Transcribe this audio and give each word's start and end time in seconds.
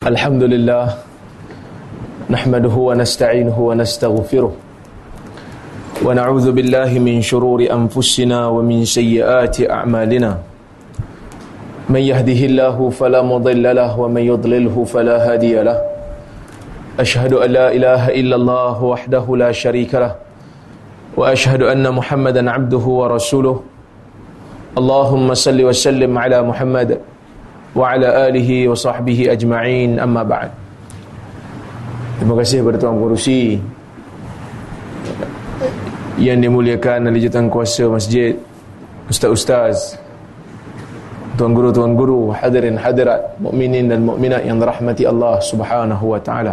الحمد 0.00 0.42
لله 0.48 0.86
نحمده 2.32 2.72
ونستعينه 2.72 3.52
ونستغفره 3.52 4.52
ونعوذ 6.04 6.46
بالله 6.56 6.90
من 7.04 7.20
شرور 7.20 7.68
أنفسنا 7.68 8.48
ومن 8.48 8.88
سيئات 8.88 9.60
أعمالنا. 9.60 10.30
من 11.92 12.00
يهده 12.00 12.40
الله 12.48 12.76
فلا 12.96 13.20
مضل 13.20 13.76
له 13.76 14.00
ومن 14.00 14.22
يضلله 14.24 14.84
فلا 14.88 15.16
هادي 15.20 15.60
له. 15.68 15.78
أشهد 16.96 17.32
أن 17.36 17.50
لا 17.52 17.68
إله 17.68 18.02
إلا 18.08 18.36
الله 18.40 18.76
وحده 18.84 19.24
لا 19.36 19.52
شريك 19.52 19.92
له. 20.00 20.16
وأشهد 21.12 21.62
أن 21.68 21.84
محمدا 21.84 22.50
عبده 22.50 22.84
ورسوله. 22.88 23.56
اللهم 24.80 25.28
صل 25.34 25.60
وسلم 25.60 26.12
على 26.18 26.40
محمد 26.40 27.19
wa 27.76 27.94
ala 27.94 28.30
alihi 28.30 28.66
wa 28.66 28.76
sahbihi 28.76 29.30
ajma'in. 29.30 29.98
Amma 30.02 30.22
ba'd. 30.26 30.50
Terima 32.20 32.36
kasih 32.36 32.60
kepada 32.60 32.76
tuan 32.76 33.00
pengurusi 33.00 33.56
yang 36.20 36.36
dimuliakan 36.36 37.08
oleh 37.08 37.16
dijatuhkan 37.16 37.48
kuasa 37.48 37.88
masjid 37.88 38.36
ustaz-ustaz 39.08 39.96
tuan 41.40 41.56
guru-tuan 41.56 41.96
guru 41.96 42.28
hadirin 42.36 42.76
hadirat 42.76 43.40
mukminin 43.40 43.88
dan 43.88 44.04
mukminat 44.04 44.44
yang 44.44 44.60
dirahmati 44.60 45.08
Allah 45.08 45.40
Subhanahu 45.40 46.12
wa 46.12 46.20
taala. 46.20 46.52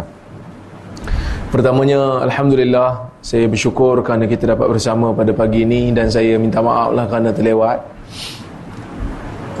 Pertamanya 1.52 2.24
alhamdulillah 2.24 3.20
saya 3.20 3.44
bersyukur 3.44 4.00
kerana 4.00 4.24
kita 4.24 4.56
dapat 4.56 4.72
bersama 4.72 5.12
pada 5.12 5.36
pagi 5.36 5.68
ini 5.68 5.92
dan 5.92 6.08
saya 6.08 6.40
minta 6.40 6.64
maaflah 6.64 7.04
kerana 7.04 7.28
terlewat. 7.36 7.78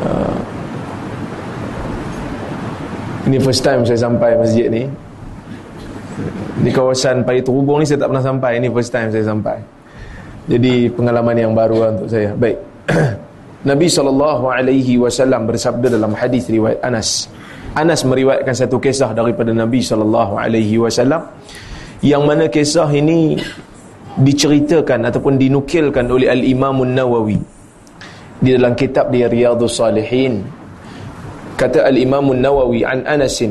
Uh, 0.00 0.57
ini 3.28 3.36
first 3.36 3.60
time 3.60 3.84
saya 3.84 4.00
sampai 4.00 4.40
masjid 4.40 4.72
ni. 4.72 4.88
Di 6.64 6.70
kawasan 6.72 7.22
Pari 7.22 7.44
Terubung 7.44 7.78
ni 7.78 7.86
saya 7.86 8.00
tak 8.00 8.08
pernah 8.10 8.24
sampai. 8.24 8.56
Ini 8.56 8.72
first 8.72 8.90
time 8.90 9.12
saya 9.12 9.24
sampai. 9.28 9.56
Jadi 10.48 10.88
pengalaman 10.88 11.36
yang 11.36 11.52
baru 11.52 11.76
lah 11.76 11.88
untuk 11.92 12.08
saya. 12.08 12.32
Baik. 12.32 12.56
Nabi 13.68 13.86
SAW 13.90 15.44
bersabda 15.44 15.86
dalam 15.92 16.16
hadis 16.16 16.48
riwayat 16.48 16.80
Anas. 16.80 17.28
Anas 17.76 18.00
meriwayatkan 18.02 18.54
satu 18.56 18.80
kisah 18.80 19.12
daripada 19.12 19.52
Nabi 19.52 19.84
SAW 19.84 20.48
yang 22.00 22.22
mana 22.24 22.48
kisah 22.48 22.88
ini 22.96 23.36
diceritakan 24.18 25.12
ataupun 25.12 25.36
dinukilkan 25.36 26.06
oleh 26.08 26.32
Al-Imamun 26.32 26.96
Nawawi 26.96 27.38
di 28.38 28.50
dalam 28.54 28.74
kitab 28.78 29.10
dia 29.10 29.26
Riyadhus 29.26 29.78
Salihin 29.78 30.42
kata 31.58 31.82
al-Imam 31.90 32.30
An-Nawawi 32.30 32.86
an 32.86 33.02
Anas 33.02 33.42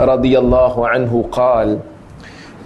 radhiyallahu 0.00 0.80
anhu 0.88 1.28
qal 1.28 1.76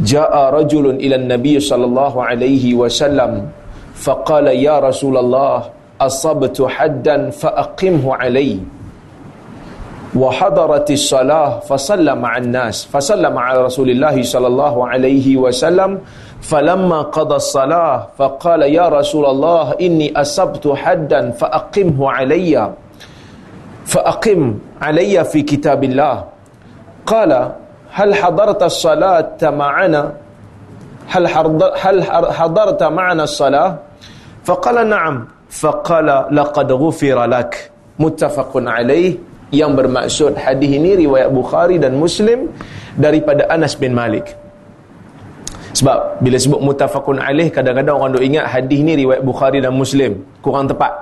jaa 0.07 0.55
rajulun 0.55 1.03
ila 1.03 1.19
an-nabiy 1.19 1.59
sallallahu 1.59 2.23
alaihi 2.23 2.79
wasallam 2.79 3.51
faqala 3.99 4.55
ya 4.55 4.79
Rasulullah 4.79 5.75
asabtu 5.99 6.71
haddan 6.71 7.35
faaqimhu 7.35 8.15
alayhi 8.15 8.63
وحضرت 10.15 10.95
الصلاة 10.95 11.67
فصلى 11.67 12.15
مع 12.15 12.33
الناس 12.39 12.87
فصلى 12.87 13.35
مع 13.35 13.51
رسول 13.67 13.91
الله 13.91 14.23
صلى 14.23 14.47
الله 14.47 14.75
عليه 14.89 15.27
وسلم 15.37 15.91
فلما 16.39 17.01
قضى 17.11 17.37
الصلاة 17.37 18.15
فقال 18.15 18.63
يا 18.63 18.87
رسول 18.95 19.27
الله 19.27 19.75
إني 19.83 20.15
أصبت 20.15 20.63
حدا 20.71 21.31
فأقمه 21.35 21.99
عليّ 21.99 22.55
فأقم 23.94 24.42
علي 24.82 25.18
في 25.26 25.42
كتاب 25.42 25.82
الله 25.84 26.16
قال 27.06 27.32
هل 27.90 28.10
حضرت 28.16 28.62
الصلاة 28.64 29.42
معنا 29.42 30.04
هل 31.10 31.24
هل 31.84 31.98
حضرت 32.40 32.82
معنا 32.84 33.24
الصلاة 33.24 33.70
فقال 34.46 34.78
نعم 34.90 35.16
فقال 35.50 36.08
لقد 36.32 36.70
غفر 36.72 37.18
لك 37.26 37.52
متفق 38.00 38.52
عليه 38.56 39.12
yang 39.50 39.74
bermaksud 39.74 40.38
hadis 40.38 40.70
ini 40.78 40.94
riwayat 41.10 41.34
Bukhari 41.34 41.82
dan 41.82 41.98
Muslim 41.98 42.54
daripada 42.94 43.50
Anas 43.50 43.74
bin 43.74 43.98
Malik 43.98 44.30
sebab 45.74 46.22
bila 46.22 46.38
sebut 46.38 46.62
mutafakun 46.62 47.18
alaih 47.18 47.50
kadang-kadang 47.50 47.98
orang 47.98 48.14
duk 48.14 48.22
ingat 48.22 48.46
hadis 48.46 48.80
ni 48.86 48.94
riwayat 48.94 49.26
Bukhari 49.26 49.58
dan 49.58 49.74
Muslim 49.74 50.22
kurang 50.46 50.70
tepat 50.70 50.94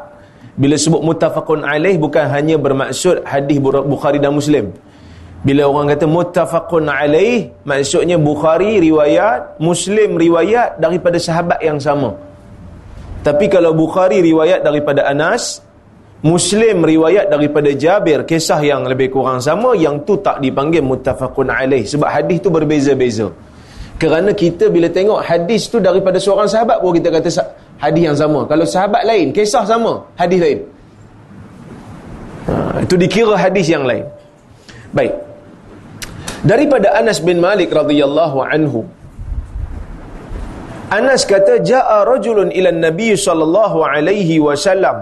bila 0.53 0.77
sebut 0.77 1.01
muttafaqun 1.01 1.65
alaih 1.65 1.97
bukan 1.97 2.29
hanya 2.29 2.61
bermaksud 2.61 3.25
hadis 3.25 3.57
Bukhari 3.63 4.21
dan 4.21 4.37
Muslim. 4.37 4.69
Bila 5.43 5.67
orang 5.67 5.91
kata 5.91 6.07
muttafaqun 6.07 6.87
alaih, 6.87 7.51
maksudnya 7.67 8.15
Bukhari 8.21 8.79
riwayat, 8.79 9.59
Muslim 9.59 10.15
riwayat 10.15 10.79
daripada 10.79 11.19
sahabat 11.19 11.59
yang 11.65 11.83
sama. 11.83 12.15
Tapi 13.27 13.51
kalau 13.51 13.75
Bukhari 13.75 14.23
riwayat 14.23 14.63
daripada 14.63 15.09
Anas, 15.09 15.59
Muslim 16.23 16.87
riwayat 16.87 17.27
daripada 17.27 17.75
Jabir, 17.75 18.23
kisah 18.23 18.63
yang 18.63 18.87
lebih 18.87 19.11
kurang 19.11 19.43
sama, 19.43 19.75
yang 19.75 20.07
tu 20.07 20.15
tak 20.23 20.39
dipanggil 20.39 20.85
muttafaqun 20.85 21.51
alaih. 21.51 21.83
Sebab 21.83 22.07
hadis 22.07 22.39
tu 22.39 22.53
berbeza-beza. 22.53 23.27
Kerana 23.99 24.31
kita 24.31 24.71
bila 24.71 24.87
tengok 24.87 25.27
hadis 25.27 25.67
tu 25.67 25.83
daripada 25.83 26.23
seorang 26.23 26.47
sahabat, 26.47 26.79
pun 26.79 26.95
kita 26.95 27.11
kata 27.11 27.31
hadis 27.85 28.03
yang 28.09 28.19
sama. 28.23 28.41
Kalau 28.51 28.65
sahabat 28.75 29.03
lain, 29.11 29.35
kisah 29.37 29.65
sama, 29.73 29.93
hadis 30.21 30.41
lain. 30.45 30.61
Ha, 32.49 32.55
itu 32.85 32.95
dikira 33.03 33.35
hadis 33.45 33.67
yang 33.75 33.85
lain. 33.91 34.07
Baik. 34.97 35.15
Daripada 36.51 36.89
Anas 37.01 37.19
bin 37.29 37.39
Malik 37.47 37.71
radhiyallahu 37.81 38.39
anhu. 38.55 38.81
Anas 40.99 41.23
kata 41.33 41.55
jaa 41.71 41.99
rajulun 42.13 42.49
ila 42.59 42.71
Nabi 42.87 43.11
sallallahu 43.27 43.79
alaihi 43.93 44.37
wasallam. 44.47 44.97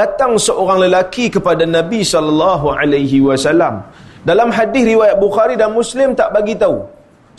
Datang 0.00 0.32
seorang 0.46 0.78
lelaki 0.86 1.26
kepada 1.36 1.64
Nabi 1.78 2.00
sallallahu 2.12 2.66
alaihi 2.72 3.18
wasallam. 3.28 3.84
Dalam 4.28 4.48
hadis 4.56 4.84
riwayat 4.92 5.16
Bukhari 5.20 5.54
dan 5.60 5.70
Muslim 5.80 6.16
tak 6.20 6.32
bagi 6.36 6.54
tahu 6.56 6.76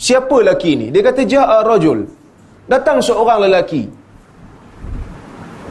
siapa 0.06 0.36
lelaki 0.44 0.72
ni. 0.80 0.86
Dia 0.94 1.02
kata 1.08 1.22
jaa 1.24 1.58
rajul. 1.70 2.04
Datang 2.72 2.98
seorang 3.08 3.46
lelaki. 3.48 3.88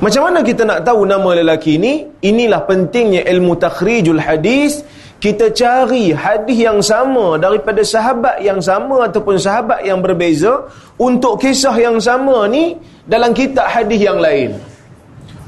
Macam 0.06 0.30
mana 0.30 0.46
kita 0.46 0.62
nak 0.70 0.86
tahu 0.86 1.02
nama 1.10 1.34
lelaki 1.34 1.82
ini? 1.82 2.06
Inilah 2.22 2.62
pentingnya 2.70 3.26
ilmu 3.26 3.58
takhrijul 3.58 4.22
hadis. 4.22 4.86
Kita 5.18 5.50
cari 5.50 6.14
hadis 6.14 6.60
yang 6.62 6.78
sama 6.86 7.42
daripada 7.42 7.82
sahabat 7.82 8.38
yang 8.46 8.62
sama 8.62 9.10
ataupun 9.10 9.42
sahabat 9.42 9.82
yang 9.82 10.06
berbeza 10.06 10.70
untuk 11.02 11.42
kisah 11.42 11.74
yang 11.82 11.98
sama 11.98 12.46
ni 12.46 12.78
dalam 13.10 13.34
kitab 13.34 13.66
hadis 13.66 13.98
yang 13.98 14.22
lain. 14.22 14.54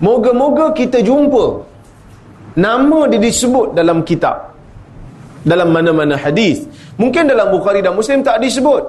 Moga-moga 0.01 0.73
kita 0.73 1.05
jumpa 1.05 1.61
nama 2.57 3.05
dia 3.13 3.21
disebut 3.21 3.77
dalam 3.77 4.01
kitab. 4.01 4.57
Dalam 5.45 5.69
mana-mana 5.69 6.17
hadis. 6.17 6.65
Mungkin 6.97 7.29
dalam 7.29 7.53
Bukhari 7.53 7.85
dan 7.85 7.93
Muslim 7.93 8.25
tak 8.25 8.41
disebut. 8.41 8.81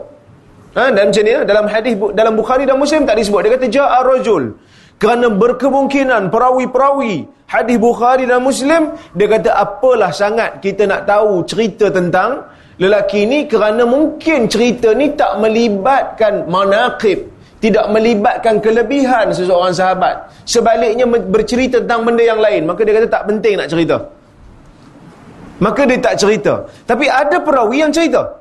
Ha, 0.81 0.89
dan 0.97 1.13
macam 1.13 1.23
ni, 1.29 1.33
dalam 1.45 1.67
hadis 1.69 1.93
dalam 2.17 2.33
Bukhari 2.41 2.65
dan 2.65 2.81
Muslim 2.81 3.05
tak 3.05 3.21
disebut. 3.21 3.45
Dia 3.45 3.51
kata 3.53 3.67
ja'a 3.69 4.01
rajul 4.01 4.57
kerana 4.99 5.31
berkemungkinan 5.31 6.29
perawi-perawi 6.29 7.27
hadis 7.47 7.79
Bukhari 7.79 8.27
dan 8.27 8.43
Muslim 8.43 8.99
dia 9.15 9.27
kata 9.31 9.51
apalah 9.55 10.11
sangat 10.11 10.59
kita 10.59 10.85
nak 10.85 11.07
tahu 11.07 11.47
cerita 11.47 11.89
tentang 11.89 12.45
lelaki 12.83 13.25
ini 13.27 13.47
kerana 13.47 13.87
mungkin 13.87 14.51
cerita 14.51 14.95
ni 14.95 15.15
tak 15.15 15.39
melibatkan 15.39 16.51
manaqib 16.51 17.39
tidak 17.59 17.91
melibatkan 17.91 18.63
kelebihan 18.63 19.35
seseorang 19.35 19.75
sahabat. 19.75 20.31
Sebaliknya 20.47 21.11
bercerita 21.11 21.83
tentang 21.83 22.07
benda 22.07 22.23
yang 22.23 22.39
lain 22.39 22.71
maka 22.71 22.87
dia 22.87 22.95
kata 22.95 23.11
tak 23.11 23.27
penting 23.27 23.59
nak 23.59 23.67
cerita. 23.67 23.99
Maka 25.59 25.83
dia 25.91 25.99
tak 25.99 26.15
cerita. 26.23 26.71
Tapi 26.87 27.11
ada 27.11 27.43
perawi 27.43 27.83
yang 27.83 27.91
cerita 27.91 28.38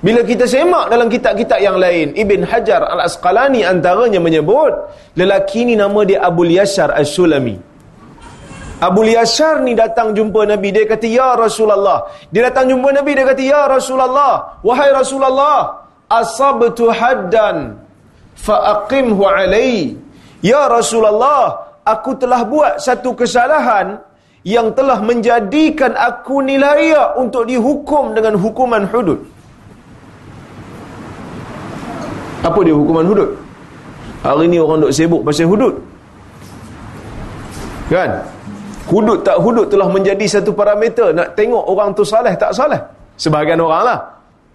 bila 0.00 0.24
kita 0.24 0.48
semak 0.48 0.88
dalam 0.88 1.12
kitab-kitab 1.12 1.60
yang 1.60 1.76
lain, 1.76 2.16
Ibn 2.16 2.40
Hajar 2.48 2.88
Al-Asqalani 2.88 3.68
antaranya 3.68 4.16
menyebut, 4.16 4.72
lelaki 5.12 5.68
ni 5.68 5.76
nama 5.76 6.00
dia 6.08 6.24
Abu 6.24 6.48
Yasar 6.48 6.96
As-Sulami. 6.96 7.60
Abu 8.80 9.04
Yasar 9.04 9.60
ni 9.60 9.76
datang 9.76 10.16
jumpa 10.16 10.48
Nabi, 10.48 10.72
dia 10.72 10.88
kata, 10.88 11.04
Ya 11.04 11.36
Rasulullah. 11.36 12.08
Dia 12.32 12.48
datang 12.48 12.72
jumpa 12.72 12.96
Nabi, 12.96 13.12
dia 13.12 13.28
kata, 13.28 13.42
Ya 13.44 13.68
Rasulullah. 13.68 14.56
Wahai 14.64 14.88
Rasulullah, 14.88 15.84
asabtu 16.08 16.88
haddan 16.88 17.76
fa'aqimhu 18.40 19.20
alai. 19.28 20.00
Ya 20.40 20.64
Rasulullah, 20.64 21.76
aku 21.84 22.16
telah 22.16 22.40
buat 22.48 22.80
satu 22.80 23.12
kesalahan 23.12 24.00
yang 24.48 24.72
telah 24.72 25.04
menjadikan 25.04 25.92
aku 25.92 26.40
ni 26.40 26.56
layak 26.56 27.20
untuk 27.20 27.44
dihukum 27.44 28.16
dengan 28.16 28.40
hukuman 28.40 28.88
hudud. 28.88 29.39
Apa 32.40 32.58
dia 32.64 32.72
hukuman 32.72 33.04
hudud? 33.04 33.30
Hari 34.20 34.44
ni 34.48 34.60
orang 34.60 34.84
duk 34.84 34.92
sibuk 34.92 35.24
pasal 35.24 35.48
hudud. 35.48 35.74
Kan? 37.88 38.20
Hudud 38.88 39.18
tak 39.22 39.36
hudud 39.40 39.66
telah 39.68 39.88
menjadi 39.88 40.26
satu 40.26 40.52
parameter 40.52 41.12
nak 41.14 41.32
tengok 41.36 41.64
orang 41.68 41.92
tu 41.96 42.04
salah 42.04 42.32
tak 42.36 42.52
salah. 42.52 42.80
Sebahagian 43.16 43.60
orang 43.60 43.82
lah. 43.84 43.98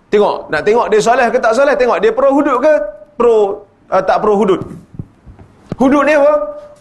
Tengok, 0.10 0.50
nak 0.54 0.62
tengok 0.62 0.86
dia 0.90 1.02
soleh 1.02 1.28
ke 1.34 1.38
tak 1.42 1.54
soleh, 1.58 1.74
tengok 1.74 1.98
dia 1.98 2.14
pro 2.14 2.30
hudud 2.30 2.58
ke 2.62 2.74
pro 3.18 3.66
uh, 3.90 4.04
tak 4.06 4.22
pro 4.22 4.38
hudud. 4.38 4.62
Hudud 5.76 6.04
ni 6.06 6.14
apa? 6.14 6.34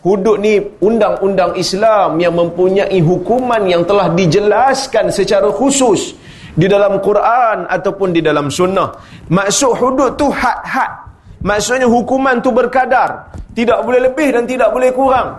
Hudud 0.05 0.37
ni 0.37 0.61
undang-undang 0.85 1.57
Islam 1.57 2.21
yang 2.21 2.37
mempunyai 2.37 3.01
hukuman 3.01 3.65
yang 3.65 3.89
telah 3.89 4.13
dijelaskan 4.13 5.09
secara 5.09 5.49
khusus 5.49 6.13
di 6.55 6.67
dalam 6.71 7.03
Quran 7.03 7.67
ataupun 7.67 8.15
di 8.15 8.23
dalam 8.23 8.49
sunnah. 8.49 8.95
Maksud 9.31 9.73
hudud 9.75 10.15
tu 10.15 10.31
had-had. 10.31 11.11
Maksudnya 11.45 11.91
hukuman 11.91 12.41
tu 12.41 12.55
berkadar. 12.55 13.35
Tidak 13.55 13.83
boleh 13.83 14.11
lebih 14.11 14.35
dan 14.35 14.47
tidak 14.47 14.71
boleh 14.71 14.91
kurang. 14.95 15.39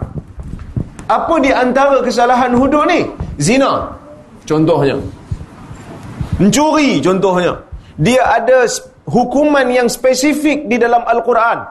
Apa 1.08 1.36
di 1.42 1.52
antara 1.52 2.00
kesalahan 2.04 2.54
hudud 2.54 2.86
ni? 2.88 3.08
Zina. 3.40 3.90
Contohnya. 4.46 4.96
Mencuri 6.38 7.00
contohnya. 7.00 7.58
Dia 7.96 8.22
ada 8.40 8.68
hukuman 9.08 9.66
yang 9.72 9.88
spesifik 9.88 10.68
di 10.68 10.76
dalam 10.76 11.02
Al-Quran. 11.08 11.64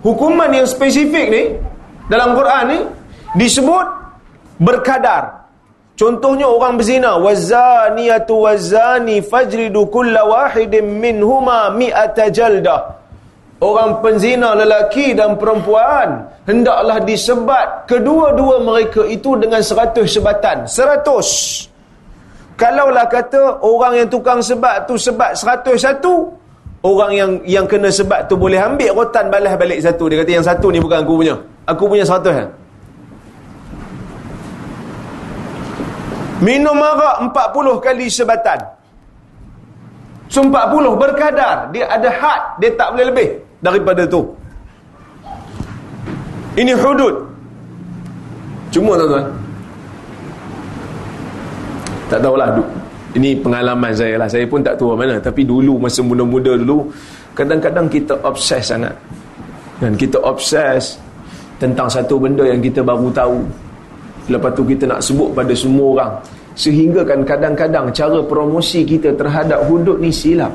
Hukuman 0.00 0.48
yang 0.48 0.64
spesifik 0.64 1.26
ni 1.28 1.44
dalam 2.08 2.32
Quran 2.32 2.64
ni 2.70 2.78
disebut 3.36 3.86
berkadar. 4.56 5.39
Contohnya 6.00 6.48
orang 6.48 6.80
berzina, 6.80 7.20
wazaniyatu 7.20 8.48
wazani 8.48 9.20
fajridu 9.20 9.84
kulla 9.92 10.24
wahidin 10.24 10.96
minhuma 10.96 11.68
mi'ata 11.76 12.32
jaldah. 12.32 12.96
Orang 13.60 14.00
penzina 14.00 14.56
lelaki 14.56 15.12
dan 15.12 15.36
perempuan 15.36 16.24
hendaklah 16.48 17.04
disebat 17.04 17.84
kedua-dua 17.84 18.64
mereka 18.64 19.04
itu 19.04 19.36
dengan 19.36 19.60
seratus 19.60 20.16
sebatan. 20.16 20.64
Seratus. 20.64 21.28
Kalaulah 22.56 23.04
kata 23.04 23.60
orang 23.60 24.00
yang 24.00 24.08
tukang 24.08 24.40
sebat 24.40 24.88
tu 24.88 24.96
sebat 24.96 25.36
seratus 25.36 25.84
satu, 25.84 26.32
orang 26.80 27.12
yang 27.12 27.30
yang 27.44 27.66
kena 27.68 27.92
sebat 27.92 28.24
tu 28.24 28.40
boleh 28.40 28.56
ambil 28.56 29.04
rotan 29.04 29.28
balas 29.28 29.52
balik 29.60 29.84
satu. 29.84 30.08
Dia 30.08 30.24
kata 30.24 30.32
yang 30.32 30.46
satu 30.48 30.72
ni 30.72 30.80
bukan 30.80 31.04
aku 31.04 31.20
punya. 31.20 31.36
Aku 31.68 31.84
punya 31.84 32.08
seratus. 32.08 32.32
Ya? 32.32 32.48
Minum 36.40 36.80
arak 36.80 37.28
40 37.36 37.84
kali 37.84 38.06
sebatan. 38.08 38.58
So 40.32 40.40
40 40.46 40.96
berkadar. 40.96 41.68
Dia 41.68 41.84
ada 41.90 42.08
had. 42.08 42.42
Dia 42.62 42.70
tak 42.78 42.96
boleh 42.96 43.06
lebih 43.12 43.28
daripada 43.60 44.08
tu. 44.08 44.24
Ini 46.56 46.72
hudud. 46.74 47.14
Cuma 48.72 48.96
tuan-tuan. 48.96 49.26
Tak 52.08 52.18
tahulah. 52.24 52.48
Ini 53.14 53.36
pengalaman 53.42 53.92
saya 53.92 54.14
lah. 54.16 54.28
Saya 54.30 54.46
pun 54.48 54.64
tak 54.64 54.80
tahu 54.80 54.96
mana. 54.96 55.20
Tapi 55.20 55.44
dulu 55.44 55.76
masa 55.76 56.00
muda-muda 56.00 56.56
dulu. 56.56 56.88
Kadang-kadang 57.36 57.86
kita 57.90 58.16
obses 58.24 58.64
sangat. 58.64 58.94
Dan 59.82 59.98
kita 59.98 60.16
obses 60.24 60.96
tentang 61.60 61.90
satu 61.90 62.16
benda 62.16 62.46
yang 62.48 62.62
kita 62.62 62.80
baru 62.80 63.12
tahu. 63.12 63.44
Lepas 64.30 64.54
tu 64.54 64.62
kita 64.62 64.86
nak 64.86 65.02
sebut 65.02 65.34
pada 65.34 65.50
semua 65.52 65.86
orang. 65.98 66.12
Sehingga 66.54 67.02
kan 67.02 67.26
kadang-kadang 67.26 67.90
cara 67.90 68.22
promosi 68.22 68.86
kita 68.86 69.10
terhadap 69.18 69.66
hudud 69.66 69.98
ni 69.98 70.14
silap. 70.14 70.54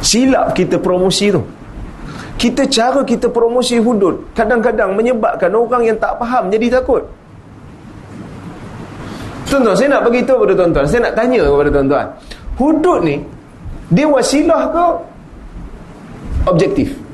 Silap 0.00 0.56
kita 0.56 0.80
promosi 0.80 1.28
tu. 1.28 1.42
Kita 2.36 2.68
cara 2.68 3.00
kita 3.04 3.32
promosi 3.32 3.80
hudud 3.80 4.32
kadang-kadang 4.36 4.92
menyebabkan 4.92 5.52
orang 5.52 5.88
yang 5.88 5.96
tak 6.00 6.16
faham 6.20 6.48
jadi 6.52 6.80
takut. 6.80 7.04
Tuan-tuan, 9.46 9.76
saya 9.78 9.88
nak 9.96 10.02
beritahu 10.04 10.42
kepada 10.42 10.54
tuan-tuan. 10.58 10.84
Saya 10.84 11.00
nak 11.08 11.14
tanya 11.16 11.40
kepada 11.48 11.70
tuan-tuan. 11.72 12.06
Hudud 12.60 12.98
ni, 13.08 13.16
dia 13.94 14.04
wasilah 14.04 14.62
ke 14.68 14.84
objektif? 16.50 17.05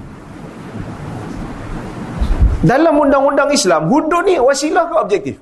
Dalam 2.62 2.94
undang-undang 2.94 3.50
Islam, 3.50 3.90
hudud 3.90 4.22
ni 4.22 4.38
wasilah 4.38 4.86
ke 4.86 4.94
objektif? 4.94 5.36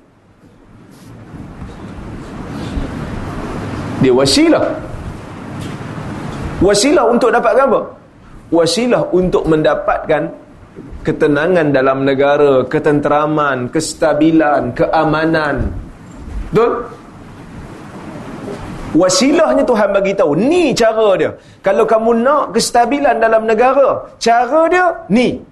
Dia 4.01 4.09
wasilah. 4.09 4.65
Wasilah 6.65 7.05
untuk 7.05 7.29
dapatkan 7.29 7.65
apa? 7.69 7.81
Wasilah 8.49 9.05
untuk 9.13 9.45
mendapatkan 9.45 10.33
ketenangan 11.05 11.69
dalam 11.69 12.05
negara, 12.09 12.65
ketenteraman, 12.65 13.69
kestabilan, 13.69 14.73
keamanan. 14.73 15.69
Betul? 16.49 16.89
Wasilahnya 18.91 19.63
Tuhan 19.63 19.89
bagi 19.95 20.11
tahu, 20.11 20.35
ni 20.35 20.75
cara 20.75 21.15
dia. 21.15 21.31
Kalau 21.63 21.87
kamu 21.87 22.11
nak 22.25 22.51
kestabilan 22.51 23.23
dalam 23.23 23.47
negara, 23.47 24.03
cara 24.19 24.67
dia 24.67 24.85
ni. 25.07 25.50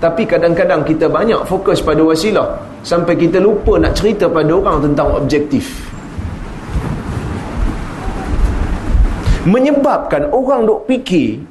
Tapi 0.00 0.24
kadang-kadang 0.24 0.80
kita 0.80 1.12
banyak 1.12 1.44
fokus 1.44 1.84
pada 1.84 2.00
wasilah 2.00 2.56
sampai 2.80 3.20
kita 3.20 3.36
lupa 3.36 3.76
nak 3.76 3.92
cerita 3.92 4.24
pada 4.32 4.48
orang 4.48 4.80
tentang 4.80 5.12
objektif. 5.12 5.92
Menyebabkan 9.44 10.32
orang 10.32 10.64
duk 10.64 10.88
fikir 10.88 11.44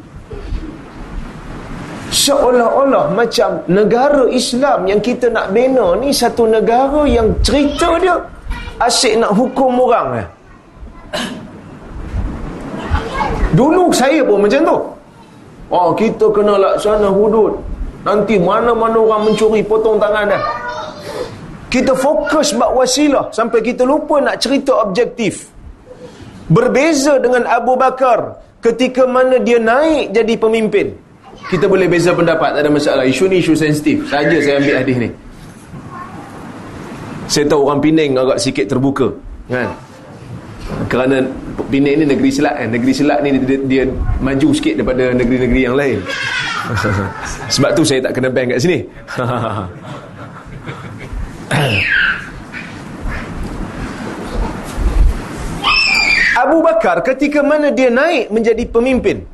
seolah-olah 2.10 3.14
macam 3.14 3.62
negara 3.70 4.26
Islam 4.34 4.90
yang 4.90 4.98
kita 4.98 5.30
nak 5.30 5.54
bina 5.54 5.94
ni 6.02 6.10
satu 6.10 6.50
negara 6.50 7.06
yang 7.06 7.30
cerita 7.46 8.02
dia 8.02 8.18
asyik 8.82 9.22
nak 9.22 9.38
hukum 9.38 9.78
orang 9.78 10.26
eh. 10.26 10.28
Dulu 13.54 13.94
saya 13.94 14.22
pun 14.26 14.46
macam 14.46 14.62
tu. 14.62 14.78
Oh, 15.70 15.90
kita 15.94 16.26
kena 16.34 16.58
laksana 16.58 17.14
hudud. 17.14 17.69
Nanti 18.04 18.40
mana-mana 18.40 18.96
orang 18.96 19.32
mencuri 19.32 19.60
potong 19.60 20.00
tangan 20.00 20.32
dah. 20.32 20.44
Kita 21.70 21.94
fokus 21.94 22.56
bak 22.56 22.72
wasilah 22.74 23.30
sampai 23.30 23.62
kita 23.62 23.86
lupa 23.86 24.18
nak 24.24 24.42
cerita 24.42 24.74
objektif. 24.82 25.52
Berbeza 26.50 27.22
dengan 27.22 27.46
Abu 27.46 27.78
Bakar 27.78 28.42
ketika 28.64 29.06
mana 29.06 29.38
dia 29.38 29.62
naik 29.62 30.16
jadi 30.16 30.34
pemimpin. 30.40 30.98
Kita 31.48 31.70
boleh 31.70 31.88
beza 31.88 32.12
pendapat, 32.12 32.58
tak 32.58 32.62
ada 32.68 32.72
masalah. 32.74 33.04
Isu 33.06 33.30
ni 33.30 33.40
isu 33.40 33.54
sensitif. 33.56 34.06
Saja 34.10 34.38
saya 34.44 34.60
ambil 34.60 34.76
hadis 34.76 34.98
ni. 34.98 35.10
Saya 37.30 37.46
tahu 37.46 37.70
orang 37.70 37.80
Penang 37.80 38.12
agak 38.18 38.38
sikit 38.42 38.66
terbuka. 38.66 39.14
Kan? 39.46 39.70
Kerana 40.90 41.26
Penang 41.70 42.02
ni 42.02 42.06
negeri 42.10 42.34
selat 42.34 42.58
kan. 42.58 42.70
Negeri 42.74 42.94
selat 42.98 43.22
ni 43.22 43.38
dia, 43.46 43.58
dia 43.62 43.84
maju 44.18 44.50
sikit 44.58 44.74
daripada 44.82 45.14
negeri-negeri 45.14 45.62
yang 45.70 45.78
lain. 45.78 46.02
Sebab 47.54 47.78
tu 47.78 47.86
saya 47.86 48.02
tak 48.10 48.18
kena 48.18 48.34
bank 48.34 48.58
kat 48.58 48.60
sini. 48.66 48.80
Abu 56.40 56.64
Bakar 56.64 57.04
ketika 57.06 57.44
mana 57.46 57.70
dia 57.70 57.94
naik 57.94 58.34
menjadi 58.34 58.64
pemimpin. 58.66 59.28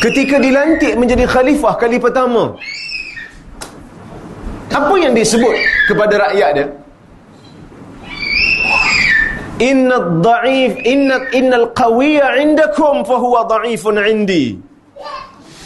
Ketika 0.00 0.38
dilantik 0.40 0.94
menjadi 0.96 1.26
khalifah 1.28 1.74
kali 1.76 1.98
pertama. 2.00 2.56
Apa 4.70 4.94
yang 4.96 5.12
disebut 5.12 5.54
kepada 5.90 6.30
rakyat 6.30 6.50
dia? 6.56 6.66
Inna 9.62 10.22
dhaif 10.22 10.82
inna 10.82 11.30
innal 11.30 11.70
qawiyya 11.70 12.42
indakum 12.42 13.06
fa 13.06 13.16
huwa 13.18 13.46
dhaifun 13.46 14.02
indi. 14.02 14.58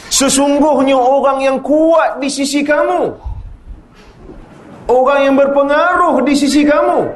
Sesungguhnya 0.09 0.97
orang 0.97 1.45
yang 1.45 1.59
kuat 1.61 2.17
di 2.17 2.33
sisi 2.33 2.65
kamu 2.65 3.13
Orang 4.89 5.21
yang 5.21 5.35
berpengaruh 5.37 6.25
di 6.25 6.33
sisi 6.33 6.65
kamu 6.65 7.13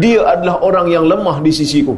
Dia 0.00 0.32
adalah 0.32 0.64
orang 0.64 0.88
yang 0.88 1.04
lemah 1.04 1.44
di 1.44 1.52
sisiku 1.52 1.92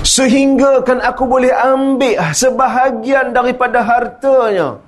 Sehingga 0.00 0.80
kan 0.88 1.04
aku 1.04 1.28
boleh 1.28 1.52
ambil 1.52 2.16
sebahagian 2.32 3.36
daripada 3.36 3.84
hartanya 3.84 4.80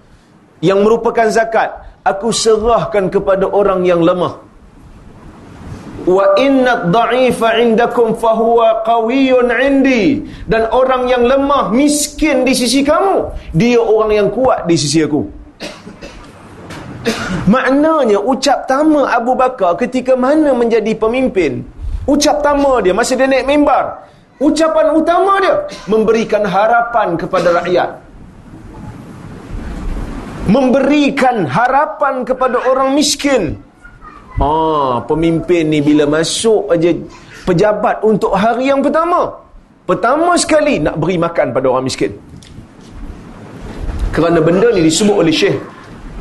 Yang 0.65 0.79
merupakan 0.89 1.29
zakat 1.29 1.69
Aku 2.09 2.33
serahkan 2.33 3.13
kepada 3.13 3.45
orang 3.53 3.85
yang 3.85 4.01
lemah 4.01 4.48
wa 6.09 6.33
inna 6.41 6.89
dha'ifa 6.89 7.61
indakum 7.61 8.17
fahuwa 8.17 8.81
qawiyyun 8.89 9.53
indi. 9.53 10.25
Dan 10.49 10.73
orang 10.73 11.05
yang 11.13 11.29
lemah 11.29 11.69
miskin 11.69 12.49
di 12.49 12.57
sisi 12.57 12.81
kamu 12.81 13.29
dia 13.53 13.77
orang 13.77 14.13
yang 14.17 14.29
kuat 14.33 14.65
di 14.65 14.75
sisi 14.81 15.05
aku. 15.05 15.29
Maknanya 17.49 18.21
ucap 18.21 18.69
tama 18.69 19.09
Abu 19.09 19.33
Bakar 19.33 19.77
ketika 19.81 20.13
mana 20.13 20.53
menjadi 20.53 20.93
pemimpin 20.93 21.65
ucap 22.09 22.41
tama 22.41 22.81
dia 22.81 22.97
masa 22.97 23.13
dia 23.17 23.29
naik 23.29 23.45
mimbar 23.45 24.05
ucapan 24.41 24.97
utama 24.97 25.41
dia 25.45 25.69
memberikan 25.85 26.43
harapan 26.49 27.21
kepada 27.21 27.61
rakyat. 27.61 27.91
Memberikan 30.49 31.45
harapan 31.45 32.25
kepada 32.25 32.57
orang 32.73 32.97
miskin 32.97 33.61
Ah, 34.39 35.03
pemimpin 35.03 35.67
ni 35.67 35.83
bila 35.83 36.07
masuk 36.07 36.71
aja 36.71 36.95
pejabat 37.43 38.07
untuk 38.07 38.31
hari 38.39 38.71
yang 38.71 38.79
pertama. 38.79 39.35
Pertama 39.83 40.39
sekali 40.39 40.79
nak 40.79 40.95
beri 41.01 41.19
makan 41.19 41.51
pada 41.51 41.67
orang 41.67 41.91
miskin. 41.91 42.15
Kerana 44.15 44.39
benda 44.39 44.71
ni 44.71 44.87
disebut 44.87 45.17
oleh 45.17 45.35
Syekh 45.35 45.59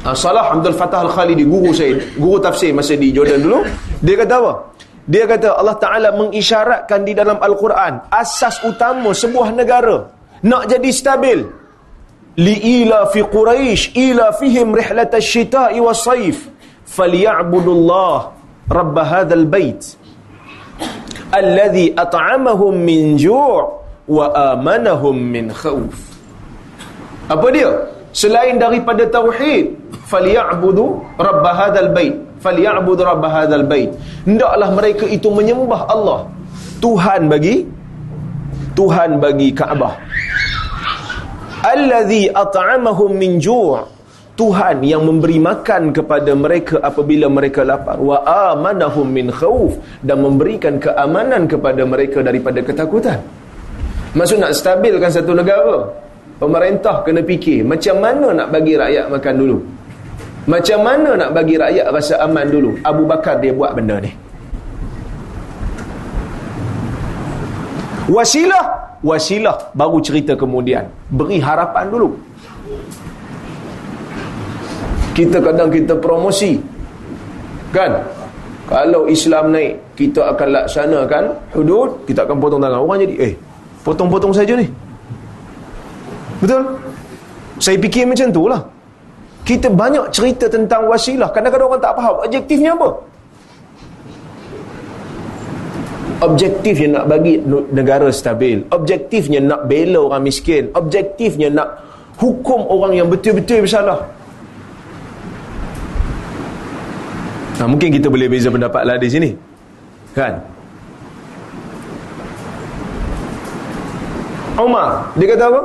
uh, 0.07 0.15
Salah 0.17 0.53
Abdul 0.55 0.75
Fattah 0.75 1.03
Al-Khalidi, 1.07 1.43
guru 1.43 1.75
saya, 1.75 1.99
guru 2.17 2.41
tafsir 2.41 2.71
masa 2.71 2.95
di 2.95 3.11
Jordan 3.11 3.39
dulu. 3.43 3.59
Dia 4.01 4.15
kata 4.17 4.33
apa? 4.39 4.53
Dia 5.07 5.23
kata 5.23 5.55
Allah 5.55 5.77
Ta'ala 5.79 6.09
mengisyaratkan 6.15 7.07
di 7.07 7.15
dalam 7.15 7.39
Al-Quran 7.39 8.11
asas 8.11 8.59
utama 8.67 9.15
sebuah 9.15 9.55
negara 9.55 10.09
nak 10.43 10.67
jadi 10.67 10.89
stabil. 10.91 11.39
Li'ila 12.37 13.09
fi 13.09 13.25
Quraisy 13.25 13.97
ila 13.97 14.29
fihim 14.35 14.69
rihlat 14.75 15.09
asy-syita'i 15.09 15.81
was-sayf 15.81 16.56
falya'budullah 16.87 18.31
rabb 18.71 18.97
hadzal 18.97 19.45
bait 19.45 19.95
alladhi 21.35 21.91
at'amahum 21.93 22.73
min 22.75 23.19
ju' 23.19 23.63
wa 24.07 24.31
amanahum 24.55 25.15
min 25.19 25.51
khauf 25.51 26.07
apa 27.27 27.47
dia? 27.51 27.71
Selain 28.15 28.55
daripada 28.55 29.03
tauhid 29.05 29.75
falya'budu 30.07 31.03
rabb 31.19 31.43
hadzal 31.43 31.91
bait 31.91 32.15
falya'budu 32.39 33.03
rabb 33.03 33.23
hadzal 33.27 33.67
bait 33.67 33.91
mereka 34.73 35.05
itu 35.05 35.27
menyembah 35.27 35.85
Allah. 35.91 36.25
Tuhan 36.79 37.27
bagi 37.27 37.67
Tuhan 38.77 39.19
bagi 39.19 39.51
Kaabah. 39.51 39.97
alladhi 41.67 42.31
at'amahum 42.31 43.11
min 43.17 43.41
ju' 43.43 43.75
Tuhan 44.37 44.85
yang 44.85 45.01
memberi 45.01 45.41
makan 45.41 45.89
kepada 45.97 46.31
mereka 46.37 46.77
apabila 46.77 47.25
mereka 47.25 47.65
lapar 47.65 47.97
wa 47.97 48.21
amanahum 48.21 49.09
min 49.09 49.33
khauf 49.33 49.81
dan 50.05 50.21
memberikan 50.21 50.77
keamanan 50.77 51.49
kepada 51.49 51.81
mereka 51.81 52.21
daripada 52.21 52.61
ketakutan. 52.61 53.17
Maksud 54.13 54.37
nak 54.37 54.53
stabilkan 54.53 55.09
satu 55.09 55.33
negara, 55.33 55.89
pemerintah 56.37 57.01
kena 57.01 57.25
fikir 57.25 57.65
macam 57.65 57.97
mana 57.97 58.27
nak 58.37 58.47
bagi 58.53 58.77
rakyat 58.77 59.05
makan 59.09 59.35
dulu. 59.41 59.57
Macam 60.47 60.79
mana 60.85 61.09
nak 61.17 61.29
bagi 61.33 61.55
rakyat 61.57 61.85
rasa 61.89 62.21
aman 62.21 62.45
dulu. 62.47 62.71
Abu 62.85 63.03
Bakar 63.09 63.41
dia 63.41 63.51
buat 63.51 63.73
benda 63.73 63.97
ni. 63.97 64.13
Wasilah, 68.07 68.65
wasilah 69.01 69.73
baru 69.73 69.97
cerita 69.99 70.37
kemudian. 70.37 70.87
Beri 71.09 71.41
harapan 71.41 71.89
dulu 71.89 72.27
kita 75.17 75.41
kadang 75.41 75.73
kita 75.73 75.97
promosi. 75.97 76.61
Kan? 77.73 77.97
Kalau 78.69 79.09
Islam 79.09 79.49
naik 79.49 79.97
kita 79.97 80.29
akan 80.29 80.47
laksanakan 80.53 81.23
hudud 81.57 82.05
kita 82.05 82.21
akan 82.21 82.37
potong 82.37 82.61
tangan. 82.61 82.85
Orang 82.85 83.01
jadi 83.01 83.15
eh 83.17 83.33
potong-potong 83.81 84.29
saja 84.35 84.53
ni. 84.53 84.69
Betul? 86.37 86.61
Saya 87.57 87.81
fikir 87.81 88.05
macam 88.05 88.29
tu 88.29 88.45
lah. 88.45 88.61
Kita 89.41 89.71
banyak 89.73 90.11
cerita 90.13 90.45
tentang 90.45 90.85
wasilah. 90.85 91.31
Kadang-kadang 91.33 91.71
orang 91.71 91.81
tak 91.81 91.95
faham 91.97 92.15
objektifnya 92.21 92.71
apa? 92.77 92.89
Objektifnya 96.17 96.87
nak 97.01 97.05
bagi 97.09 97.33
negara 97.71 98.11
stabil. 98.11 98.61
Objektifnya 98.69 99.39
nak 99.41 99.65
bela 99.65 100.11
orang 100.11 100.27
miskin. 100.27 100.69
Objektifnya 100.75 101.47
nak 101.49 101.79
hukum 102.19 102.67
orang 102.67 102.99
yang 102.99 103.07
betul-betul 103.07 103.63
bersalah 103.63 104.03
Nah, 107.57 107.65
mungkin 107.65 107.89
kita 107.89 108.07
boleh 108.13 108.29
beza 108.29 108.53
pendapat 108.53 108.85
lah 108.85 109.01
di 109.01 109.09
sini. 109.09 109.29
Kan? 110.13 110.37
Umar, 114.57 115.09
dia 115.17 115.27
kata 115.33 115.45
apa? 115.53 115.61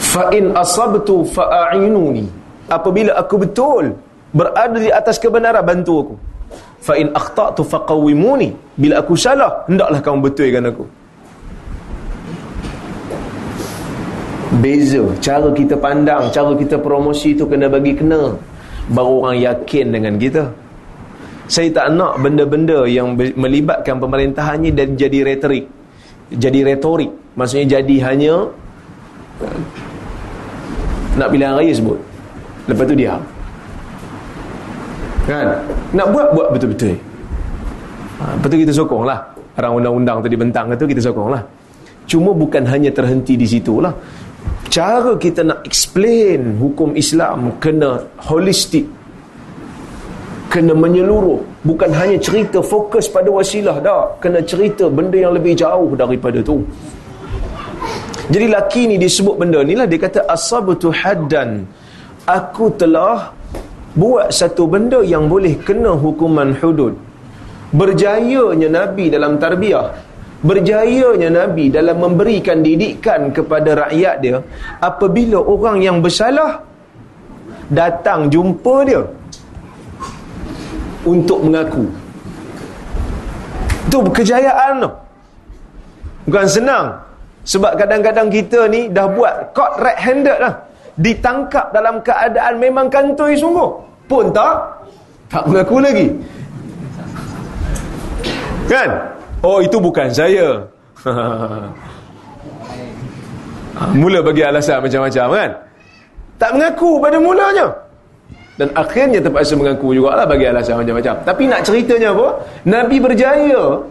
Fa 0.00 0.22
in 0.32 0.52
asabtu 0.56 1.24
fa'inuni. 1.36 2.28
Apabila 2.68 3.16
aku 3.16 3.44
betul 3.44 3.96
berada 4.32 4.76
di 4.76 4.92
atas 4.92 5.16
kebenaran 5.16 5.64
bantu 5.64 5.92
aku. 6.04 6.14
Fa 6.84 6.96
in 6.96 7.12
akhtatu 7.12 7.64
faqawimuni. 7.64 8.56
Bila 8.76 9.04
aku 9.04 9.16
salah, 9.16 9.64
hendaklah 9.68 10.00
kamu 10.00 10.18
betulkan 10.28 10.64
aku. 10.68 10.84
Beza. 14.60 15.02
Cara 15.22 15.48
kita 15.54 15.74
pandang 15.78 16.28
cara 16.34 16.52
kita 16.54 16.76
promosi 16.78 17.34
tu 17.34 17.46
kena 17.46 17.70
bagi 17.70 17.94
kena. 17.94 18.34
Baru 18.88 19.24
orang 19.24 19.38
yakin 19.40 19.86
dengan 19.92 20.14
kita. 20.16 20.48
Saya 21.48 21.72
tak 21.72 21.96
nak 21.96 22.20
benda-benda 22.20 22.84
yang 22.84 23.16
melibatkan 23.16 23.96
pemerintahan 23.96 24.60
ni 24.60 24.70
dan 24.72 24.96
jadi 24.96 25.24
retorik. 25.24 25.64
Jadi 26.28 26.60
retorik. 26.60 27.08
Maksudnya 27.36 27.80
jadi 27.80 27.96
hanya 28.04 28.34
nak 31.16 31.28
pilihan 31.32 31.56
raya 31.56 31.72
sebut. 31.72 31.96
Lepas 32.68 32.84
tu 32.84 32.96
dia 32.96 33.16
kan? 35.28 35.44
Nak 35.92 36.06
buat 36.08 36.26
buat 36.32 36.48
betul-betul. 36.56 36.96
Ha, 38.18 38.34
lepas 38.36 38.48
tu 38.48 38.56
kita 38.56 38.72
sokong 38.72 39.04
lah. 39.04 39.20
Orang 39.60 39.82
undang-undang 39.82 40.24
tu 40.24 40.28
dibentang 40.32 40.72
tu 40.76 40.88
kita 40.88 41.00
sokong 41.04 41.28
lah. 41.32 41.42
Cuma 42.08 42.32
bukan 42.32 42.64
hanya 42.64 42.88
terhenti 42.88 43.36
di 43.36 43.44
situ 43.44 43.84
lah 43.84 43.92
cara 44.76 45.12
kita 45.24 45.40
nak 45.50 45.60
explain 45.68 46.60
hukum 46.62 46.92
Islam 47.02 47.56
kena 47.62 47.90
holistik 48.28 48.86
kena 50.52 50.72
menyeluruh. 50.72 51.40
Bukan 51.68 51.90
hanya 51.92 52.16
cerita 52.26 52.58
fokus 52.64 53.06
pada 53.16 53.28
wasilah 53.28 53.76
dah 53.84 54.02
kena 54.22 54.40
cerita 54.50 54.88
benda 54.88 55.16
yang 55.24 55.36
lebih 55.36 55.52
jauh 55.62 55.92
daripada 56.02 56.40
tu. 56.40 56.64
Jadi 58.28 58.46
laki 58.56 58.82
ni 58.92 58.96
disebut 59.00 59.36
benda 59.40 59.60
ni 59.64 59.76
lah. 59.76 59.86
Dia 59.88 60.00
kata 60.00 60.20
asabtu 60.36 60.88
haddan. 61.00 61.64
Aku 62.28 62.72
telah 62.80 63.32
buat 63.96 64.28
satu 64.38 64.68
benda 64.68 65.00
yang 65.14 65.28
boleh 65.32 65.56
kena 65.68 65.92
hukuman 65.96 66.52
hudud. 66.60 66.96
Berjayanya 67.72 68.68
Nabi 68.78 69.12
dalam 69.12 69.36
tarbiyah 69.36 70.07
berjayanya 70.38 71.28
Nabi 71.34 71.66
dalam 71.66 71.98
memberikan 71.98 72.62
didikan 72.62 73.34
kepada 73.34 73.86
rakyat 73.86 74.16
dia 74.22 74.38
apabila 74.78 75.42
orang 75.42 75.82
yang 75.82 75.98
bersalah 75.98 76.62
datang 77.68 78.30
jumpa 78.30 78.74
dia 78.86 79.02
untuk 81.02 81.42
mengaku. 81.42 81.84
Itu 83.88 84.04
kejayaan 84.12 84.84
tu. 84.84 84.90
Bukan 86.28 86.46
senang. 86.46 86.86
Sebab 87.48 87.80
kadang-kadang 87.80 88.28
kita 88.28 88.68
ni 88.68 88.92
dah 88.92 89.08
buat 89.08 89.56
caught 89.56 89.80
red 89.80 89.96
handed 89.96 90.36
lah. 90.36 90.54
Ditangkap 91.00 91.72
dalam 91.72 92.04
keadaan 92.04 92.60
memang 92.60 92.92
kantoi 92.92 93.32
sungguh. 93.32 93.70
Pun 94.04 94.28
tak 94.28 94.84
tak 95.32 95.44
mengaku 95.48 95.80
lagi. 95.80 96.06
Kan 98.68 99.17
Oh 99.42 99.62
itu 99.62 99.78
bukan 99.78 100.10
saya. 100.10 100.66
Mula 104.00 104.18
bagi 104.26 104.42
alasan 104.42 104.82
macam-macam 104.82 105.26
kan? 105.30 105.50
Tak 106.38 106.50
mengaku 106.54 106.98
pada 106.98 107.18
mulanya. 107.22 107.66
Dan 108.58 108.74
akhirnya 108.74 109.22
terpaksa 109.22 109.54
mengaku 109.54 109.94
juga 109.94 110.18
lah 110.18 110.26
Bagi 110.26 110.50
alasan 110.50 110.82
macam-macam. 110.82 111.14
Tapi 111.22 111.46
nak 111.46 111.62
ceritanya 111.62 112.10
apa? 112.10 112.42
Nabi 112.66 112.98
berjaya 112.98 113.86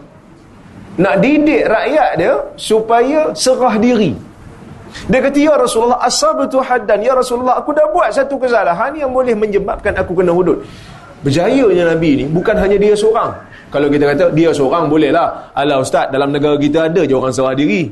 Nak 1.00 1.14
didik 1.24 1.64
rakyat 1.64 2.20
dia 2.20 2.36
Supaya 2.60 3.32
serah 3.32 3.80
diri. 3.80 4.12
Dia 5.08 5.20
kata, 5.24 5.38
Ya 5.40 5.54
Rasulullah, 5.56 6.00
asabtu 6.04 6.60
haddan. 6.60 7.00
Ya 7.04 7.12
Rasulullah, 7.16 7.60
aku 7.60 7.76
dah 7.76 7.88
buat 7.92 8.08
satu 8.12 8.40
kesalahan 8.40 8.96
yang 8.96 9.12
boleh 9.12 9.36
menyebabkan 9.36 9.92
aku 9.96 10.16
kena 10.16 10.32
hudud. 10.32 10.64
Berjayanya 11.18 11.98
Nabi 11.98 12.22
ni, 12.22 12.24
bukan 12.30 12.54
hanya 12.54 12.78
dia 12.78 12.94
seorang. 12.94 13.34
Kalau 13.68 13.92
kita 13.92 14.04
kata 14.14 14.24
dia 14.32 14.48
seorang 14.54 14.88
boleh 14.88 15.12
lah. 15.12 15.52
Alah 15.52 15.84
ustaz 15.84 16.08
dalam 16.08 16.32
negara 16.32 16.56
kita 16.56 16.88
ada 16.88 17.04
je 17.04 17.12
orang 17.12 17.34
serah 17.34 17.52
diri. 17.52 17.90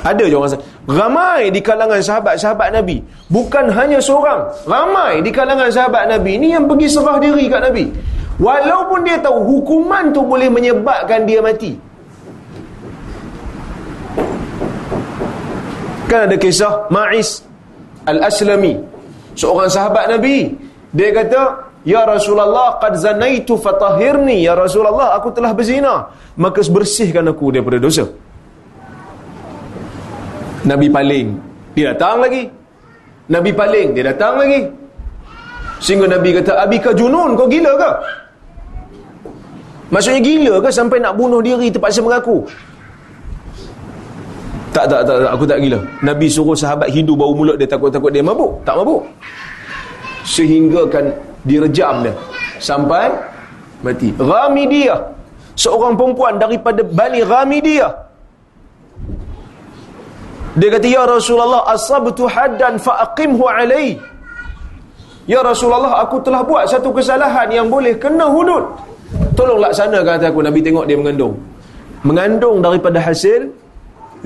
Ada 0.00 0.24
je 0.24 0.34
orang 0.36 0.50
serah. 0.56 0.64
Ramai 0.88 1.52
di 1.52 1.60
kalangan 1.60 2.00
sahabat-sahabat 2.00 2.72
Nabi. 2.72 3.04
Bukan 3.28 3.68
hanya 3.70 4.00
seorang. 4.00 4.48
Ramai 4.64 5.20
di 5.20 5.30
kalangan 5.30 5.68
sahabat 5.68 6.08
Nabi. 6.08 6.40
Ini 6.40 6.58
yang 6.58 6.64
pergi 6.64 6.88
serah 6.88 7.20
diri 7.20 7.44
kat 7.50 7.60
Nabi. 7.60 7.84
Walaupun 8.40 9.04
dia 9.04 9.20
tahu 9.20 9.38
hukuman 9.44 10.10
tu 10.16 10.24
boleh 10.24 10.48
menyebabkan 10.48 11.28
dia 11.28 11.44
mati. 11.44 11.76
Kan 16.08 16.28
ada 16.28 16.36
kisah 16.40 16.88
Ma'is 16.88 17.44
Al-Aslami. 18.08 18.80
Seorang 19.36 19.68
sahabat 19.68 20.08
Nabi. 20.08 20.56
Dia 20.92 21.08
kata 21.12 21.71
Ya 21.82 22.06
Rasulullah 22.06 22.78
qad 22.82 22.94
zanaitu 23.04 23.58
fatahirni 23.58 24.46
ya 24.46 24.54
Rasulullah 24.54 25.18
aku 25.18 25.34
telah 25.34 25.50
berzina 25.50 25.94
maka 26.38 26.62
bersihkan 26.76 27.26
aku 27.26 27.50
daripada 27.50 27.82
dosa 27.82 28.06
Nabi 30.62 30.86
paling 30.86 31.26
dia 31.74 31.90
datang 31.90 32.22
lagi 32.22 32.46
Nabi 33.26 33.50
paling 33.50 33.88
dia 33.98 34.14
datang 34.14 34.38
lagi 34.38 34.60
Sehingga 35.82 36.06
Nabi 36.06 36.30
kata, 36.38 36.62
Abika 36.62 36.94
junun, 36.94 37.34
kau 37.34 37.50
gila 37.50 37.74
ke? 37.74 37.90
Maksudnya 39.90 40.22
gila 40.22 40.54
ke 40.62 40.70
sampai 40.70 41.02
nak 41.02 41.18
bunuh 41.18 41.42
diri 41.42 41.68
terpaksa 41.74 41.98
mengaku? 41.98 42.46
Tak, 44.72 44.88
tak, 44.88 45.02
tak, 45.04 45.16
tak, 45.20 45.30
aku 45.34 45.44
tak 45.44 45.58
gila. 45.58 45.82
Nabi 46.00 46.30
suruh 46.30 46.56
sahabat 46.56 46.88
Hindu 46.94 47.18
bau 47.18 47.34
mulut 47.34 47.58
dia 47.60 47.66
takut-takut 47.66 48.08
dia 48.14 48.22
mabuk. 48.24 48.62
Tak 48.62 48.78
mabuk. 48.78 49.02
Sehingga 50.22 50.86
kan 50.86 51.10
direjam 51.46 52.06
dia. 52.06 52.14
Sampai 52.62 53.10
mati. 53.82 54.14
Ramidiyah. 54.14 55.00
Seorang 55.58 55.98
perempuan 55.98 56.40
daripada 56.40 56.80
Bani 56.80 57.20
Ramidiyah. 57.20 57.92
Dia 60.52 60.68
kata, 60.68 60.86
Ya 60.88 61.02
Rasulullah, 61.08 61.64
asabtu 61.72 62.28
haddan 62.28 62.76
fa'aqimhu 62.76 63.44
alai. 63.48 63.96
Ya 65.24 65.40
Rasulullah, 65.40 66.02
aku 66.02 66.20
telah 66.20 66.44
buat 66.44 66.66
satu 66.68 66.92
kesalahan 66.92 67.48
yang 67.48 67.66
boleh 67.72 67.96
kena 67.96 68.28
hudud. 68.28 68.64
Tolong 69.32 69.60
laksanakan 69.64 70.18
kata 70.18 70.26
aku. 70.28 70.40
Nabi 70.44 70.60
tengok 70.60 70.84
dia 70.84 70.96
mengandung. 70.98 71.34
Mengandung 72.04 72.60
daripada 72.60 72.98
hasil 73.00 73.48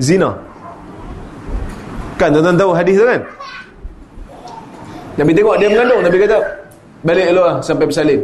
zina. 0.01 0.35
Kan 2.17 2.33
tuan-tuan 2.33 2.57
tahu 2.57 2.71
hadis 2.73 2.97
tu 2.97 3.05
kan? 3.05 3.21
Nabi 5.21 5.31
tengok 5.37 5.55
dia 5.61 5.67
mengandung, 5.69 6.01
Nabi 6.01 6.17
kata, 6.17 6.37
balik 7.07 7.31
dulu 7.31 7.43
lah 7.47 7.57
sampai 7.63 7.85
bersalin. 7.87 8.21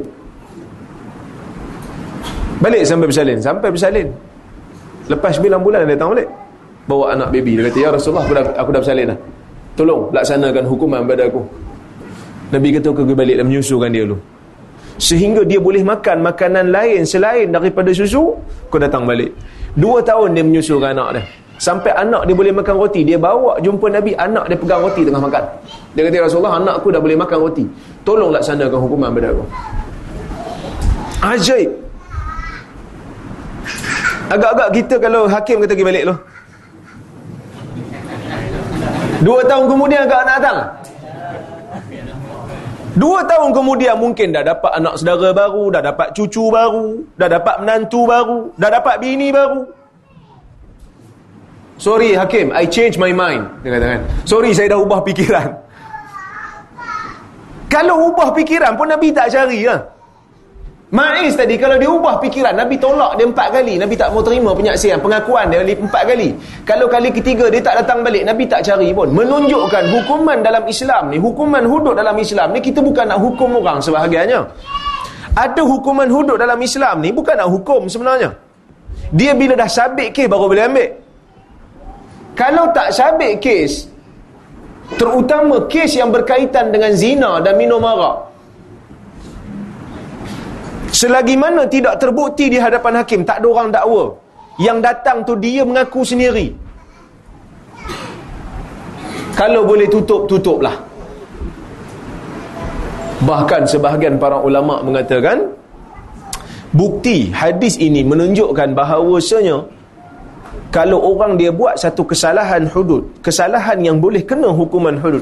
Balik 2.60 2.84
sampai 2.84 3.06
bersalin, 3.08 3.38
sampai 3.40 3.70
bersalin. 3.72 4.08
Lepas 5.08 5.40
9 5.40 5.63
bulan 5.63 5.88
datang 5.88 6.12
balik. 6.16 6.28
Bawa 6.84 7.16
anak 7.16 7.32
baby, 7.32 7.56
dia 7.60 7.72
kata, 7.72 7.80
"Ya 7.80 7.90
Rasulullah, 7.96 8.28
aku 8.28 8.34
dah 8.36 8.44
aku 8.60 8.70
dah 8.75 8.80
bersalin 8.84 9.06
dah. 9.16 9.20
Tolong 9.80 10.12
laksanakan 10.12 10.63
hukuman 10.68 11.08
pada 11.08 11.32
aku." 11.32 11.42
Nabi 12.52 12.68
kata, 12.75 12.92
"Kau 12.92 13.04
pergi 13.08 13.16
balik 13.16 13.36
dan 13.40 13.46
menyusukan 13.48 13.88
dia 13.88 14.04
dulu." 14.04 14.20
Sehingga 15.00 15.42
dia 15.44 15.58
boleh 15.58 15.82
makan 15.82 16.22
makanan 16.22 16.70
lain 16.70 17.02
selain 17.04 17.50
daripada 17.50 17.90
susu, 17.92 18.36
kau 18.70 18.80
datang 18.80 19.10
balik. 19.10 19.34
Dua 19.74 20.06
tahun 20.06 20.38
dia 20.38 20.44
menyusukan 20.46 20.94
anak 20.94 21.10
dia. 21.18 21.24
Sampai 21.62 21.93
anak 21.93 22.25
dia 22.25 22.33
boleh 22.33 22.50
makan 22.50 22.75
roti 22.81 23.05
Dia 23.05 23.15
bawa 23.15 23.62
jumpa 23.62 23.86
Nabi 23.88 24.17
Anak 24.17 24.50
dia 24.50 24.57
pegang 24.57 24.81
roti 24.81 25.05
tengah 25.05 25.22
makan. 25.22 25.43
Dia 25.93 26.01
kata 26.10 26.17
Rasulullah 26.25 26.57
Anak 26.57 26.81
aku 26.81 26.89
dah 26.89 27.01
boleh 27.01 27.17
makan 27.17 27.38
roti. 27.39 27.65
Tolong 28.01 28.33
laksanakan 28.33 28.79
hukuman 28.83 29.10
pada 29.13 29.29
aku. 29.31 29.43
Ajaib. 31.24 31.72
Agak-agak 34.33 34.69
kita 34.75 34.95
kalau 34.98 35.29
hakim 35.29 35.62
kata 35.62 35.72
pergi 35.77 35.86
balik 35.86 36.03
tu. 36.10 36.15
Dua 39.24 39.39
tahun 39.48 39.65
kemudian 39.72 40.03
agak 40.03 40.22
nak 40.25 40.36
datang. 40.41 40.57
Dua 42.93 43.25
tahun 43.25 43.50
kemudian 43.57 43.98
mungkin 43.98 44.36
dah 44.36 44.45
dapat 44.45 44.69
anak 44.77 45.01
saudara 45.01 45.33
baru 45.33 45.74
Dah 45.74 45.81
dapat 45.81 46.13
cucu 46.13 46.53
baru 46.53 47.01
Dah 47.17 47.25
dapat 47.25 47.65
menantu 47.65 48.05
baru 48.05 48.53
Dah 48.53 48.69
dapat 48.69 49.01
bini 49.01 49.33
baru 49.33 49.65
Sorry 51.82 52.13
Hakim, 52.13 52.53
I 52.53 52.70
change 52.70 53.01
my 53.01 53.10
mind. 53.10 53.50
Dia 53.65 53.77
kata 53.77 53.88
kan. 53.98 54.01
Sorry 54.30 54.53
saya 54.53 54.77
dah 54.77 54.80
ubah 54.80 55.01
fikiran. 55.01 55.48
Kalau 57.74 58.13
ubah 58.13 58.30
fikiran 58.38 58.77
pun 58.77 58.88
Nabi 58.89 59.10
tak 59.10 59.34
cari 59.34 59.65
lah. 59.65 59.94
Ma'iz 60.94 61.34
tadi 61.34 61.58
kalau 61.58 61.74
dia 61.82 61.89
ubah 61.89 62.22
fikiran 62.22 62.53
Nabi 62.53 62.77
tolak 62.77 63.18
dia 63.18 63.25
empat 63.25 63.50
kali 63.50 63.82
Nabi 63.82 63.98
tak 63.98 64.13
mau 64.13 64.22
terima 64.22 64.53
penyaksian 64.53 65.01
Pengakuan 65.01 65.50
dia 65.50 65.65
empat 65.65 66.06
kali 66.06 66.38
Kalau 66.70 66.86
kali 66.86 67.10
ketiga 67.10 67.50
dia 67.50 67.65
tak 67.65 67.82
datang 67.82 68.06
balik 68.06 68.22
Nabi 68.22 68.46
tak 68.46 68.62
cari 68.62 68.94
pun 68.94 69.10
Menunjukkan 69.10 69.89
hukuman 69.89 70.46
dalam 70.46 70.62
Islam 70.70 71.10
ni 71.10 71.18
Hukuman 71.18 71.65
hudud 71.65 71.98
dalam 71.98 72.13
Islam 72.13 72.53
ni 72.53 72.62
Kita 72.62 72.86
bukan 72.86 73.10
nak 73.10 73.18
hukum 73.25 73.58
orang 73.58 73.82
sebahagiannya 73.82 74.38
Ada 75.34 75.65
hukuman 75.65 76.13
hudud 76.13 76.38
dalam 76.38 76.62
Islam 76.62 77.01
ni 77.01 77.10
Bukan 77.10 77.42
nak 77.42 77.50
hukum 77.50 77.89
sebenarnya 77.89 78.30
Dia 79.10 79.34
bila 79.34 79.58
dah 79.58 79.65
sabit 79.65 80.13
ke 80.13 80.30
baru 80.30 80.45
boleh 80.45 80.69
ambil 80.69 81.03
kalau 82.34 82.69
tak 82.74 82.89
sabit 82.93 83.39
kes 83.41 83.89
terutama 85.00 85.65
kes 85.69 85.98
yang 85.98 86.10
berkaitan 86.13 86.69
dengan 86.74 86.91
zina 86.93 87.41
dan 87.41 87.58
minum 87.58 87.82
arak 87.82 88.34
selagi 90.93 91.36
mana 91.36 91.65
tidak 91.65 91.98
terbukti 91.98 92.48
di 92.54 92.62
hadapan 92.62 93.02
hakim 93.02 93.26
tak 93.26 93.41
ada 93.41 93.48
orang 93.50 93.69
dakwa. 93.74 94.06
Yang 94.62 94.78
datang 94.86 95.17
tu 95.26 95.34
dia 95.36 95.65
mengaku 95.65 96.06
sendiri. 96.06 96.54
Kalau 99.34 99.65
boleh 99.65 99.89
tutup 99.89 100.30
tutuplah. 100.30 100.78
Bahkan 103.26 103.65
sebahagian 103.65 104.22
para 104.22 104.38
ulama 104.38 104.86
mengatakan 104.86 105.50
bukti 106.69 107.34
hadis 107.34 107.82
ini 107.82 108.06
menunjukkan 108.06 108.78
bahawasanya 108.78 109.65
kalau 110.73 110.97
orang 111.13 111.38
dia 111.38 111.53
buat 111.53 111.77
satu 111.77 112.01
kesalahan 112.01 112.65
hudud 112.65 113.05
kesalahan 113.21 113.77
yang 113.86 114.01
boleh 114.01 114.25
kena 114.25 114.49
hukuman 114.49 114.97
hudud. 114.97 115.21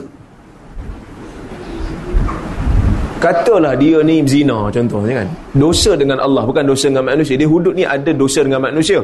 Katalah 3.22 3.78
dia 3.78 4.02
ni 4.02 4.24
zina 4.26 4.72
contohnya 4.74 5.22
kan. 5.22 5.28
Dosa 5.54 5.94
dengan 5.94 6.18
Allah 6.24 6.42
bukan 6.48 6.64
dosa 6.66 6.90
dengan 6.90 7.06
manusia. 7.12 7.36
Dia 7.38 7.46
hudud 7.46 7.76
ni 7.78 7.84
ada 7.86 8.10
dosa 8.16 8.42
dengan 8.42 8.64
manusia. 8.64 9.04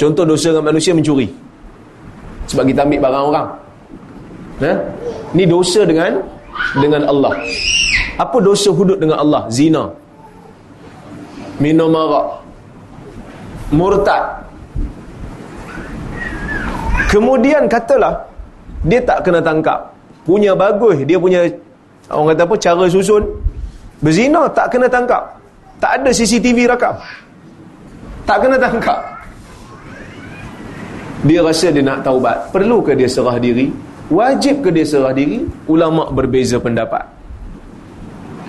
Contoh 0.00 0.24
dosa 0.26 0.50
dengan 0.50 0.72
manusia 0.72 0.96
mencuri. 0.96 1.28
Sebab 2.50 2.64
kita 2.66 2.82
ambil 2.82 3.00
barang 3.06 3.24
orang. 3.30 3.46
Ha? 4.56 4.72
ni 5.36 5.44
dosa 5.44 5.84
dengan 5.84 6.16
dengan 6.80 7.04
Allah. 7.04 7.36
Apa 8.16 8.40
dosa 8.40 8.72
hudud 8.72 8.96
dengan 8.96 9.20
Allah? 9.20 9.44
Zina. 9.52 9.92
Minum 11.60 11.92
arak. 11.92 12.40
Murtad 13.70 14.45
Kemudian 17.16 17.64
katalah 17.64 18.28
dia 18.84 19.00
tak 19.00 19.24
kena 19.24 19.40
tangkap. 19.40 19.88
Punya 20.28 20.52
bagus, 20.52 21.00
dia 21.08 21.16
punya 21.16 21.48
orang 22.12 22.36
kata 22.36 22.44
apa 22.44 22.54
cara 22.60 22.84
susun 22.92 23.24
berzina 24.04 24.44
tak 24.52 24.76
kena 24.76 24.84
tangkap. 24.84 25.24
Tak 25.80 25.96
ada 25.96 26.12
CCTV 26.12 26.68
rakam. 26.68 26.92
Tak 28.28 28.36
kena 28.44 28.60
tangkap. 28.60 29.00
Dia 31.24 31.40
rasa 31.40 31.72
dia 31.72 31.80
nak 31.80 32.04
taubat. 32.04 32.52
Perlu 32.52 32.84
ke 32.84 32.92
dia 32.92 33.08
serah 33.08 33.40
diri? 33.40 33.72
Wajib 34.12 34.60
ke 34.60 34.68
dia 34.68 34.84
serah 34.84 35.16
diri? 35.16 35.40
Ulama 35.72 36.12
berbeza 36.12 36.60
pendapat. 36.60 37.02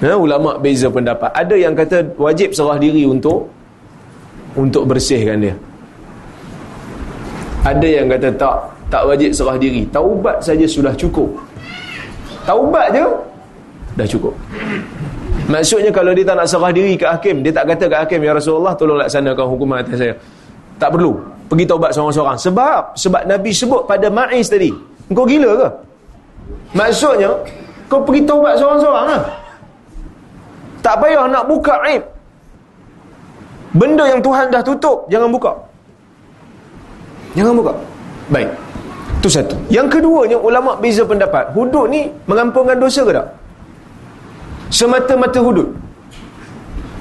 Ha, 0.04 0.14
ulama 0.14 0.60
beza 0.60 0.92
pendapat. 0.92 1.32
Ada 1.32 1.56
yang 1.56 1.72
kata 1.74 2.20
wajib 2.20 2.52
serah 2.52 2.78
diri 2.78 3.08
untuk 3.08 3.48
untuk 4.60 4.84
bersihkan 4.86 5.40
dia. 5.40 5.56
Ada 7.66 7.88
yang 7.88 8.06
kata 8.12 8.30
tak, 8.38 8.58
tak 8.92 9.02
wajib 9.08 9.32
serah 9.34 9.58
diri. 9.58 9.86
Taubat 9.90 10.44
saja 10.44 10.66
sudah 10.68 10.94
cukup. 10.94 11.30
Taubat 12.46 12.94
je 12.94 13.06
dah 13.98 14.08
cukup. 14.08 14.34
Maksudnya 15.48 15.92
kalau 15.96 16.12
dia 16.12 16.28
tak 16.28 16.38
nak 16.38 16.48
serah 16.48 16.72
diri 16.76 17.00
ke 17.00 17.08
hakim, 17.08 17.42
dia 17.42 17.52
tak 17.56 17.72
kata 17.72 17.86
ke 17.88 17.96
hakim, 18.04 18.20
Ya 18.24 18.32
Rasulullah 18.36 18.76
tolong 18.76 19.00
laksanakan 19.00 19.46
hukuman 19.48 19.82
atas 19.82 19.98
saya. 20.00 20.14
Tak 20.78 20.94
perlu. 20.94 21.18
Pergi 21.48 21.64
taubat 21.64 21.96
seorang-seorang. 21.96 22.38
Sebab, 22.38 22.82
sebab 23.00 23.22
Nabi 23.26 23.52
sebut 23.56 23.88
pada 23.88 24.12
Ma'iz 24.12 24.52
tadi. 24.52 24.70
Kau 25.10 25.24
gila 25.24 25.52
ke? 25.56 25.70
Maksudnya, 26.76 27.32
kau 27.88 28.04
pergi 28.04 28.28
taubat 28.28 28.60
seorang-seorang 28.60 29.06
lah. 29.08 29.22
Tak 30.84 30.96
payah 31.00 31.26
nak 31.28 31.48
buka 31.48 31.74
aib. 31.88 32.04
Benda 33.76 34.08
yang 34.08 34.24
Tuhan 34.24 34.52
dah 34.52 34.64
tutup, 34.64 35.08
jangan 35.12 35.32
buka. 35.32 35.67
Jangan 37.38 37.54
buka. 37.54 37.74
Baik. 38.34 38.50
Itu 39.22 39.30
satu. 39.30 39.54
Yang 39.70 40.02
keduanya, 40.02 40.38
ulama 40.42 40.74
beza 40.82 41.06
pendapat. 41.06 41.54
Hudud 41.54 41.86
ni 41.94 42.10
mengampunkan 42.26 42.74
dosa 42.82 43.06
ke 43.06 43.14
tak? 43.14 43.28
Semata-mata 44.74 45.38
hudud. 45.38 45.70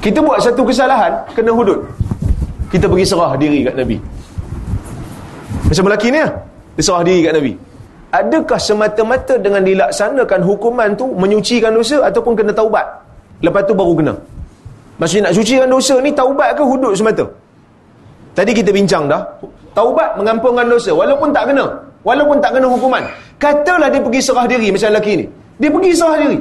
Kita 0.05 0.21
buat 0.21 0.39
satu 0.39 0.63
kesalahan, 0.63 1.25
kena 1.33 1.51
hudud. 1.57 1.81
Kita 2.69 2.85
pergi 2.87 3.07
serah 3.09 3.33
diri 3.41 3.65
kat 3.65 3.75
Nabi. 3.81 3.97
Macam 5.67 5.85
lelaki 5.89 6.09
ni 6.13 6.21
lah. 6.21 6.31
Dia 6.77 6.83
serah 6.85 7.03
diri 7.03 7.21
kat 7.25 7.33
Nabi. 7.35 7.53
Adakah 8.15 8.61
semata-mata 8.61 9.35
dengan 9.41 9.67
dilaksanakan 9.67 10.41
hukuman 10.47 10.95
tu 10.95 11.11
menyucikan 11.17 11.75
dosa 11.75 12.07
ataupun 12.07 12.39
kena 12.39 12.53
taubat? 12.55 12.87
Lepas 13.43 13.67
tu 13.67 13.75
baru 13.75 13.93
kena. 13.99 14.15
Maksudnya 14.97 15.29
nak 15.29 15.35
sucikan 15.37 15.69
dosa 15.69 15.99
ni 16.01 16.15
taubat 16.15 16.55
ke 16.55 16.63
hudud 16.63 16.93
semata? 16.95 17.25
Tadi 18.37 18.53
kita 18.53 18.71
bincang 18.73 19.09
dah 19.11 19.21
taubat 19.77 20.17
mengampunkan 20.17 20.65
dosa 20.65 20.91
walaupun 20.97 21.29
tak 21.37 21.53
kena 21.53 21.69
walaupun 22.01 22.41
tak 22.41 22.57
kena 22.57 22.67
hukuman. 22.73 23.05
Katalah 23.37 23.93
dia 23.93 24.01
pergi 24.01 24.21
serah 24.25 24.49
diri 24.49 24.73
macam 24.73 24.89
lelaki 24.97 25.13
ni. 25.21 25.25
Dia 25.61 25.69
pergi 25.69 25.91
serah 25.93 26.19
diri. 26.25 26.39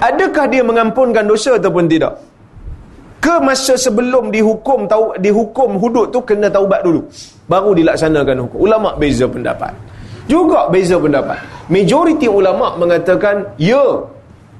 Adakah 0.00 0.44
dia 0.48 0.62
mengampunkan 0.62 1.26
dosa 1.26 1.58
ataupun 1.58 1.90
tidak? 1.90 2.14
Ke 3.20 3.36
masa 3.42 3.76
sebelum 3.76 4.32
dihukum 4.32 4.88
tau 4.88 5.12
dihukum 5.20 5.76
hudud 5.76 6.08
tu 6.14 6.22
kena 6.24 6.48
taubat 6.48 6.80
dulu? 6.86 7.04
Baru 7.50 7.76
dilaksanakan 7.76 8.46
hukum. 8.46 8.58
Ulama 8.64 8.96
beza 8.96 9.26
pendapat. 9.28 9.74
Juga 10.30 10.70
beza 10.72 10.96
pendapat. 10.96 11.36
Majoriti 11.68 12.30
ulama 12.30 12.78
mengatakan 12.78 13.44
ya 13.60 14.06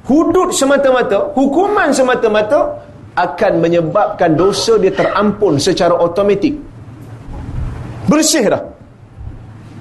hudud 0.04 0.50
semata-mata 0.52 1.30
hukuman 1.32 1.88
semata-mata 1.94 2.89
akan 3.18 3.52
menyebabkan 3.58 4.38
dosa 4.38 4.78
dia 4.78 4.94
terampun 4.94 5.58
secara 5.58 5.98
automatik. 5.98 6.54
Bersih 8.06 8.46
dah 8.50 8.62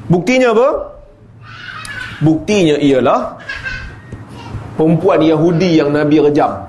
buktinya 0.10 0.54
apa? 0.54 0.70
Buktinya 2.20 2.76
ialah 2.76 3.40
perempuan 4.76 5.24
Yahudi 5.24 5.80
yang 5.80 5.94
Nabi 5.94 6.20
rejam. 6.20 6.68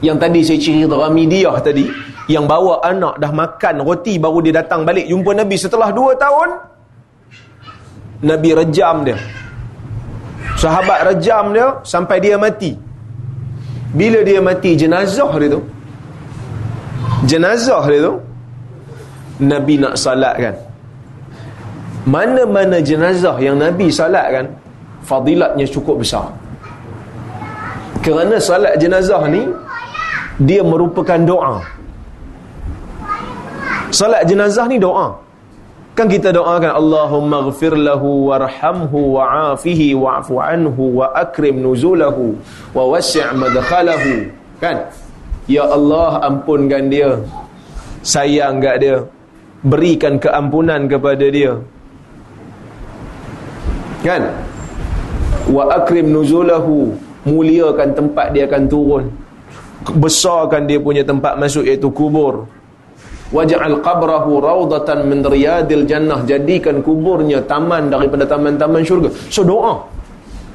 Yang 0.00 0.16
tadi 0.16 0.40
saya 0.46 0.58
cerita 0.62 0.94
Ramidiyah 0.96 1.56
tadi 1.60 1.84
yang 2.30 2.46
bawa 2.46 2.80
anak 2.86 3.18
dah 3.18 3.32
makan 3.34 3.82
roti 3.82 4.16
baru 4.16 4.38
dia 4.40 4.62
datang 4.62 4.86
balik. 4.86 5.10
Jumpa 5.10 5.34
Nabi 5.36 5.56
setelah 5.58 5.90
2 5.90 6.16
tahun 6.16 6.48
Nabi 8.24 8.50
rejam 8.56 8.96
dia. 9.04 9.18
Sahabat 10.56 11.08
rejam 11.08 11.56
dia 11.56 11.80
sampai 11.82 12.20
dia 12.20 12.36
mati 12.36 12.89
bila 13.94 14.22
dia 14.22 14.38
mati 14.38 14.78
jenazah 14.78 15.30
dia 15.40 15.48
tu? 15.54 15.60
Jenazah 17.26 17.82
dia 17.90 18.00
tu? 18.08 18.14
Nabi 19.40 19.80
nak 19.80 19.96
salatkan 19.96 20.70
mana-mana 22.08 22.80
jenazah 22.80 23.36
yang 23.40 23.60
Nabi 23.60 23.92
salatkan 23.92 24.48
fadilatnya 25.04 25.66
cukup 25.68 26.00
besar. 26.00 26.32
Kerana 28.00 28.40
salat 28.40 28.80
jenazah 28.80 29.28
ni 29.28 29.44
dia 30.40 30.64
merupakan 30.64 31.20
doa. 31.20 31.60
Salat 33.92 34.24
jenazah 34.24 34.64
ni 34.70 34.80
doa 34.80 35.12
kan 35.98 36.06
kita 36.06 36.30
doakan 36.32 36.72
Allahumma 36.80 37.38
ghafir 37.46 37.74
lahu 37.74 38.30
warhamhu 38.30 39.18
wa'afihi 39.18 39.92
wa'fu 39.98 40.40
anhu 40.40 41.02
wa 41.02 41.12
akrim 41.22 41.60
nuzulahu 41.64 42.38
wa 42.76 42.82
wasi' 42.94 43.26
madkhalahu. 43.42 44.30
Kan? 44.62 44.76
Ya 45.50 45.64
Allah 45.66 46.22
ampunkan 46.28 46.88
dia. 46.92 47.10
Sayang 48.00 48.62
kat 48.64 48.76
dia? 48.80 48.96
Berikan 49.60 50.16
keampunan 50.16 50.88
kepada 50.88 51.26
dia. 51.28 51.52
Kan? 54.06 54.22
Wa 55.50 55.68
akrim 55.80 56.08
nuzulahu. 56.14 56.96
Muliakan 57.28 57.92
tempat 57.92 58.32
dia 58.32 58.48
akan 58.48 58.64
turun. 58.72 59.04
Besarkan 59.84 60.64
dia 60.64 60.80
punya 60.80 61.04
tempat 61.04 61.36
masuk 61.36 61.68
iaitu 61.68 61.92
kubur 61.92 62.48
waj'al 63.36 63.78
qabrahu 63.86 64.42
raudatan 64.42 65.06
min 65.10 65.22
riyadil 65.24 65.84
jannah. 65.90 66.20
Jadikan 66.30 66.82
kuburnya 66.86 67.40
taman 67.46 67.90
daripada 67.94 68.26
taman-taman 68.26 68.82
syurga. 68.82 69.10
So 69.30 69.42
doa. 69.46 69.74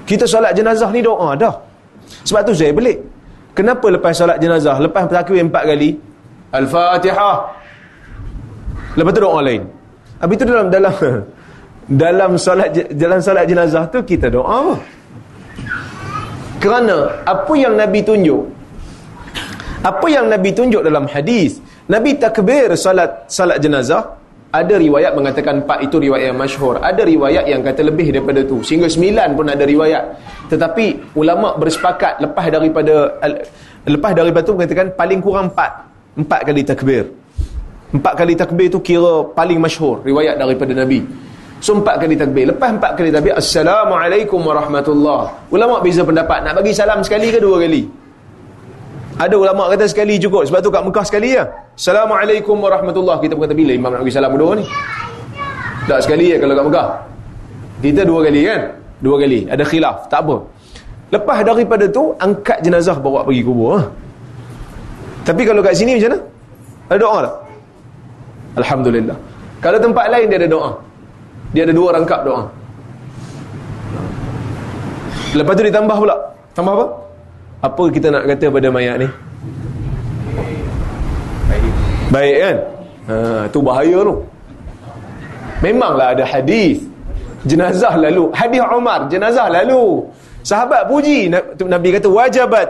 Kita 0.06 0.30
solat 0.30 0.54
jenazah 0.54 0.90
ni 0.94 1.02
doa 1.02 1.34
dah. 1.34 1.56
Sebab 2.28 2.42
tu 2.46 2.54
saya 2.54 2.72
belik. 2.76 3.02
Kenapa 3.58 3.88
lepas 3.90 4.14
solat 4.14 4.38
jenazah? 4.38 4.78
Lepas 4.84 5.08
takbir 5.10 5.42
empat 5.42 5.64
kali? 5.66 5.98
Al-fatihah. 6.54 7.38
Lepas 8.96 9.12
tu 9.16 9.22
doa 9.24 9.40
lain. 9.42 9.64
Habis 10.22 10.36
tu 10.40 10.46
dalam 10.48 10.68
dalam 10.72 10.94
dalam 12.04 12.32
solat 12.40 12.74
dalam 12.98 13.20
solat 13.22 13.46
jenazah 13.46 13.86
tu 13.94 14.02
kita 14.02 14.34
doa 14.34 14.74
kerana 16.58 17.22
apa 17.30 17.54
yang 17.54 17.78
nabi 17.78 18.02
tunjuk 18.02 18.42
apa 19.86 20.08
yang 20.10 20.26
nabi 20.26 20.50
tunjuk 20.50 20.82
dalam 20.82 21.06
hadis 21.06 21.62
Nabi 21.86 22.18
takbir 22.18 22.74
salat 22.74 23.30
salat 23.30 23.62
jenazah 23.62 24.18
ada 24.56 24.76
riwayat 24.80 25.12
mengatakan 25.14 25.62
empat 25.62 25.84
itu 25.84 26.00
riwayat 26.00 26.32
yang 26.32 26.40
masyhur. 26.40 26.80
Ada 26.80 27.04
riwayat 27.04 27.44
yang 27.44 27.60
kata 27.60 27.82
lebih 27.92 28.08
daripada 28.16 28.40
tu. 28.48 28.64
Sehingga 28.64 28.88
sembilan 28.88 29.36
pun 29.36 29.52
ada 29.52 29.68
riwayat. 29.68 30.04
Tetapi 30.48 31.16
ulama 31.20 31.60
bersepakat 31.60 32.24
lepas 32.24 32.46
daripada 32.48 33.20
lepas 33.84 34.12
daripada 34.16 34.44
tu 34.48 34.56
mengatakan 34.56 34.96
paling 34.96 35.20
kurang 35.20 35.52
empat. 35.52 35.72
Empat 36.16 36.40
kali 36.48 36.64
takbir. 36.64 37.04
Empat 37.92 38.14
kali 38.16 38.34
takbir 38.34 38.68
tu 38.72 38.80
kira 38.80 39.28
paling 39.36 39.60
masyhur 39.60 40.00
riwayat 40.08 40.40
daripada 40.40 40.72
Nabi. 40.72 41.04
So 41.60 41.76
empat 41.76 42.00
kali 42.00 42.16
takbir. 42.16 42.56
Lepas 42.56 42.70
empat 42.80 42.92
kali 42.96 43.12
takbir 43.12 43.36
Assalamualaikum 43.36 44.40
warahmatullahi 44.40 45.52
ulama 45.52 45.84
beza 45.84 46.08
pendapat. 46.08 46.48
Nak 46.48 46.64
bagi 46.64 46.72
salam 46.72 47.04
sekali 47.04 47.28
ke 47.28 47.44
dua 47.44 47.60
kali 47.60 48.05
ada 49.16 49.36
ulama 49.40 49.72
kata 49.72 49.88
sekali 49.88 50.20
cukup 50.20 50.44
sebab 50.44 50.60
tu 50.60 50.68
kat 50.68 50.84
Mekah 50.84 51.06
sekali 51.08 51.40
ya. 51.40 51.48
Assalamualaikum 51.80 52.60
warahmatullahi 52.60 53.24
kita 53.24 53.34
berkata 53.40 53.56
bila 53.56 53.72
imam 53.72 53.90
nak 53.96 54.04
bagi 54.04 54.12
salam 54.12 54.36
dua 54.36 54.60
ni. 54.60 54.66
Tak 55.88 56.04
sekali 56.04 56.36
ya 56.36 56.38
kalau 56.44 56.54
kat 56.60 56.66
Mekah. 56.68 56.88
Kita 57.80 58.02
dua 58.04 58.20
kali 58.28 58.42
kan? 58.44 58.62
Dua 59.00 59.16
kali. 59.16 59.40
Ada 59.48 59.64
khilaf, 59.64 60.12
tak 60.12 60.20
apa. 60.28 60.36
Lepas 61.16 61.38
daripada 61.48 61.86
tu 61.88 62.12
angkat 62.20 62.60
jenazah 62.60 62.98
bawa 63.00 63.24
pergi 63.24 63.42
kubur. 63.48 63.80
Ha? 63.80 63.82
Tapi 65.24 65.42
kalau 65.48 65.64
kat 65.64 65.80
sini 65.80 65.96
macam 65.96 66.12
mana? 66.12 66.20
Ada 66.92 67.00
doa 67.00 67.18
tak? 67.24 67.36
Alhamdulillah. 68.60 69.18
Kalau 69.64 69.78
tempat 69.80 70.06
lain 70.12 70.26
dia 70.28 70.38
ada 70.44 70.50
doa. 70.52 70.70
Dia 71.56 71.62
ada 71.64 71.72
dua 71.72 71.88
rangkap 71.96 72.20
doa. 72.28 72.42
Lepas 75.40 75.54
tu 75.56 75.64
ditambah 75.64 75.98
pula. 76.04 76.16
Tambah 76.52 76.74
apa? 76.76 77.05
Apa 77.66 77.84
kita 77.90 78.08
nak 78.14 78.24
kata 78.30 78.46
pada 78.54 78.68
mayat 78.70 78.96
ni? 79.02 79.08
Baik 82.14 82.36
kan? 82.38 82.56
Ha, 83.10 83.16
tu 83.50 83.60
bahaya 83.66 84.00
tu. 84.06 84.16
Memanglah 85.66 86.14
ada 86.14 86.24
hadis. 86.26 86.86
Jenazah 87.46 87.98
lalu. 87.98 88.30
Hadis 88.34 88.62
Umar 88.62 89.10
jenazah 89.10 89.50
lalu. 89.50 90.06
Sahabat 90.46 90.86
puji. 90.90 91.30
Nabi 91.66 91.90
kata 91.94 92.08
wajabat. 92.10 92.70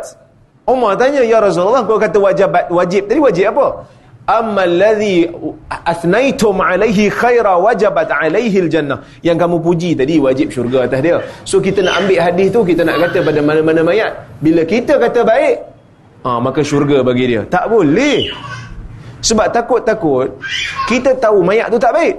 Umar 0.66 0.98
tanya 0.98 1.22
ya 1.22 1.38
Rasulullah 1.38 1.86
kau 1.86 2.02
kata 2.02 2.18
wajabat 2.18 2.74
wajib 2.74 3.06
tadi 3.06 3.22
wajib 3.22 3.54
apa 3.54 3.86
amma 4.26 4.66
alladhi 4.66 5.30
athnaytum 5.70 6.58
alaihi 6.58 7.06
khaira 7.14 7.54
wajabat 7.66 8.10
alaihi 8.10 8.58
aljannah. 8.66 9.00
Yang 9.28 9.38
kamu 9.46 9.58
puji 9.62 9.92
tadi 10.00 10.16
wajib 10.18 10.48
syurga 10.50 10.80
atas 10.90 11.00
dia. 11.06 11.18
So 11.46 11.62
kita 11.62 11.86
nak 11.86 12.02
ambil 12.02 12.20
hadis 12.26 12.48
tu 12.50 12.62
kita 12.66 12.82
nak 12.88 12.98
kata 13.06 13.22
pada 13.22 13.40
mana-mana 13.46 13.82
mayat. 13.86 14.12
Bila 14.42 14.62
kita 14.66 14.98
kata 14.98 15.22
baik 15.22 15.56
ah 16.26 16.40
maka 16.42 16.60
syurga 16.66 17.06
bagi 17.06 17.26
dia. 17.32 17.42
Tak 17.46 17.70
boleh. 17.70 18.34
Sebab 19.22 19.48
takut-takut 19.54 20.28
kita 20.90 21.14
tahu 21.22 21.46
mayat 21.46 21.70
tu 21.70 21.78
tak 21.78 21.94
baik. 21.94 22.16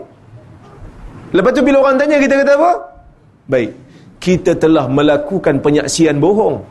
Lepas 1.35 1.51
tu 1.59 1.63
bila 1.67 1.83
orang 1.83 1.99
tanya 1.99 2.17
kita 2.23 2.35
kata 2.43 2.53
apa? 2.55 2.71
Baik. 3.51 3.71
Kita 4.23 4.55
telah 4.55 4.87
melakukan 4.87 5.59
penyaksian 5.59 6.23
bohong. 6.23 6.63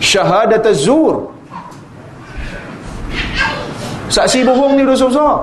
Syahadat 0.00 0.64
az-zur 0.64 1.39
Saksi 4.10 4.42
bohong 4.42 4.74
ni 4.74 4.82
dosa 4.82 5.06
besar. 5.06 5.38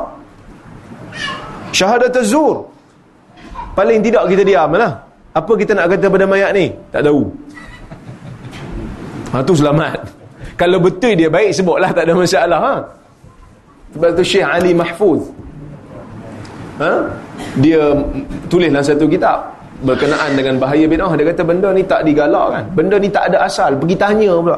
Syahadat 1.71 2.19
az-zur. 2.19 2.67
Paling 3.73 4.03
tidak 4.03 4.27
kita 4.27 4.43
diam 4.43 4.75
lah. 4.75 4.99
Apa 5.31 5.51
kita 5.55 5.71
nak 5.77 5.87
kata 5.93 6.11
pada 6.11 6.25
mayat 6.27 6.51
ni? 6.51 6.73
Tak 6.91 7.07
tahu. 7.07 7.21
Ha 9.31 9.39
tu 9.45 9.53
selamat. 9.55 10.03
Kalau 10.57 10.81
betul 10.81 11.13
dia 11.13 11.29
baik 11.29 11.53
sebutlah 11.53 11.93
tak 11.93 12.09
ada 12.09 12.13
masalah 12.17 12.59
ha. 12.59 12.73
Sebab 13.93 14.09
tu 14.17 14.23
Syekh 14.25 14.45
Ali 14.45 14.73
Mahfuz. 14.73 15.21
Ha? 16.81 16.91
Dia 17.61 17.93
tulis 18.51 18.69
dalam 18.73 18.85
satu 18.85 19.05
kitab 19.05 19.57
berkenaan 19.85 20.33
dengan 20.33 20.57
bahaya 20.57 20.89
bid'ah 20.89 21.13
dia 21.13 21.25
kata 21.29 21.41
benda 21.45 21.69
ni 21.71 21.85
tak 21.85 22.01
digalakkan. 22.01 22.65
Benda 22.73 22.97
ni 22.97 23.09
tak 23.13 23.29
ada 23.29 23.45
asal, 23.45 23.77
pergi 23.77 23.95
tanya 23.95 24.33
pula. 24.41 24.57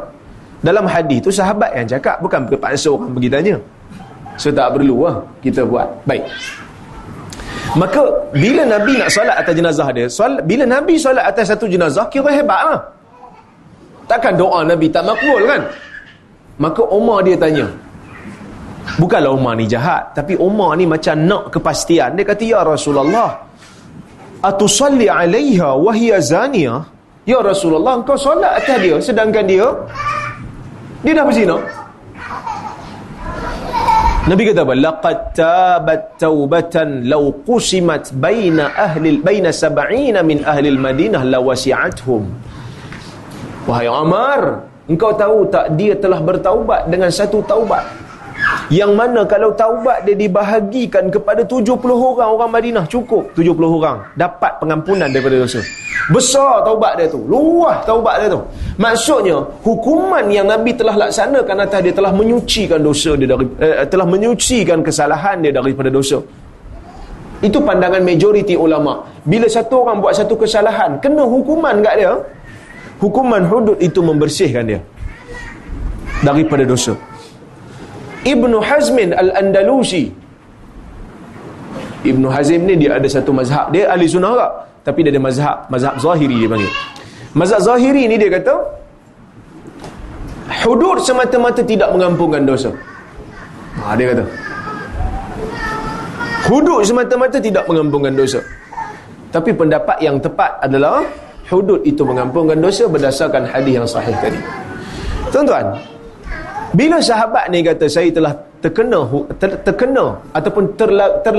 Dalam 0.63 0.87
hadis 0.87 1.19
tu 1.23 1.31
sahabat 1.31 1.71
yang 1.75 1.87
cakap 1.87 2.19
bukan 2.23 2.47
terpaksa 2.47 2.87
orang 2.91 3.11
pergi 3.15 3.29
tanya. 3.31 3.55
So 4.39 4.49
tak 4.55 4.71
perlu 4.71 5.03
lah 5.03 5.19
kita 5.43 5.67
buat. 5.67 5.85
Baik. 6.07 6.23
Maka 7.75 8.01
bila 8.33 8.63
Nabi 8.65 8.97
nak 8.97 9.11
solat 9.11 9.35
atas 9.35 9.53
jenazah 9.53 9.87
dia, 9.93 10.07
solat, 10.09 10.41
bila 10.47 10.63
Nabi 10.65 10.95
solat 10.97 11.27
atas 11.27 11.51
satu 11.53 11.69
jenazah, 11.69 12.07
kira 12.09 12.31
hebat 12.33 12.61
lah. 12.65 12.79
Takkan 14.09 14.33
doa 14.33 14.65
Nabi 14.65 14.89
tak 14.89 15.05
makbul 15.05 15.45
kan? 15.45 15.61
Maka 16.57 16.81
Umar 16.89 17.21
dia 17.21 17.37
tanya. 17.37 17.69
Bukanlah 18.97 19.37
Umar 19.37 19.53
ni 19.53 19.69
jahat, 19.69 20.17
tapi 20.17 20.33
Umar 20.33 20.73
ni 20.73 20.89
macam 20.89 21.13
nak 21.29 21.53
kepastian. 21.53 22.17
Dia 22.17 22.25
kata, 22.25 22.41
Ya 22.41 22.65
Rasulullah, 22.65 23.37
Atusalli 24.39 25.11
alaiha 25.11 25.75
wahia 25.75 26.17
zaniyah? 26.23 26.87
Ya 27.27 27.43
Rasulullah, 27.43 27.99
engkau 28.01 28.17
solat 28.17 28.65
atas 28.65 28.77
dia, 28.81 28.95
sedangkan 28.97 29.45
dia, 29.45 29.67
dia 31.05 31.13
dah 31.13 31.25
berzina. 31.27 31.59
Nabi 34.29 34.45
kata 34.45 34.61
apa? 34.61 34.75
Laqad 34.77 35.17
tabat 35.33 36.01
taubatan 36.21 37.09
law 37.09 37.33
qusimat 37.49 38.13
baina 38.13 38.77
ahli 38.77 39.17
baina 39.17 39.49
sab'ina 39.49 40.21
min 40.21 40.45
ahli 40.45 40.69
al-Madinah 40.69 41.25
lawasi'athum. 41.33 42.29
Wahai 43.65 43.89
Umar, 43.89 44.69
engkau 44.85 45.17
tahu 45.17 45.49
tak 45.49 45.73
dia 45.73 45.97
telah 45.97 46.21
bertaubat 46.21 46.93
dengan 46.93 47.09
satu 47.09 47.41
taubat. 47.41 47.81
Yang 48.69 48.93
mana 48.93 49.25
kalau 49.25 49.49
taubat 49.57 50.05
dia 50.05 50.13
dibahagikan 50.13 51.09
kepada 51.09 51.41
70 51.41 51.73
orang 51.89 52.29
orang 52.37 52.51
Madinah 52.53 52.85
cukup 52.85 53.33
70 53.33 53.57
orang 53.65 53.97
dapat 54.13 54.61
pengampunan 54.61 55.09
daripada 55.09 55.41
dosa. 55.41 55.57
Besar 56.13 56.61
taubat 56.61 57.01
dia 57.01 57.09
tu 57.09 57.17
luah 57.25 57.81
taubat 57.81 58.21
dia 58.21 58.29
tu. 58.29 58.41
Maksudnya 58.77 59.41
hukuman 59.65 60.21
yang 60.29 60.45
Nabi 60.45 60.77
telah 60.77 60.93
laksanakan 61.01 61.65
atas 61.65 61.81
dia 61.81 61.93
telah 61.97 62.13
menyucikan 62.13 62.77
dosa 62.77 63.17
dia 63.17 63.27
dari 63.33 63.45
eh, 63.57 63.85
telah 63.89 64.05
menyucikan 64.05 64.85
kesalahan 64.85 65.41
dia 65.41 65.49
daripada 65.49 65.89
dosa. 65.89 66.21
Itu 67.41 67.65
pandangan 67.65 68.05
majoriti 68.05 68.53
ulama. 68.53 69.01
Bila 69.25 69.49
satu 69.49 69.81
orang 69.81 69.97
buat 69.97 70.13
satu 70.13 70.37
kesalahan 70.37 71.01
kena 71.01 71.25
hukuman 71.25 71.81
kat 71.81 72.05
dia 72.05 72.13
hukuman 73.01 73.41
hudud 73.49 73.81
itu 73.81 73.97
membersihkan 74.05 74.63
dia 74.69 74.79
daripada 76.21 76.67
dosa 76.67 76.93
Ibn 78.27 78.51
Hazmin 78.59 79.15
Al-Andalusi. 79.15 80.11
Ibn 81.99 82.23
Hazim 82.31 82.63
ni 82.63 82.79
dia 82.79 82.95
ada 82.95 83.07
satu 83.07 83.35
mazhab. 83.35 83.71
Dia 83.75 83.91
ahli 83.91 84.07
sunnah 84.07 84.35
tak 84.35 84.51
tapi 84.87 85.03
dia 85.03 85.11
ada 85.11 85.21
mazhab 85.21 85.67
mazhab 85.67 85.99
zahiri 85.99 86.39
dia 86.39 86.49
panggil. 86.49 86.71
Mazhab 87.35 87.59
zahiri 87.59 88.07
ni 88.07 88.15
dia 88.15 88.31
kata 88.31 88.55
hudud 90.63 90.97
semata-mata 91.03 91.61
tidak 91.63 91.91
mengampunkan 91.91 92.43
dosa. 92.47 92.71
Ha, 93.83 93.95
dia 93.99 94.15
kata. 94.15 94.23
Hudud 96.49 96.81
semata-mata 96.87 97.37
tidak 97.37 97.67
mengampunkan 97.67 98.15
dosa. 98.15 98.39
Tapi 99.29 99.53
pendapat 99.53 100.01
yang 100.01 100.17
tepat 100.17 100.57
adalah 100.63 101.05
hudud 101.51 101.83
itu 101.85 102.01
mengampunkan 102.01 102.57
dosa 102.57 102.89
berdasarkan 102.89 103.45
hadis 103.45 103.73
yang 103.75 103.87
sahih 103.87 104.15
tadi. 104.17 104.39
Tuan-tuan 105.29 105.77
bila 106.69 107.01
sahabat 107.01 107.49
ni 107.49 107.65
kata 107.65 107.89
saya 107.89 108.13
telah 108.13 108.33
terkena 108.61 109.01
ter, 109.41 109.51
terkena 109.65 110.05
ataupun 110.37 110.63
terla, 110.77 111.05
ter, 111.25 111.33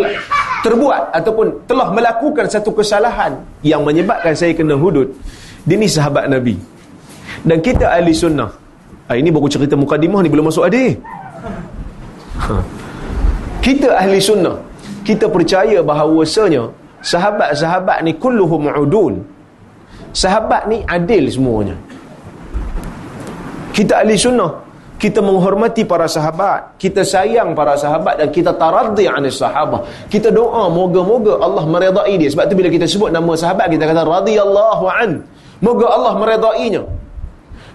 terbuat 0.66 1.14
ataupun 1.14 1.46
telah 1.70 1.88
melakukan 1.94 2.46
satu 2.50 2.74
kesalahan 2.74 3.38
yang 3.62 3.84
menyebabkan 3.86 4.34
saya 4.34 4.52
kena 4.56 4.74
hudud. 4.74 5.06
Dia 5.68 5.76
ni 5.76 5.86
sahabat 5.86 6.26
Nabi. 6.26 6.56
Dan 7.44 7.60
kita 7.62 7.88
ahli 7.88 8.12
sunnah. 8.12 8.50
Ha, 9.08 9.16
ini 9.16 9.28
baru 9.32 9.48
cerita 9.50 9.74
mukadimah 9.76 10.20
ni 10.24 10.28
belum 10.32 10.48
masuk 10.48 10.66
adik. 10.68 10.98
Ha. 12.40 12.54
Kita 13.60 13.96
ahli 13.96 14.18
sunnah. 14.18 14.56
Kita 15.04 15.28
percaya 15.28 15.80
bahawasanya 15.80 16.68
sahabat-sahabat 17.00 18.04
ni 18.04 18.12
kulluhum 18.16 18.68
udul. 18.72 19.20
Sahabat 20.10 20.66
ni 20.66 20.82
adil 20.84 21.30
semuanya. 21.30 21.76
Kita 23.70 24.02
ahli 24.02 24.16
sunnah 24.18 24.69
kita 25.00 25.24
menghormati 25.24 25.88
para 25.88 26.04
sahabat 26.04 26.76
kita 26.76 27.00
sayang 27.00 27.56
para 27.56 27.72
sahabat 27.80 28.20
dan 28.20 28.28
kita 28.28 28.52
taraddi 28.52 29.08
anis 29.08 29.40
sahabah. 29.40 29.80
Kita 30.12 30.28
doa 30.28 30.68
moga-moga 30.68 31.40
Allah 31.40 31.64
meredai 31.64 32.20
dia. 32.20 32.28
Sebab 32.28 32.44
tu 32.52 32.54
bila 32.54 32.68
kita 32.68 32.84
sebut 32.84 33.08
nama 33.08 33.32
sahabat 33.32 33.72
kita 33.72 33.88
kata 33.88 34.04
radhiyallahu 34.04 34.84
an. 34.92 35.24
Moga 35.64 35.86
Allah 35.88 36.12
meredainya. 36.20 36.84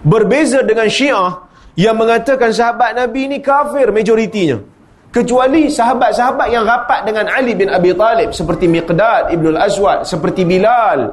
Berbeza 0.06 0.62
dengan 0.62 0.86
syiah 0.86 1.50
yang 1.74 1.98
mengatakan 1.98 2.54
sahabat 2.54 2.94
Nabi 2.94 3.26
ni 3.26 3.38
kafir 3.42 3.90
majoritinya. 3.90 4.62
Kecuali 5.10 5.72
sahabat-sahabat 5.72 6.48
yang 6.52 6.62
rapat 6.68 7.08
dengan 7.08 7.24
Ali 7.32 7.56
bin 7.56 7.72
Abi 7.72 7.90
Talib 7.96 8.36
seperti 8.36 8.68
Miqdad 8.68 9.32
Ibn 9.32 9.46
Al-Aswad 9.56 10.04
seperti 10.04 10.44
Bilal 10.44 11.08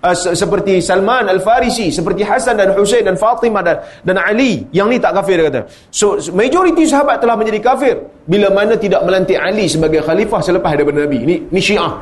uh, 0.00 0.16
seperti 0.16 0.80
Salman 0.80 1.28
Al-Farisi, 1.28 1.92
seperti 1.92 2.24
Hasan 2.24 2.56
dan 2.56 2.72
Husain 2.76 3.04
dan 3.04 3.20
Fatimah 3.20 3.62
dan, 3.64 3.76
dan 4.04 4.16
Ali. 4.20 4.64
Yang 4.72 4.86
ni 4.88 4.96
tak 4.98 5.12
kafir 5.16 5.40
dia 5.40 5.46
kata. 5.52 5.60
So, 5.92 6.16
majoriti 6.32 6.88
sahabat 6.88 7.20
telah 7.20 7.36
menjadi 7.36 7.60
kafir 7.60 7.94
bila 8.24 8.48
mana 8.52 8.76
tidak 8.76 9.04
melantik 9.04 9.36
Ali 9.36 9.68
sebagai 9.68 10.00
khalifah 10.04 10.40
selepas 10.40 10.72
daripada 10.76 11.04
Nabi. 11.04 11.18
Ini 11.24 11.36
ni 11.52 11.60
Syiah. 11.60 11.92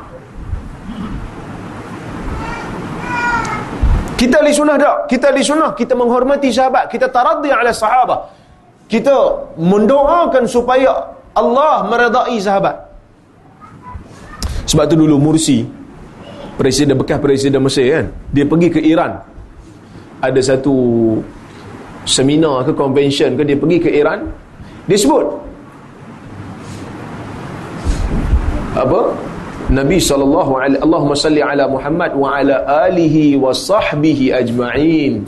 Kita 4.19 4.43
ahli 4.43 4.51
sunnah 4.51 4.75
tak? 4.75 5.07
Kita 5.07 5.31
ahli 5.31 5.39
sunnah. 5.39 5.71
Kita 5.71 5.95
menghormati 5.95 6.51
sahabat. 6.51 6.91
Kita 6.91 7.07
taraddi 7.07 7.55
ala 7.55 7.71
sahabat. 7.71 8.35
Kita 8.91 9.15
mendoakan 9.55 10.43
supaya 10.43 10.91
Allah 11.31 11.87
meredai 11.87 12.35
sahabat. 12.35 12.75
Sebab 14.67 14.85
tu 14.91 14.99
dulu 14.99 15.15
Mursi 15.15 15.78
presiden 16.59 16.99
bekas 16.99 17.23
presiden 17.23 17.63
Mesir 17.63 17.87
kan? 17.87 18.05
Dia 18.35 18.43
pergi 18.43 18.67
ke 18.67 18.83
Iran. 18.83 19.15
Ada 20.19 20.43
satu 20.43 20.75
seminar 22.03 22.67
ke 22.67 22.75
convention 22.75 23.39
ke 23.39 23.47
dia 23.47 23.55
pergi 23.55 23.77
ke 23.79 23.89
Iran. 23.95 24.27
Dia 24.91 24.99
sebut 24.99 25.23
apa? 28.75 29.01
Nabi 29.69 30.01
sallallahu 30.01 30.51
alaihi 30.57 30.81
Allahumma 30.81 31.13
salli 31.13 31.41
ala 31.45 31.69
Muhammad 31.69 32.11
wa 32.15 32.41
ala 32.41 32.55
alihi 32.89 33.37
wa 33.37 33.53
sahbihi 33.53 34.33
ajma'in. 34.33 35.23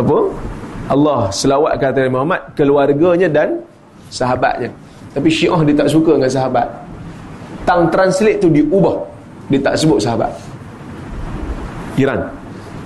Apa? 0.00 0.18
Allah 0.90 1.30
selawat 1.30 1.78
kata 1.78 2.10
Muhammad 2.10 2.40
keluarganya 2.58 3.30
dan 3.30 3.62
sahabatnya. 4.10 4.74
Tapi 5.14 5.28
Syiah 5.30 5.60
dia 5.62 5.76
tak 5.76 5.88
suka 5.92 6.18
dengan 6.18 6.30
sahabat 6.30 6.66
tang 7.70 7.86
translate 7.86 8.42
tu 8.42 8.50
diubah. 8.50 8.98
Dia 9.46 9.62
tak 9.62 9.78
sebut 9.78 10.02
sahabat. 10.02 10.34
Iran. 11.94 12.26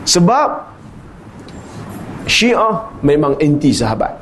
Sebab 0.04 0.48
Syiah 2.28 2.84
memang 3.00 3.32
anti 3.40 3.72
sahabat. 3.72 4.12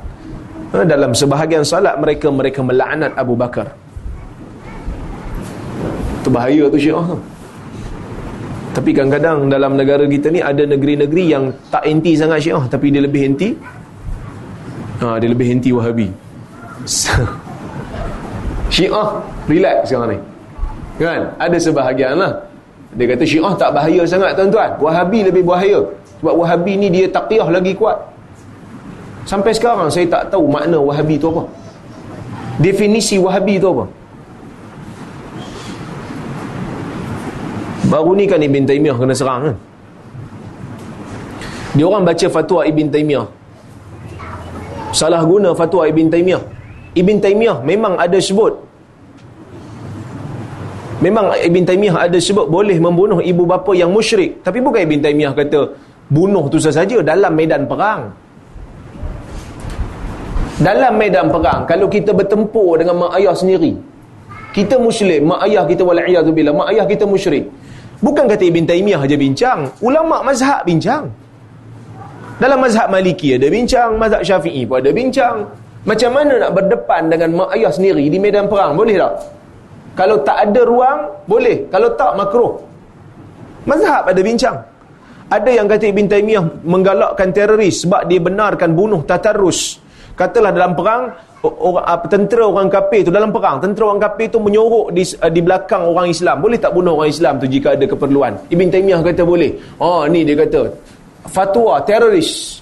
Ha, 0.70 0.86
dalam 0.86 1.10
sebahagian 1.10 1.66
salat 1.66 1.98
mereka 1.98 2.30
mereka 2.30 2.62
melaknat 2.62 3.10
Abu 3.18 3.34
Bakar. 3.34 3.74
Tu 6.22 6.30
bahaya 6.30 6.70
tu 6.70 6.78
Syiah. 6.78 7.02
Tu 7.02 7.18
tapi 8.72 8.96
kadang-kadang 8.96 9.52
dalam 9.52 9.76
negara 9.76 10.08
kita 10.08 10.32
ni 10.32 10.40
ada 10.40 10.64
negeri-negeri 10.64 11.24
yang 11.28 11.52
tak 11.68 11.84
anti 11.84 12.16
sangat 12.16 12.40
Syiah 12.40 12.64
tapi 12.72 12.88
dia 12.88 13.04
lebih 13.04 13.28
anti 13.28 13.52
ha, 15.04 15.20
dia 15.20 15.28
lebih 15.28 15.52
anti 15.52 15.70
Wahabi. 15.76 16.08
Syiah 18.72 19.08
relax 19.44 19.92
sekarang 19.92 20.16
ni 20.16 20.31
kan? 21.02 21.34
Ada 21.36 21.56
sebahagian 21.58 22.14
lah 22.22 22.52
dia 22.92 23.06
kata 23.08 23.24
syiah 23.24 23.54
tak 23.56 23.70
bahaya 23.72 24.02
sangat 24.04 24.36
tuan-tuan. 24.36 24.70
Wahabi 24.76 25.24
lebih 25.24 25.44
bahaya. 25.48 25.80
Sebab 26.20 26.34
wahabi 26.36 26.76
ni 26.76 26.88
dia 26.92 27.08
taqiyah 27.08 27.48
lagi 27.48 27.72
kuat. 27.72 27.96
Sampai 29.24 29.56
sekarang 29.56 29.88
saya 29.88 30.04
tak 30.12 30.28
tahu 30.28 30.44
makna 30.44 30.76
wahabi 30.76 31.16
tu 31.16 31.32
apa. 31.32 31.48
Definisi 32.60 33.16
wahabi 33.16 33.56
tu 33.56 33.72
apa. 33.72 33.84
Baru 37.88 38.12
ni 38.16 38.24
kan 38.28 38.40
Ibn 38.40 38.64
Taymiyah 38.68 38.96
kena 38.96 39.14
serang 39.16 39.40
kan? 39.48 39.56
Dia 41.76 41.84
orang 41.88 42.04
baca 42.04 42.26
fatwa 42.28 42.60
Ibn 42.68 42.86
Taymiyah. 42.92 43.26
Salah 44.92 45.24
guna 45.24 45.56
fatwa 45.56 45.88
Ibn 45.88 46.06
Taymiyah. 46.12 46.42
Ibn 46.92 47.16
Taymiyah 47.24 47.64
memang 47.64 47.96
ada 47.96 48.20
sebut 48.20 48.52
Memang 51.02 51.34
Ibn 51.34 51.62
Taymiyah 51.66 52.06
ada 52.06 52.18
sebut 52.22 52.46
boleh 52.46 52.78
membunuh 52.78 53.18
ibu 53.18 53.42
bapa 53.42 53.74
yang 53.74 53.90
musyrik. 53.90 54.38
Tapi 54.46 54.62
bukan 54.62 54.86
Ibn 54.86 54.98
Taymiyah 55.02 55.34
kata 55.34 55.60
bunuh 56.06 56.46
tu 56.46 56.62
sahaja 56.62 57.02
dalam 57.02 57.32
medan 57.34 57.66
perang. 57.66 58.14
Dalam 60.62 60.94
medan 60.94 61.26
perang, 61.26 61.66
kalau 61.66 61.90
kita 61.90 62.14
bertempur 62.14 62.78
dengan 62.78 62.94
mak 63.02 63.18
ayah 63.18 63.34
sendiri, 63.34 63.74
kita 64.54 64.78
muslim, 64.78 65.34
mak 65.34 65.42
ayah 65.50 65.66
kita 65.66 65.82
wala'iyadzubillah, 65.82 66.54
mak 66.54 66.68
ayah 66.70 66.86
kita 66.86 67.02
musyrik. 67.02 67.50
Bukan 67.98 68.30
kata 68.30 68.46
Ibn 68.46 68.62
Taymiyah 68.70 69.02
aja 69.02 69.16
bincang. 69.18 69.58
Ulama 69.82 70.22
mazhab 70.22 70.62
bincang. 70.62 71.10
Dalam 72.38 72.62
mazhab 72.62 72.86
maliki 72.94 73.34
ada 73.34 73.50
bincang, 73.50 73.98
mazhab 73.98 74.22
syafi'i 74.22 74.62
pun 74.62 74.78
ada 74.78 74.94
bincang. 74.94 75.50
Macam 75.82 76.10
mana 76.14 76.46
nak 76.46 76.50
berdepan 76.54 77.10
dengan 77.10 77.42
mak 77.42 77.50
ayah 77.58 77.74
sendiri 77.74 78.06
di 78.06 78.18
medan 78.22 78.46
perang? 78.46 78.78
Boleh 78.78 79.02
tak? 79.02 79.41
Kalau 79.92 80.24
tak 80.24 80.48
ada 80.48 80.60
ruang, 80.64 80.98
boleh. 81.28 81.68
Kalau 81.68 81.92
tak, 81.96 82.16
makruh. 82.16 82.56
Mazhab 83.68 84.08
ada 84.08 84.20
bincang. 84.24 84.56
Ada 85.32 85.48
yang 85.48 85.64
kata 85.64 85.88
Ibn 85.88 86.06
Taymiyah 86.12 86.44
menggalakkan 86.60 87.32
teroris 87.32 87.88
sebab 87.88 88.04
dia 88.04 88.20
benarkan 88.20 88.76
bunuh 88.76 89.00
tatarus. 89.08 89.80
Katalah 90.12 90.52
dalam 90.52 90.76
perang, 90.76 91.08
orang, 91.40 92.04
tentera 92.04 92.44
orang 92.44 92.68
kafir 92.68 93.00
tu 93.00 93.08
dalam 93.08 93.32
perang, 93.32 93.56
tentera 93.56 93.88
orang 93.88 94.02
kafir 94.04 94.28
tu 94.28 94.44
menyorok 94.44 94.92
di, 94.92 95.00
uh, 95.00 95.32
di 95.32 95.40
belakang 95.40 95.88
orang 95.88 96.12
Islam. 96.12 96.36
Boleh 96.44 96.60
tak 96.60 96.76
bunuh 96.76 97.00
orang 97.00 97.08
Islam 97.08 97.40
tu 97.40 97.48
jika 97.48 97.72
ada 97.72 97.88
keperluan? 97.88 98.36
Ibn 98.52 98.66
Taymiyah 98.68 99.00
kata 99.00 99.22
boleh. 99.24 99.56
Oh, 99.80 100.04
ni 100.04 100.20
dia 100.20 100.36
kata. 100.36 100.68
Fatwa 101.32 101.80
teroris. 101.80 102.60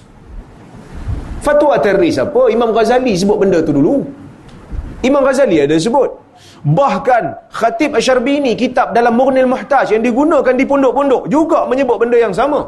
Fatwa 1.43 1.75
teroris 1.75 2.23
apa? 2.23 2.47
Imam 2.47 2.71
Ghazali 2.71 3.19
sebut 3.19 3.35
benda 3.35 3.59
tu 3.59 3.75
dulu. 3.75 3.99
Imam 5.03 5.27
Ghazali 5.27 5.59
ada 5.59 5.75
sebut. 5.75 6.07
Bahkan 6.61 7.49
Khatib 7.49 7.97
Asyarbini 7.97 8.53
kitab 8.53 8.93
dalam 8.93 9.17
Mughnil 9.17 9.49
Muhtaj 9.49 9.89
yang 9.97 10.05
digunakan 10.05 10.53
di 10.53 10.61
pondok-pondok 10.61 11.25
juga 11.25 11.65
menyebut 11.65 11.97
benda 11.97 12.17
yang 12.21 12.33
sama. 12.33 12.61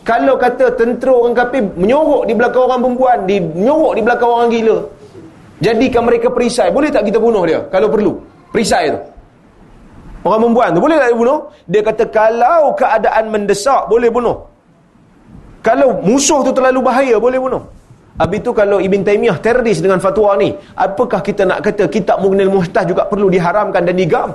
kalau 0.00 0.36
kata 0.36 0.76
tentera 0.80 1.12
orang 1.12 1.36
kafir 1.36 1.60
menyorok 1.76 2.24
di 2.24 2.32
belakang 2.32 2.64
orang 2.64 2.80
perempuan, 2.80 3.18
di 3.28 3.36
menyorok 3.40 3.92
di 3.96 4.02
belakang 4.04 4.30
orang 4.32 4.48
gila. 4.52 4.78
Jadikan 5.60 6.02
mereka 6.08 6.28
perisai. 6.32 6.68
Boleh 6.72 6.88
tak 6.88 7.04
kita 7.04 7.20
bunuh 7.20 7.44
dia 7.44 7.60
kalau 7.68 7.88
perlu? 7.92 8.16
Perisai 8.52 8.92
tu. 8.92 9.00
Orang 10.24 10.40
perempuan 10.48 10.68
tu 10.76 10.80
boleh 10.84 10.96
tak 11.00 11.08
dia 11.12 11.16
bunuh? 11.16 11.38
Dia 11.68 11.80
kata 11.84 12.04
kalau 12.12 12.72
keadaan 12.76 13.24
mendesak 13.32 13.88
boleh 13.88 14.08
bunuh. 14.12 14.36
Kalau 15.60 16.00
musuh 16.00 16.40
tu 16.40 16.52
terlalu 16.52 16.80
bahaya 16.80 17.16
boleh 17.20 17.36
bunuh. 17.40 17.62
Habis 18.20 18.44
tu 18.44 18.52
kalau 18.52 18.76
Ibn 18.84 19.00
Taymiyah 19.00 19.40
teroris 19.40 19.80
dengan 19.80 19.96
fatwa 19.96 20.36
ni, 20.36 20.52
apakah 20.76 21.24
kita 21.24 21.48
nak 21.48 21.64
kata 21.64 21.88
kitab 21.88 22.20
Mughnil 22.20 22.52
Muhtah 22.52 22.84
juga 22.84 23.08
perlu 23.08 23.32
diharamkan 23.32 23.80
dan 23.80 23.96
digam? 23.96 24.28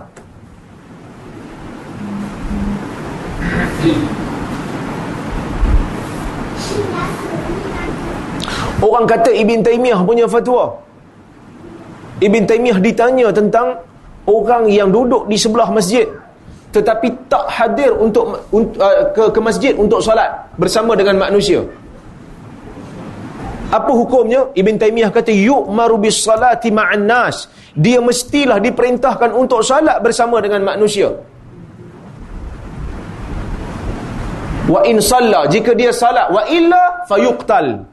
Orang 8.82 9.06
kata 9.06 9.30
Ibn 9.30 9.60
Taymiyah 9.62 10.02
punya 10.02 10.26
fatwa. 10.26 10.82
Ibn 12.26 12.42
Taymiyah 12.50 12.82
ditanya 12.82 13.30
tentang 13.30 13.86
orang 14.26 14.66
yang 14.66 14.90
duduk 14.90 15.30
di 15.30 15.38
sebelah 15.38 15.70
masjid 15.70 16.10
tetapi 16.76 17.08
tak 17.32 17.48
hadir 17.48 17.96
untuk 17.96 18.36
uh, 18.52 18.96
ke 19.16 19.32
ke 19.32 19.40
masjid 19.40 19.72
untuk 19.80 20.04
solat 20.04 20.28
bersama 20.60 20.92
dengan 20.92 21.16
manusia. 21.24 21.64
Apa 23.74 23.92
hukumnya? 23.92 24.54
Ibn 24.54 24.76
Taymiyah 24.78 25.10
kata 25.10 25.34
yu'maru 25.34 25.98
bis 25.98 26.22
salati 26.22 26.70
ma'an 26.70 27.10
nas. 27.10 27.50
Dia 27.74 27.98
mestilah 27.98 28.62
diperintahkan 28.62 29.34
untuk 29.34 29.66
solat 29.66 29.98
bersama 30.06 30.38
dengan 30.38 30.62
manusia. 30.62 31.10
Wa 34.66 34.82
in 34.86 34.98
salla 35.02 35.46
jika 35.46 35.78
dia 35.78 35.94
salat 35.94 36.30
wa 36.30 36.46
illa 36.50 37.06
fayuqtal. 37.10 37.86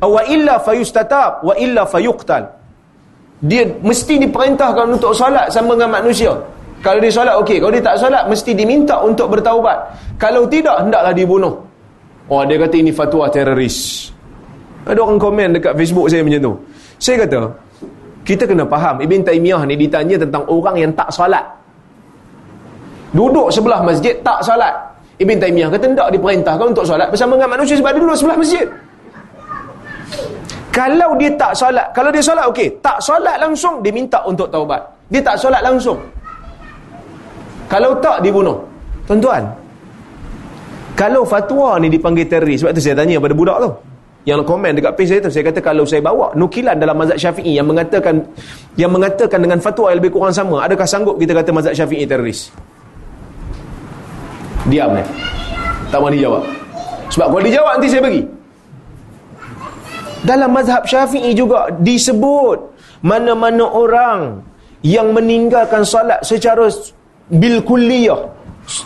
Wa 0.00 0.22
illa 0.28 0.56
fayustatab 0.60 1.44
wa 1.44 1.54
illa 1.56 1.84
fayuqtal. 1.88 2.44
Dia 3.40 3.64
mesti 3.80 4.20
diperintahkan 4.20 5.00
untuk 5.00 5.16
solat 5.16 5.48
sama 5.48 5.76
dengan 5.76 5.96
manusia. 5.96 6.36
Kalau 6.84 7.00
dia 7.00 7.12
solat 7.12 7.36
okey. 7.40 7.56
Kalau 7.60 7.72
dia 7.72 7.84
tak 7.84 7.96
solat 8.00 8.24
mesti 8.28 8.52
diminta 8.52 9.00
untuk 9.00 9.32
bertaubat. 9.32 9.76
Kalau 10.20 10.44
tidak 10.48 10.76
hendaklah 10.80 11.12
dibunuh. 11.12 11.54
Oh 12.30 12.44
dia 12.44 12.60
kata 12.60 12.76
ini 12.78 12.92
fatwa 12.92 13.26
teroris 13.26 14.08
ada 14.86 14.98
orang 15.00 15.18
komen 15.20 15.48
dekat 15.56 15.72
Facebook 15.76 16.06
saya 16.08 16.22
macam 16.24 16.40
tu 16.40 16.52
saya 17.00 17.16
kata 17.26 17.38
kita 18.24 18.44
kena 18.44 18.64
faham 18.68 19.00
Ibn 19.00 19.20
Taymiyah 19.24 19.62
ni 19.64 19.74
ditanya 19.76 20.16
tentang 20.20 20.44
orang 20.46 20.76
yang 20.76 20.92
tak 20.92 21.08
solat 21.12 21.44
duduk 23.10 23.50
sebelah 23.50 23.80
masjid 23.82 24.14
tak 24.20 24.40
solat 24.44 24.72
Ibn 25.20 25.36
Taymiyah 25.36 25.68
kata 25.68 25.84
tidak 25.90 26.08
diperintahkan 26.16 26.66
untuk 26.72 26.84
solat 26.86 27.08
bersama 27.12 27.36
dengan 27.36 27.58
manusia 27.58 27.76
sebab 27.76 27.90
dia 27.92 28.00
duduk 28.00 28.16
sebelah 28.16 28.38
masjid 28.40 28.66
kalau 30.70 31.18
dia 31.18 31.30
tak 31.34 31.52
solat, 31.52 31.90
kalau 31.90 32.14
dia 32.14 32.22
solat 32.22 32.46
okey, 32.46 32.78
tak 32.78 33.02
solat 33.02 33.36
langsung 33.42 33.82
dia 33.82 33.90
minta 33.90 34.22
untuk 34.22 34.46
taubat. 34.54 34.78
Dia 35.10 35.18
tak 35.18 35.34
solat 35.34 35.66
langsung. 35.66 35.98
Kalau 37.66 37.90
tak 37.98 38.22
dibunuh. 38.22 38.54
Tuan-tuan. 39.10 39.42
Kalau 40.94 41.26
fatwa 41.26 41.74
ni 41.82 41.90
dipanggil 41.90 42.26
teroris, 42.30 42.62
sebab 42.62 42.70
tu 42.78 42.82
saya 42.82 42.94
tanya 42.94 43.18
pada 43.18 43.34
budak 43.34 43.58
tu. 43.58 43.70
Yang 44.28 44.44
komen 44.44 44.76
dekat 44.76 44.92
page 45.00 45.08
saya 45.16 45.20
tu, 45.24 45.32
saya 45.32 45.48
kata 45.48 45.64
kalau 45.64 45.88
saya 45.88 46.04
bawa 46.04 46.36
nukilan 46.36 46.76
dalam 46.76 46.92
mazhab 46.92 47.16
Syafi'i 47.16 47.56
yang 47.56 47.64
mengatakan 47.64 48.20
yang 48.76 48.92
mengatakan 48.92 49.40
dengan 49.40 49.56
fatwa 49.64 49.88
yang 49.88 49.98
lebih 49.98 50.12
kurang 50.12 50.36
sama, 50.36 50.60
adakah 50.60 50.84
sanggup 50.84 51.16
kita 51.16 51.32
kata 51.32 51.50
mazhab 51.56 51.72
Syafi'i 51.72 52.04
teroris? 52.04 52.52
Diam 54.68 54.92
ni. 54.92 55.02
Tak 55.90 55.98
mahu 55.98 56.12
dijawab. 56.14 56.42
Sebab 57.10 57.26
kalau 57.32 57.42
dijawab 57.42 57.72
nanti 57.78 57.88
saya 57.90 58.02
bagi. 58.04 58.22
Dalam 60.20 60.50
mazhab 60.52 60.84
syafi'i 60.84 61.32
juga 61.32 61.72
disebut 61.80 62.58
mana-mana 63.00 63.64
orang 63.64 64.44
yang 64.84 65.16
meninggalkan 65.16 65.80
solat 65.80 66.20
secara 66.22 66.68
bil 67.32 67.64
kulliyah. 67.64 68.20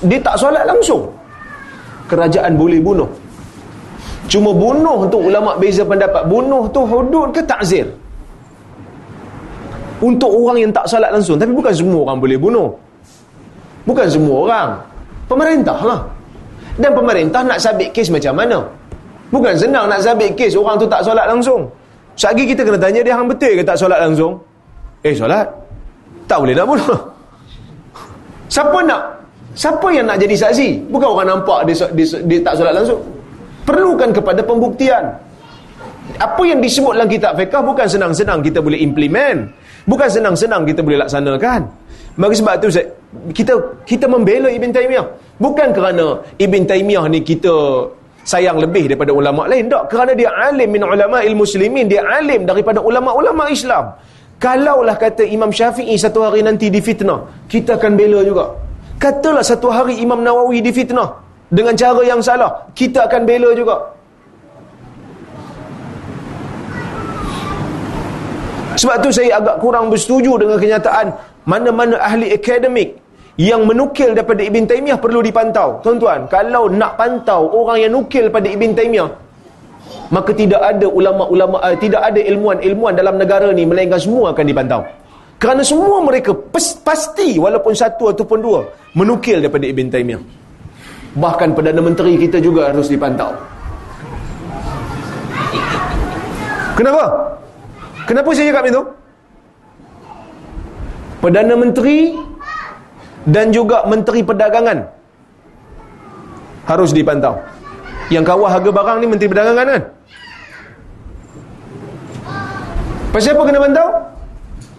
Dia 0.06 0.22
tak 0.22 0.38
solat 0.38 0.64
langsung. 0.64 1.10
Kerajaan 2.06 2.54
boleh 2.54 2.78
bunuh. 2.78 3.10
Cuma 4.24 4.50
bunuh 4.56 5.04
tu 5.12 5.18
ulama 5.20 5.56
beza 5.60 5.84
pendapat. 5.84 6.24
Bunuh 6.24 6.64
tu 6.72 6.80
hudud 6.84 7.28
ke 7.30 7.44
takzir? 7.44 7.84
Untuk 10.00 10.28
orang 10.28 10.68
yang 10.68 10.72
tak 10.72 10.88
solat 10.88 11.12
langsung. 11.12 11.36
Tapi 11.36 11.52
bukan 11.52 11.72
semua 11.72 12.00
orang 12.08 12.18
boleh 12.20 12.38
bunuh. 12.40 12.68
Bukan 13.84 14.06
semua 14.08 14.36
orang. 14.48 14.68
Pemerintah 15.28 15.78
lah. 15.80 16.00
Dan 16.80 16.90
pemerintah 16.92 17.40
nak 17.46 17.60
sabit 17.60 17.94
kes 17.94 18.10
macam 18.10 18.34
mana? 18.34 18.58
Bukan 19.30 19.54
senang 19.54 19.86
nak 19.86 20.02
sabit 20.02 20.34
kes 20.34 20.58
orang 20.58 20.76
tu 20.80 20.88
tak 20.88 21.04
solat 21.04 21.28
langsung. 21.30 21.68
Sagi 22.14 22.46
kita 22.46 22.66
kena 22.66 22.78
tanya 22.78 23.00
dia 23.02 23.14
hang 23.14 23.26
betul 23.26 23.54
ke 23.58 23.62
tak 23.62 23.78
solat 23.78 24.02
langsung? 24.02 24.38
Eh 25.06 25.14
solat. 25.14 25.46
Tak 26.24 26.40
boleh 26.40 26.54
nak 26.56 26.66
bunuh. 26.66 26.98
Siapa 28.48 28.78
nak? 28.86 29.02
Siapa 29.54 29.86
yang 29.94 30.10
nak 30.10 30.18
jadi 30.18 30.34
saksi? 30.34 30.90
Bukan 30.90 31.08
orang 31.14 31.38
nampak 31.38 31.70
dia, 31.70 31.86
dia, 31.94 32.06
dia 32.26 32.38
tak 32.42 32.54
solat 32.58 32.74
langsung. 32.74 33.00
Perlukan 33.64 34.12
kepada 34.12 34.40
pembuktian. 34.44 35.04
Apa 36.20 36.42
yang 36.44 36.60
disebut 36.60 36.92
dalam 36.94 37.08
kitab 37.08 37.32
fiqh 37.40 37.60
bukan 37.64 37.86
senang-senang 37.88 38.44
kita 38.44 38.60
boleh 38.60 38.78
implement. 38.84 39.48
Bukan 39.88 40.08
senang-senang 40.08 40.68
kita 40.68 40.80
boleh 40.84 41.00
laksanakan. 41.00 41.60
Maka 42.14 42.32
sebab 42.36 42.54
tu 42.60 42.68
kita 43.34 43.52
kita 43.88 44.06
membela 44.06 44.52
Ibn 44.52 44.70
Taymiyah. 44.70 45.06
Bukan 45.40 45.68
kerana 45.72 46.20
Ibn 46.38 46.62
Taymiyah 46.68 47.04
ni 47.10 47.24
kita 47.24 47.52
sayang 48.24 48.56
lebih 48.56 48.88
daripada 48.88 49.12
ulama 49.12 49.44
lain 49.44 49.68
tak 49.68 49.92
kerana 49.92 50.16
dia 50.16 50.32
alim 50.32 50.72
min 50.72 50.82
ulama 50.82 51.20
ilmu 51.20 51.44
muslimin 51.44 51.84
dia 51.92 52.02
alim 52.08 52.48
daripada 52.48 52.80
ulama-ulama 52.80 53.52
Islam 53.52 53.92
kalaulah 54.40 54.96
kata 54.96 55.28
Imam 55.28 55.52
Syafi'i 55.52 55.94
satu 56.00 56.24
hari 56.24 56.40
nanti 56.40 56.72
difitnah 56.72 57.44
kita 57.52 57.76
akan 57.76 57.92
bela 58.00 58.24
juga 58.24 58.56
katalah 58.96 59.44
satu 59.44 59.68
hari 59.68 60.00
Imam 60.00 60.24
Nawawi 60.24 60.64
difitnah 60.64 61.20
dengan 61.54 61.74
cara 61.78 62.02
yang 62.02 62.18
salah 62.18 62.50
kita 62.74 63.06
akan 63.06 63.22
bela 63.22 63.54
juga 63.54 63.78
sebab 68.74 68.96
tu 68.98 69.10
saya 69.14 69.38
agak 69.38 69.62
kurang 69.62 69.86
bersetuju 69.86 70.34
dengan 70.42 70.58
kenyataan 70.58 71.14
mana-mana 71.46 71.96
ahli 72.02 72.34
akademik 72.34 73.04
yang 73.40 73.66
menukil 73.66 74.14
daripada 74.14 74.46
Ibn 74.46 74.62
Taymiyah 74.70 74.98
perlu 75.02 75.18
dipantau. 75.18 75.82
Tuan-tuan, 75.82 76.30
kalau 76.30 76.70
nak 76.70 76.94
pantau 76.94 77.50
orang 77.50 77.82
yang 77.82 77.92
nukil 77.98 78.30
pada 78.30 78.46
Ibn 78.46 78.70
Taymiyah, 78.78 79.10
maka 80.14 80.30
tidak 80.30 80.62
ada 80.62 80.86
ulama-ulama, 80.86 81.58
uh, 81.58 81.74
tidak 81.74 81.98
ada 81.98 82.20
ilmuan-ilmuan 82.22 82.94
dalam 82.94 83.18
negara 83.18 83.50
ni, 83.50 83.66
melainkan 83.66 83.98
semua 83.98 84.30
akan 84.30 84.44
dipantau. 84.46 84.86
Kerana 85.42 85.66
semua 85.66 85.98
mereka 85.98 86.30
pasti, 86.86 87.36
walaupun 87.36 87.74
satu 87.74 88.14
ataupun 88.14 88.38
dua, 88.38 88.60
menukil 88.94 89.42
daripada 89.42 89.66
Ibn 89.66 89.86
Taymiyah. 89.90 90.22
Bahkan 91.14 91.54
Perdana 91.54 91.78
Menteri 91.78 92.18
kita 92.18 92.42
juga 92.42 92.74
harus 92.74 92.90
dipantau. 92.90 93.30
Kenapa? 96.74 97.04
Kenapa 98.04 98.28
saya 98.34 98.50
cakap 98.50 98.64
itu? 98.66 98.82
Perdana 101.22 101.54
Menteri 101.54 102.18
dan 103.24 103.54
juga 103.54 103.86
Menteri 103.86 104.20
Perdagangan 104.26 104.78
harus 106.66 106.90
dipantau. 106.90 107.38
Yang 108.12 108.24
kawal 108.28 108.52
harga 108.52 108.70
barang 108.74 108.98
ni 109.00 109.06
Menteri 109.08 109.28
Perdagangan 109.30 109.66
kan? 109.70 109.82
Pasal 113.14 113.38
apa 113.38 113.42
kena 113.46 113.60
pantau? 113.62 113.88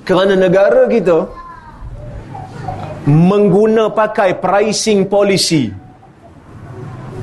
Kerana 0.03 0.35
negara 0.35 0.91
kita 0.91 1.23
mengguna 3.07 3.87
pakai 3.87 4.35
pricing 4.35 5.07
policy. 5.07 5.84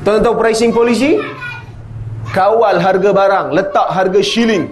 Tuan 0.02 0.18
tahu 0.18 0.34
pricing 0.34 0.74
policy? 0.74 1.22
Kawal 2.34 2.82
harga 2.82 3.10
barang, 3.14 3.46
letak 3.54 3.88
harga 3.92 4.20
shilling. 4.24 4.66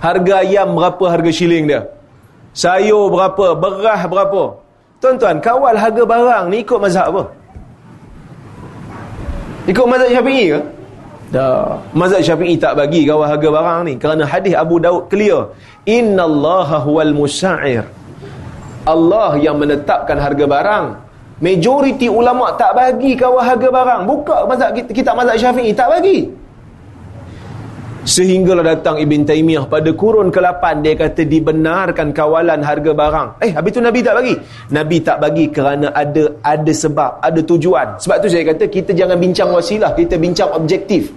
Harga 0.00 0.40
ayam 0.40 0.72
berapa 0.72 1.04
harga 1.12 1.28
shilling 1.28 1.68
dia? 1.68 1.84
Sayur 2.56 3.12
berapa, 3.12 3.52
beras 3.52 4.00
berapa? 4.08 4.42
Tuan-tuan, 5.00 5.36
kawal 5.44 5.76
harga 5.76 6.02
barang 6.04 6.44
ni 6.48 6.64
ikut 6.64 6.78
mazhab 6.80 7.12
apa? 7.12 7.22
Ikut 9.68 9.84
mazhab 9.84 10.08
syafi'i 10.16 10.44
ke? 10.56 10.60
Tak. 11.30 11.66
Mazhab 11.92 12.20
syafi'i 12.24 12.56
tak 12.56 12.72
bagi 12.80 13.04
kawal 13.04 13.28
harga 13.28 13.48
barang 13.52 13.80
ni. 13.84 13.94
Kerana 14.00 14.24
hadis 14.24 14.56
Abu 14.56 14.80
Daud 14.80 15.12
clear. 15.12 15.52
Inna 15.84 16.24
allaha 16.24 16.80
huwal 16.80 17.12
musa'ir. 17.12 17.84
Allah 18.88 19.36
yang 19.36 19.60
menetapkan 19.60 20.16
harga 20.16 20.44
barang. 20.48 20.86
Majoriti 21.40 22.04
ulama 22.04 22.52
tak 22.60 22.76
bagi 22.76 23.16
kawal 23.16 23.40
harga 23.40 23.68
barang. 23.72 24.02
Buka 24.04 24.44
mazhab 24.44 24.76
kita, 24.76 24.90
kita 24.92 25.10
mazhab 25.16 25.40
syafi'i 25.40 25.72
tak 25.72 25.88
bagi. 25.88 26.28
Sehinggalah 28.00 28.64
datang 28.64 28.96
Ibn 28.96 29.28
Taymiyah 29.28 29.64
pada 29.68 29.92
kurun 29.92 30.32
ke-8 30.32 30.80
dia 30.84 30.96
kata 30.96 31.24
dibenarkan 31.24 32.16
kawalan 32.16 32.60
harga 32.64 32.92
barang. 32.96 33.28
Eh, 33.44 33.52
habis 33.52 33.76
tu 33.76 33.80
Nabi 33.80 34.00
tak 34.00 34.20
bagi. 34.20 34.34
Nabi 34.72 34.96
tak 35.04 35.16
bagi 35.20 35.44
kerana 35.52 35.92
ada 35.92 36.32
ada 36.44 36.72
sebab, 36.72 37.20
ada 37.20 37.40
tujuan. 37.44 38.00
Sebab 38.00 38.16
tu 38.24 38.28
saya 38.32 38.44
kata 38.52 38.64
kita 38.72 38.96
jangan 38.96 39.16
bincang 39.20 39.52
wasilah, 39.52 39.92
kita 39.96 40.16
bincang 40.16 40.48
objektif. 40.52 41.12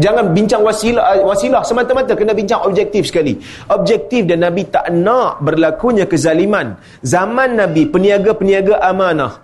Jangan 0.00 0.32
bincang 0.32 0.64
wasilah 0.64 1.20
wasilah 1.20 1.60
semata-mata 1.60 2.16
kena 2.16 2.32
bincang 2.32 2.64
objektif 2.64 3.12
sekali. 3.12 3.36
Objektif 3.68 4.24
dan 4.24 4.40
Nabi 4.44 4.64
tak 4.66 4.88
nak 4.88 5.44
berlakunya 5.44 6.08
kezaliman. 6.08 6.80
Zaman 7.04 7.60
Nabi 7.60 7.84
peniaga-peniaga 7.84 8.80
amanah. 8.80 9.36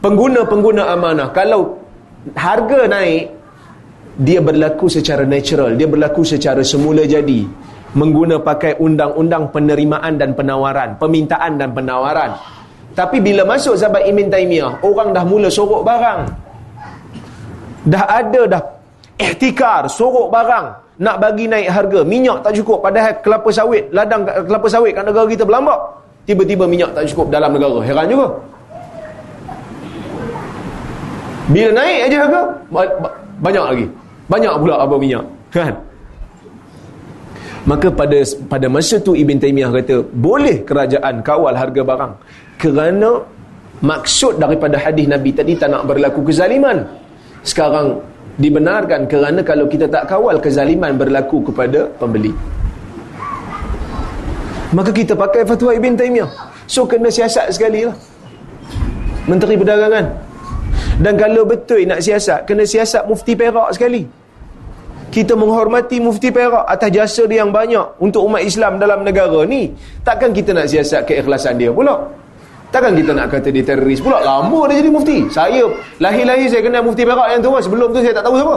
Pengguna-pengguna 0.00 0.88
amanah 0.90 1.30
kalau 1.30 1.82
harga 2.34 2.86
naik 2.86 3.42
dia 4.18 4.38
berlaku 4.44 4.86
secara 4.92 5.24
natural 5.26 5.74
dia 5.74 5.88
berlaku 5.88 6.22
secara 6.22 6.60
semula 6.62 7.02
jadi 7.02 7.48
mengguna 7.96 8.40
pakai 8.40 8.76
undang-undang 8.78 9.48
penerimaan 9.50 10.20
dan 10.20 10.36
penawaran 10.36 11.00
permintaan 11.00 11.58
dan 11.58 11.72
penawaran 11.72 12.36
tapi 12.92 13.24
bila 13.24 13.48
masuk 13.48 13.74
zaman 13.74 14.04
Ibn 14.04 14.26
Taymiyah 14.28 14.84
orang 14.84 15.16
dah 15.16 15.24
mula 15.24 15.48
sorok 15.48 15.82
barang 15.82 16.20
dah 17.88 18.04
ada 18.06 18.42
dah 18.46 18.62
ihtikar 19.18 19.88
sorok 19.90 20.32
barang. 20.32 20.66
Nak 21.02 21.16
bagi 21.18 21.50
naik 21.50 21.68
harga 21.72 22.00
minyak 22.06 22.46
tak 22.46 22.54
cukup. 22.62 22.84
Padahal 22.84 23.16
kelapa 23.24 23.48
sawit 23.50 23.90
ladang 23.90 24.22
kelapa 24.22 24.66
sawit 24.70 24.92
kat 24.94 25.04
negara 25.08 25.26
kita 25.26 25.42
berlambak. 25.42 25.80
Tiba-tiba 26.22 26.64
minyak 26.70 26.94
tak 26.94 27.10
cukup 27.10 27.32
dalam 27.34 27.50
negara. 27.56 27.82
Heran 27.82 28.06
juga. 28.06 28.28
Bila 31.50 31.70
naik 31.74 31.98
aja 32.06 32.16
harga 32.28 32.40
banyak 33.42 33.64
lagi. 33.66 33.86
Banyak 34.30 34.54
pula 34.62 34.74
apa 34.78 34.94
minyak 34.96 35.24
kan? 35.50 35.74
Maka 37.62 37.94
pada 37.94 38.18
pada 38.50 38.66
masa 38.66 38.98
tu 38.98 39.14
Ibn 39.14 39.38
Taymiyah 39.38 39.70
kata 39.70 40.02
boleh 40.10 40.66
kerajaan 40.66 41.22
kawal 41.22 41.54
harga 41.54 41.82
barang? 41.82 42.12
Kerana 42.58 43.22
maksud 43.82 44.38
daripada 44.38 44.78
hadis 44.78 45.06
Nabi 45.06 45.30
tadi 45.34 45.54
tak 45.54 45.70
nak 45.70 45.86
berlaku 45.86 46.26
kezaliman. 46.26 46.82
Sekarang 47.42 47.98
dibenarkan 48.40 49.04
kerana 49.10 49.40
kalau 49.44 49.68
kita 49.68 49.88
tak 49.88 50.08
kawal 50.08 50.40
kezaliman 50.40 50.96
berlaku 50.96 51.44
kepada 51.52 51.88
pembeli. 52.00 52.32
Maka 54.72 54.88
kita 54.88 55.12
pakai 55.12 55.44
fatwa 55.44 55.76
Ibn 55.76 55.92
Taymiyah. 56.00 56.30
So 56.64 56.88
kena 56.88 57.12
siasat 57.12 57.52
sekali 57.52 57.84
lah. 57.84 57.96
Menteri 59.28 59.60
Perdagangan. 59.60 60.06
Dan 60.96 61.14
kalau 61.20 61.44
betul 61.44 61.84
nak 61.84 62.00
siasat 62.00 62.48
kena 62.48 62.64
siasat 62.64 63.04
mufti 63.04 63.36
Perak 63.36 63.76
sekali. 63.76 64.08
Kita 65.12 65.36
menghormati 65.36 66.00
mufti 66.00 66.32
Perak 66.32 66.64
atas 66.64 66.88
jasa 66.88 67.28
dia 67.28 67.44
yang 67.44 67.52
banyak 67.52 68.00
untuk 68.00 68.24
umat 68.24 68.40
Islam 68.40 68.80
dalam 68.80 69.04
negara 69.04 69.44
ni. 69.44 69.68
Takkan 70.00 70.32
kita 70.32 70.56
nak 70.56 70.72
siasat 70.72 71.04
keikhlasan 71.04 71.60
dia 71.60 71.68
pula 71.68 72.21
takkan 72.72 72.96
kita 72.96 73.12
nak 73.12 73.28
kata 73.28 73.52
dia 73.52 73.60
teroris 73.60 74.00
pula? 74.00 74.24
Lama 74.24 74.66
dia 74.72 74.80
jadi 74.80 74.90
mufti. 74.90 75.28
Saya 75.28 75.68
lahir-lahir 76.00 76.48
saya 76.48 76.64
kenal 76.64 76.82
mufti 76.82 77.04
Perak 77.04 77.28
yang 77.28 77.40
tu 77.44 77.52
sebelum 77.52 77.88
tu 77.92 78.00
saya 78.00 78.16
tak 78.16 78.24
tahu 78.24 78.40
siapa. 78.40 78.56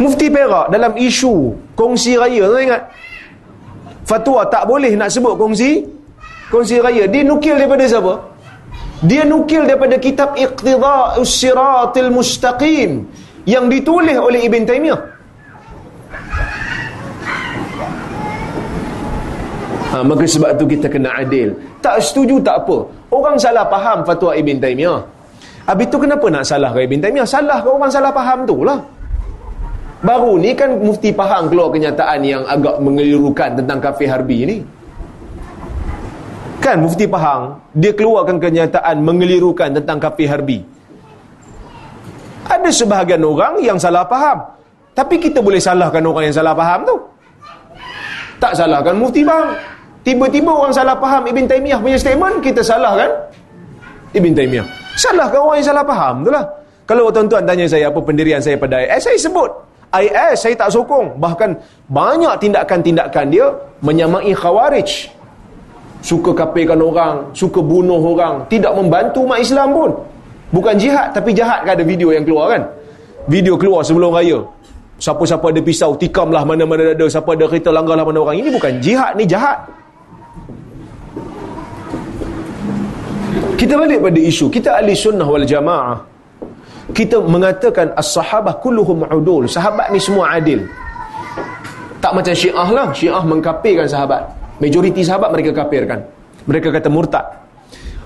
Mufti 0.00 0.26
Perak 0.32 0.66
dalam 0.72 0.92
isu 0.96 1.52
kongsi 1.76 2.16
raya 2.16 2.48
tuan 2.48 2.62
ingat? 2.64 2.82
Fatwa 4.08 4.40
tak 4.48 4.64
boleh 4.64 4.96
nak 4.96 5.12
sebut 5.12 5.36
kongsi. 5.36 5.84
Kongsi 6.48 6.80
raya. 6.80 7.04
Dia 7.04 7.28
nukil 7.28 7.60
daripada 7.60 7.84
siapa? 7.84 8.24
Dia 9.04 9.22
nukil 9.28 9.68
daripada 9.68 10.00
kitab 10.00 10.32
Iqtida'us 10.34 11.28
Siratil 11.28 12.08
Mustaqim 12.08 13.04
yang 13.44 13.68
ditulis 13.68 14.16
oleh 14.16 14.48
Ibn 14.48 14.62
Taymiyah. 14.64 15.17
Ha, 19.88 20.04
maka 20.04 20.28
sebab 20.28 20.52
tu 20.60 20.68
kita 20.68 20.84
kena 20.92 21.16
adil. 21.16 21.56
Tak 21.80 21.96
setuju 22.04 22.44
tak 22.44 22.64
apa. 22.64 22.84
Orang 23.08 23.40
salah 23.40 23.64
faham 23.72 24.04
fatwa 24.04 24.36
Ibn 24.36 24.56
Taymiyah. 24.60 25.00
Habis 25.64 25.86
tu 25.88 25.96
kenapa 25.96 26.26
nak 26.28 26.44
salah 26.44 26.70
ke 26.76 26.84
Ibn 26.84 27.00
Taymiyah? 27.00 27.24
Salah 27.24 27.58
ke 27.64 27.68
orang 27.72 27.88
salah 27.88 28.12
faham 28.12 28.44
tu 28.44 28.60
lah. 28.68 28.76
Baru 30.04 30.36
ni 30.36 30.52
kan 30.52 30.76
mufti 30.76 31.10
faham 31.10 31.48
keluar 31.48 31.72
kenyataan 31.72 32.20
yang 32.22 32.44
agak 32.46 32.78
mengelirukan 32.84 33.56
tentang 33.56 33.80
kafir 33.80 34.12
harbi 34.12 34.38
ni. 34.44 34.56
Kan 36.58 36.82
Mufti 36.82 37.06
Pahang 37.06 37.54
Dia 37.70 37.94
keluarkan 37.94 38.42
kenyataan 38.42 38.98
Mengelirukan 39.00 39.78
tentang 39.78 40.02
kafir 40.02 40.26
harbi 40.26 40.66
Ada 42.44 42.66
sebahagian 42.74 43.22
orang 43.22 43.62
Yang 43.62 43.86
salah 43.86 44.02
faham 44.10 44.42
Tapi 44.92 45.22
kita 45.22 45.38
boleh 45.38 45.62
salahkan 45.62 46.02
orang 46.02 46.28
yang 46.28 46.36
salah 46.36 46.58
faham 46.58 46.82
tu 46.82 46.96
Tak 48.42 48.58
salahkan 48.58 48.98
Mufti 48.98 49.22
Pahang 49.22 49.77
Tiba-tiba 50.06 50.50
orang 50.50 50.72
salah 50.72 50.96
faham 50.96 51.26
Ibn 51.26 51.44
Taymiyah 51.46 51.78
punya 51.82 51.98
statement 51.98 52.40
Kita 52.40 52.62
salahkan 52.62 53.10
Ibn 54.14 54.32
Taymiyah 54.32 54.66
Salahkan 54.96 55.38
orang 55.42 55.56
yang 55.60 55.68
salah 55.68 55.84
faham 55.84 56.14
tu 56.24 56.30
lah 56.32 56.44
Kalau 56.88 57.10
tuan-tuan 57.12 57.44
tanya 57.44 57.66
saya 57.66 57.90
Apa 57.90 58.00
pendirian 58.00 58.38
saya 58.38 58.56
pada 58.56 58.80
IS 58.80 59.04
Saya 59.04 59.18
sebut 59.18 59.50
IS 59.88 60.36
saya 60.38 60.54
tak 60.54 60.70
sokong 60.72 61.18
Bahkan 61.18 61.50
banyak 61.90 62.34
tindakan-tindakan 62.40 63.26
dia 63.28 63.46
Menyamai 63.82 64.32
khawarij 64.32 65.18
suka 65.98 66.30
kapirkan 66.34 66.78
orang, 66.78 67.30
suka 67.34 67.58
bunuh 67.58 67.98
orang, 67.98 68.46
tidak 68.46 68.72
membantu 68.74 69.26
umat 69.26 69.42
Islam 69.42 69.74
pun. 69.74 69.90
Bukan 70.54 70.74
jihad, 70.80 71.12
tapi 71.12 71.36
jahat 71.36 71.66
kan 71.66 71.76
ada 71.76 71.84
video 71.84 72.14
yang 72.14 72.24
keluar 72.24 72.56
kan? 72.56 72.62
Video 73.28 73.60
keluar 73.60 73.84
sebelum 73.84 74.14
raya. 74.14 74.40
Siapa-siapa 74.98 75.52
ada 75.52 75.60
pisau, 75.62 75.94
tikamlah 75.94 76.42
mana-mana 76.42 76.96
ada, 76.96 77.06
siapa 77.06 77.36
ada 77.36 77.44
kereta, 77.46 77.70
langgarlah 77.70 78.02
mana 78.08 78.18
orang. 78.24 78.36
Ini 78.40 78.48
bukan 78.50 78.80
jihad, 78.80 79.14
ni 79.14 79.28
jahat. 79.28 79.68
Kita 83.58 83.74
balik 83.74 83.98
pada 83.98 84.20
isu. 84.22 84.46
Kita 84.54 84.78
ahli 84.78 84.94
sunnah 84.94 85.26
wal 85.26 85.42
jamaah. 85.42 85.98
Kita 86.94 87.18
mengatakan 87.18 87.90
as-sahabah 87.98 88.62
kulluhum 88.62 89.02
udul. 89.10 89.50
Sahabat 89.50 89.90
ni 89.90 89.98
semua 89.98 90.38
adil. 90.38 90.62
Tak 91.98 92.14
macam 92.14 92.30
syiah 92.30 92.68
lah. 92.70 92.94
Syiah 92.94 93.18
mengkapirkan 93.26 93.90
sahabat. 93.90 94.22
Majoriti 94.62 95.02
sahabat 95.02 95.34
mereka 95.34 95.50
kafirkan. 95.58 96.06
Mereka 96.46 96.70
kata 96.70 96.86
murtad. 96.86 97.26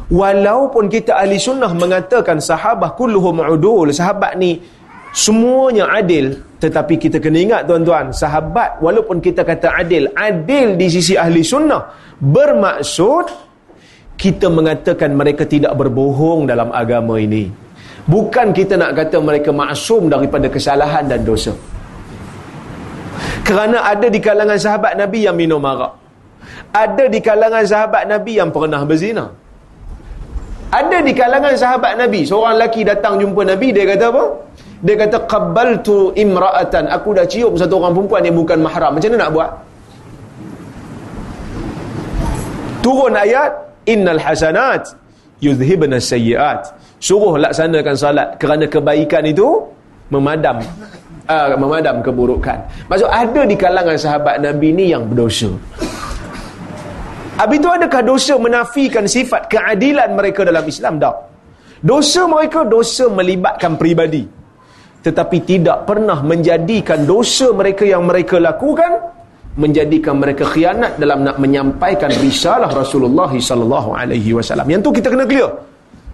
Walaupun 0.09 0.89
kita 0.89 1.21
ahli 1.21 1.37
sunnah 1.37 1.73
mengatakan 1.77 2.41
sahabat 2.41 2.97
kulluhum 2.97 3.45
udul, 3.45 3.93
sahabat 3.93 4.37
ni 4.41 4.61
semuanya 5.13 5.89
adil, 5.93 6.41
tetapi 6.61 6.97
kita 6.97 7.17
kena 7.21 7.39
ingat 7.41 7.61
tuan-tuan, 7.69 8.13
sahabat 8.13 8.81
walaupun 8.81 9.21
kita 9.25 9.45
kata 9.45 9.73
adil, 9.73 10.09
adil 10.17 10.77
di 10.77 10.89
sisi 10.89 11.17
ahli 11.17 11.41
sunnah 11.41 11.93
bermaksud 12.21 13.52
kita 14.23 14.47
mengatakan 14.59 15.11
mereka 15.21 15.43
tidak 15.55 15.75
berbohong 15.81 16.47
dalam 16.51 16.71
agama 16.83 17.19
ini. 17.19 17.51
Bukan 18.07 18.55
kita 18.59 18.75
nak 18.83 18.95
kata 18.99 19.19
mereka 19.29 19.51
maksum 19.63 20.07
daripada 20.13 20.47
kesalahan 20.55 21.05
dan 21.11 21.27
dosa. 21.27 21.55
Kerana 23.47 23.83
ada 23.93 24.07
di 24.07 24.21
kalangan 24.23 24.59
sahabat 24.65 24.95
Nabi 25.03 25.27
yang 25.27 25.35
minum 25.35 25.63
arak 25.73 26.03
ada 26.73 27.05
di 27.05 27.21
kalangan 27.21 27.65
sahabat 27.69 28.09
Nabi 28.09 28.41
yang 28.41 28.49
pernah 28.49 28.81
berzina. 28.89 29.29
Ada 30.73 31.05
di 31.05 31.13
kalangan 31.13 31.53
sahabat 31.53 32.01
Nabi, 32.01 32.25
seorang 32.25 32.57
lelaki 32.57 32.81
datang 32.81 33.21
jumpa 33.21 33.45
Nabi, 33.45 33.77
dia 33.77 33.85
kata 33.85 34.09
apa? 34.09 34.25
Dia 34.81 34.95
kata, 34.97 35.17
Qabbaltu 35.29 36.17
imra'atan. 36.17 36.89
Aku 36.89 37.13
dah 37.13 37.29
cium 37.29 37.61
satu 37.61 37.77
orang 37.77 37.93
perempuan 37.93 38.25
yang 38.25 38.37
bukan 38.41 38.59
mahram. 38.65 38.97
Macam 38.97 39.13
mana 39.13 39.21
nak 39.21 39.31
buat? 39.37 39.51
Turun 42.81 43.13
ayat, 43.15 43.53
Innal 43.89 44.21
hasanat 44.23 44.95
yuzhibna 45.43 45.99
sayyiat. 45.99 46.75
Suruh 47.03 47.35
laksanakan 47.35 47.95
salat 47.99 48.29
kerana 48.39 48.71
kebaikan 48.71 49.27
itu 49.27 49.67
memadam 50.07 50.63
uh, 51.27 51.47
memadam 51.59 51.99
keburukan. 51.99 52.63
Maksud 52.87 53.11
ada 53.11 53.43
di 53.43 53.57
kalangan 53.59 53.99
sahabat 53.99 54.39
Nabi 54.39 54.71
ni 54.71 54.95
yang 54.95 55.11
berdosa. 55.11 55.51
Habis 57.33 57.59
itu 57.59 57.69
adakah 57.69 58.03
dosa 58.05 58.35
menafikan 58.37 59.05
sifat 59.09 59.49
keadilan 59.49 60.15
mereka 60.15 60.47
dalam 60.47 60.63
Islam? 60.63 61.01
Tak. 61.01 61.17
Dosa 61.83 62.29
mereka 62.31 62.63
dosa 62.63 63.11
melibatkan 63.11 63.75
pribadi. 63.75 64.23
Tetapi 65.03 65.39
tidak 65.43 65.83
pernah 65.83 66.23
menjadikan 66.23 67.03
dosa 67.03 67.51
mereka 67.51 67.83
yang 67.83 68.07
mereka 68.07 68.39
lakukan 68.39 69.11
menjadikan 69.59 70.17
mereka 70.17 70.49
khianat 70.49 70.97
dalam 70.97 71.25
nak 71.27 71.37
menyampaikan 71.37 72.09
risalah 72.21 72.73
Rasulullah 72.73 73.29
sallallahu 73.29 73.93
alaihi 73.93 74.33
wasallam. 74.33 74.65
Yang 74.69 74.81
tu 74.89 74.91
kita 74.97 75.09
kena 75.13 75.25
clear. 75.29 75.51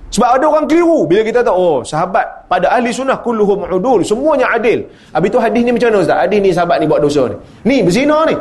Sebab 0.09 0.41
ada 0.41 0.45
orang 0.49 0.64
keliru 0.64 1.05
bila 1.05 1.20
kita 1.20 1.45
tahu 1.45 1.53
oh 1.55 1.78
sahabat 1.84 2.24
pada 2.49 2.72
ahli 2.72 2.89
sunnah 2.89 3.20
kulluhum 3.20 3.68
udul, 3.68 4.01
semuanya 4.01 4.49
adil. 4.57 4.89
Habis 5.12 5.28
tu 5.28 5.39
hadis 5.39 5.61
ni 5.62 5.70
macam 5.70 5.93
mana 5.93 5.99
ustaz? 6.01 6.18
Hadis 6.24 6.39
ni 6.41 6.51
sahabat 6.51 6.76
ni 6.80 6.86
buat 6.89 7.01
dosa 7.05 7.22
ni. 7.28 7.36
Ni 7.68 7.76
berzina 7.84 8.24
ni. 8.24 8.36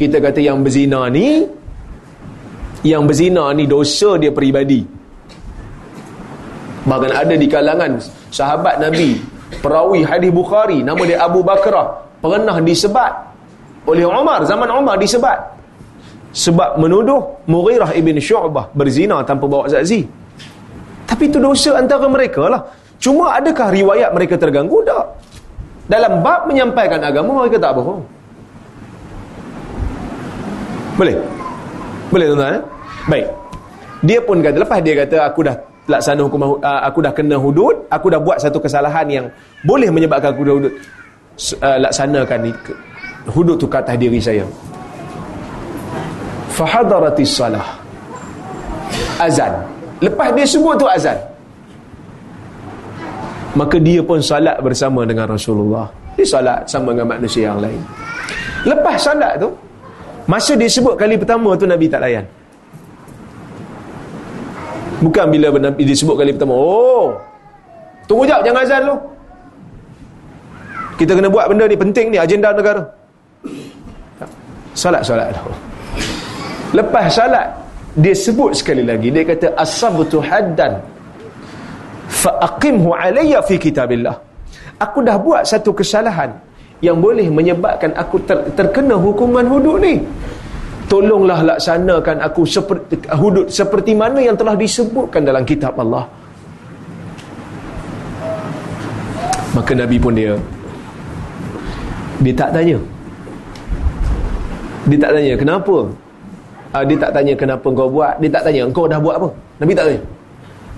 Kita 0.00 0.16
kata 0.16 0.40
yang 0.40 0.64
berzina 0.64 1.12
ni 1.12 1.44
yang 2.84 3.04
berzina 3.04 3.52
ni 3.52 3.68
dosa 3.68 4.16
dia 4.16 4.32
peribadi 4.32 4.80
bahkan 6.88 7.12
ada 7.12 7.34
di 7.36 7.44
kalangan 7.44 8.00
sahabat 8.32 8.80
Nabi 8.80 9.20
perawi 9.60 10.00
hadis 10.00 10.32
Bukhari 10.32 10.80
nama 10.80 11.00
dia 11.04 11.20
Abu 11.20 11.44
Bakrah 11.44 12.00
pernah 12.24 12.56
disebat 12.64 13.29
oleh 13.88 14.04
Umar 14.04 14.44
zaman 14.44 14.68
Umar 14.68 14.96
disebat. 15.00 15.38
Sebab 16.30 16.78
menuduh 16.78 17.42
Mughirah 17.50 17.90
ibn 17.98 18.14
Syu'bah 18.22 18.70
berzina 18.70 19.18
tanpa 19.26 19.50
bawa 19.50 19.66
saksi 19.66 20.20
tapi 21.10 21.26
itu 21.26 21.42
dosa 21.42 21.74
antara 21.74 22.06
mereka 22.06 22.46
lah. 22.46 22.62
Cuma 23.02 23.34
adakah 23.34 23.74
riwayat 23.74 24.14
mereka 24.14 24.38
terganggu? 24.38 24.78
Tak. 24.86 25.04
Dalam 25.90 26.22
bab 26.22 26.46
menyampaikan 26.46 27.02
agama 27.02 27.42
mereka 27.42 27.58
tak 27.58 27.74
bohong. 27.74 28.00
Boleh? 30.94 31.18
Boleh 32.14 32.26
tuan-tuan 32.30 32.56
eh? 32.56 32.62
baik. 33.10 33.26
Dia 34.06 34.18
pun 34.22 34.38
kata 34.38 34.56
lepas 34.62 34.78
dia 34.80 34.94
kata 35.02 35.16
aku 35.28 35.40
dah 35.44 35.56
laksana 35.90 36.22
hukum 36.22 36.40
uh, 36.40 36.80
aku 36.86 37.02
dah 37.02 37.12
kena 37.12 37.36
hudud 37.36 37.74
aku 37.90 38.06
dah 38.08 38.20
buat 38.22 38.38
satu 38.38 38.62
kesalahan 38.62 39.06
yang 39.10 39.26
boleh 39.66 39.90
menyebabkan 39.92 40.30
aku 40.30 40.42
dah 40.46 40.54
hudud. 40.56 40.72
Uh, 41.60 41.78
laksanakan 41.84 42.48
hudud 43.28 43.56
tu 43.60 43.66
ke 43.68 43.76
atas 43.76 43.96
diri 44.00 44.20
saya 44.22 44.44
fahadaratis 46.56 47.32
salah 47.36 47.66
azan 49.20 49.52
lepas 50.00 50.32
dia 50.32 50.46
sebut 50.48 50.74
tu 50.80 50.86
azan 50.88 51.18
maka 53.52 53.76
dia 53.82 54.00
pun 54.00 54.22
salat 54.22 54.56
bersama 54.64 55.04
dengan 55.04 55.28
Rasulullah 55.28 55.90
dia 56.16 56.24
salat 56.24 56.64
sama 56.70 56.96
dengan 56.96 57.18
manusia 57.18 57.52
yang 57.52 57.60
lain 57.60 57.80
lepas 58.64 58.96
salat 58.96 59.36
tu 59.36 59.52
masa 60.24 60.56
dia 60.56 60.70
sebut 60.70 60.96
kali 60.96 61.20
pertama 61.20 61.52
tu 61.60 61.68
Nabi 61.68 61.90
tak 61.90 62.00
layan 62.06 62.24
Bukan 65.00 65.32
bila 65.32 65.48
Nabi 65.56 65.82
disebut 65.88 66.12
kali 66.12 66.36
pertama. 66.36 66.52
Oh. 66.52 67.16
Tunggu 68.04 68.28
jap 68.28 68.44
jangan 68.44 68.62
azan 68.68 68.80
dulu. 68.84 68.96
Kita 71.00 71.16
kena 71.16 71.32
buat 71.32 71.48
benda 71.48 71.64
ni 71.64 71.76
penting 71.80 72.06
ni 72.12 72.18
agenda 72.20 72.52
negara. 72.52 72.84
Salat 74.82 75.02
salat 75.08 75.28
dulu. 75.36 75.52
Lepas 76.78 77.04
salat 77.18 77.46
dia 78.02 78.14
sebut 78.24 78.50
sekali 78.60 78.82
lagi 78.90 79.08
dia 79.14 79.24
kata 79.30 79.46
asabtu 79.64 80.16
haddan 80.28 80.80
fa 82.20 82.30
aqimhu 82.48 82.96
alayya 82.96 83.44
fi 83.48 83.60
kitabillah. 83.64 84.16
Aku 84.84 85.04
dah 85.04 85.16
buat 85.20 85.42
satu 85.44 85.76
kesalahan 85.76 86.32
yang 86.80 86.96
boleh 86.96 87.28
menyebabkan 87.28 87.92
aku 87.92 88.16
ter, 88.24 88.38
terkena 88.56 88.96
hukuman 88.96 89.44
hudud 89.44 89.76
ni 89.84 90.00
tolonglah 90.88 91.44
laksanakan 91.54 92.24
aku 92.24 92.42
seperti 92.48 92.96
hudud 93.14 93.46
seperti 93.52 93.92
mana 93.92 94.18
yang 94.18 94.34
telah 94.34 94.56
disebutkan 94.56 95.22
dalam 95.28 95.44
kitab 95.44 95.76
Allah 95.76 96.08
maka 99.52 99.72
Nabi 99.76 99.96
pun 100.00 100.16
dia 100.16 100.34
dia 102.24 102.34
tak 102.34 102.50
tanya 102.56 102.80
dia 104.90 104.98
tak 104.98 105.10
tanya 105.14 105.34
kenapa? 105.38 105.76
Uh, 106.70 106.84
dia 106.86 106.96
tak 106.98 107.10
tanya 107.14 107.32
kenapa 107.38 107.66
kau 107.70 107.86
buat? 107.86 108.14
Dia 108.18 108.30
tak 108.30 108.42
tanya 108.50 108.66
kau 108.74 108.90
dah 108.90 108.98
buat 108.98 109.14
apa? 109.22 109.28
Nabi 109.62 109.72
tak 109.78 109.84
tanya. 109.86 110.02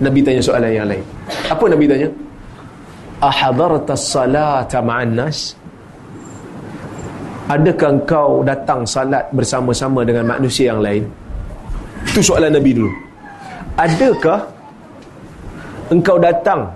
Nabi 0.01 0.19
tanya 0.21 0.41
soalan 0.41 0.69
yang 0.69 0.87
lain. 0.89 1.03
Apa 1.49 1.65
Nabi 1.65 1.85
tanya? 1.89 2.07
Ahadarta 3.21 3.93
salata 3.97 4.77
ma'an 4.85 5.17
nas? 5.17 5.57
Adakah 7.49 7.89
engkau 7.99 8.29
datang 8.45 8.87
salat 8.87 9.27
bersama-sama 9.35 10.05
dengan 10.05 10.29
manusia 10.29 10.71
yang 10.71 10.79
lain? 10.79 11.03
Itu 12.07 12.21
soalan 12.21 12.53
Nabi 12.53 12.71
dulu. 12.71 12.91
Adakah 13.75 14.39
engkau 15.89 16.17
datang 16.21 16.69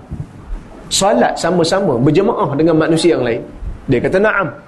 salat 0.90 1.38
sama-sama 1.38 1.96
berjemaah 2.02 2.50
dengan 2.58 2.76
manusia 2.76 3.16
yang 3.16 3.24
lain? 3.24 3.42
Dia 3.88 3.98
kata 4.02 4.20
na'am 4.20 4.67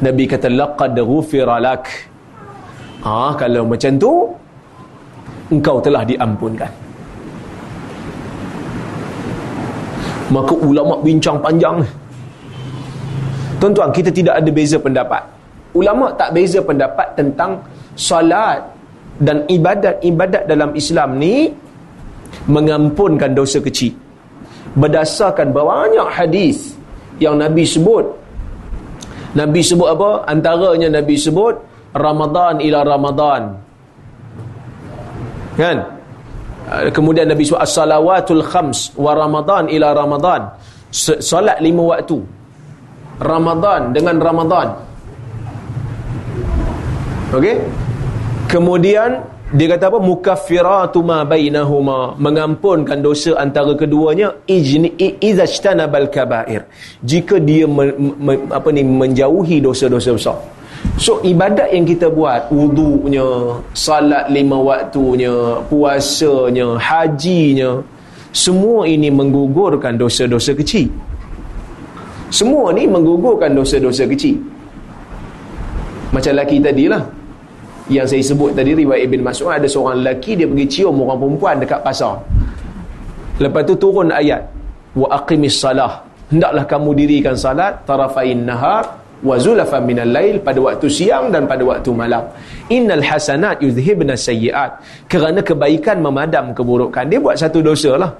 Nabi 0.00 0.24
kata 0.24 0.48
laqad 0.48 0.96
ghufira 0.96 1.60
lak 1.60 1.84
ah 3.04 3.32
kalau 3.36 3.64
macam 3.68 3.92
tu 3.96 4.12
engkau 5.52 5.76
telah 5.80 6.02
diampunkan 6.04 6.72
maka 10.30 10.54
ulama 10.56 10.94
bincang 11.04 11.36
panjang 11.42 11.80
Tuan-tuan, 13.60 13.92
kita 13.92 14.08
tidak 14.08 14.40
ada 14.40 14.50
beza 14.50 14.80
pendapat. 14.80 15.20
Ulama 15.76 16.08
tak 16.16 16.32
beza 16.32 16.64
pendapat 16.64 17.12
tentang 17.12 17.60
solat 17.92 18.64
dan 19.20 19.44
ibadat-ibadat 19.52 20.48
dalam 20.48 20.72
Islam 20.72 21.20
ni 21.20 21.52
mengampunkan 22.48 23.36
dosa 23.36 23.60
kecil. 23.60 23.92
Berdasarkan 24.80 25.52
banyak 25.52 26.08
hadis 26.08 26.72
yang 27.20 27.36
Nabi 27.36 27.68
sebut. 27.68 28.08
Nabi 29.30 29.60
sebut 29.62 29.86
apa? 29.86 30.26
Antaranya 30.26 30.90
Nabi 30.90 31.14
sebut 31.14 31.54
Ramadan 31.94 32.58
ila 32.58 32.78
Ramadan. 32.82 33.42
Kan? 35.54 35.76
Kemudian 36.94 37.26
Nabi 37.30 37.46
sebut 37.46 37.62
as-salawatul 37.62 38.42
khams 38.46 38.94
wa 38.98 39.14
Ramadan 39.14 39.70
ila 39.70 39.94
Ramadan. 39.94 40.50
Solat 41.22 41.62
lima 41.62 41.94
waktu 41.94 42.18
Ramadan 43.22 43.94
dengan 43.94 44.18
Ramadan. 44.18 44.68
Okey? 47.30 47.62
Kemudian 48.50 49.22
dia 49.50 49.66
kata 49.66 49.90
apa? 49.90 49.98
Mukaffiratu 49.98 51.02
ma 51.02 51.26
bainahuma, 51.26 52.14
mengampunkan 52.14 53.02
dosa 53.02 53.34
antara 53.34 53.74
keduanya 53.74 54.30
ijni 54.46 54.94
izajtanabal 55.18 56.06
kaba'ir. 56.06 56.70
Jika 57.02 57.42
dia 57.42 57.66
me, 57.66 57.90
me, 57.98 58.34
apa 58.46 58.70
ni 58.70 58.86
menjauhi 58.86 59.58
dosa-dosa 59.58 60.14
besar. 60.14 60.38
So 60.96 61.18
ibadat 61.26 61.74
yang 61.74 61.82
kita 61.82 62.08
buat, 62.08 62.48
wudunya, 62.54 63.58
salat 63.74 64.30
lima 64.30 64.54
waktunya, 64.54 65.58
puasanya, 65.66 66.78
hajinya, 66.78 67.82
semua 68.30 68.86
ini 68.86 69.10
menggugurkan 69.10 69.98
dosa-dosa 69.98 70.54
kecil. 70.54 70.86
Semua 72.30 72.70
ni 72.70 72.86
menggugurkan 72.86 73.50
dosa-dosa 73.50 74.06
kecil. 74.06 74.38
Macam 76.14 76.38
lelaki 76.38 76.62
tadi 76.62 76.86
lah. 76.86 77.02
Yang 77.90 78.06
saya 78.14 78.22
sebut 78.22 78.50
tadi 78.54 78.70
riwayat 78.78 79.10
Ibn 79.10 79.20
Mas'ud 79.26 79.50
ada 79.50 79.66
seorang 79.66 79.98
lelaki 79.98 80.38
dia 80.38 80.46
pergi 80.46 80.66
cium 80.78 80.94
orang 81.02 81.18
perempuan 81.18 81.54
dekat 81.58 81.80
pasar. 81.82 82.22
Lepas 83.42 83.62
tu 83.66 83.74
turun 83.74 84.14
ayat 84.14 84.46
wa 84.94 85.10
aqimis 85.10 85.58
salah. 85.58 86.06
Hendaklah 86.30 86.64
kamu 86.70 86.94
dirikan 86.94 87.34
salat 87.34 87.82
tarafain 87.82 88.46
nahar 88.46 88.86
wa 89.26 89.34
zulafan 89.34 89.82
minal 89.82 90.06
lail 90.06 90.38
pada 90.38 90.62
waktu 90.62 90.86
siang 90.86 91.34
dan 91.34 91.50
pada 91.50 91.66
waktu 91.66 91.90
malam. 91.90 92.22
Innal 92.70 93.02
hasanat 93.02 93.58
yuzhibna 93.58 94.14
sayyiat. 94.14 94.78
Kerana 95.10 95.42
kebaikan 95.42 95.98
memadam 95.98 96.54
keburukan. 96.54 97.10
Dia 97.10 97.18
buat 97.18 97.34
satu 97.34 97.58
dosa 97.58 97.98
lah. 97.98 98.14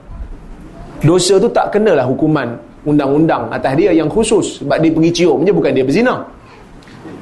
Dosa 1.06 1.38
tu 1.38 1.46
tak 1.46 1.78
kenalah 1.78 2.10
hukuman 2.10 2.58
undang-undang 2.84 3.46
atas 3.54 3.72
dia 3.76 3.92
yang 3.92 4.08
khusus 4.10 4.64
sebab 4.64 4.80
dia 4.80 4.90
pergi 4.90 5.10
cium 5.22 5.44
je 5.44 5.52
bukan 5.52 5.72
dia 5.72 5.84
berzina 5.84 6.16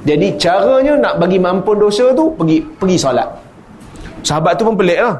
jadi 0.06 0.28
caranya 0.38 0.94
nak 0.94 1.14
bagi 1.18 1.38
mampun 1.42 1.76
dosa 1.78 2.14
tu 2.14 2.30
pergi 2.38 2.62
pergi 2.62 2.96
solat. 2.98 3.28
Sahabat 4.22 4.54
tu 4.58 4.62
pun 4.68 4.76
pelik 4.78 4.98
lah. 5.02 5.16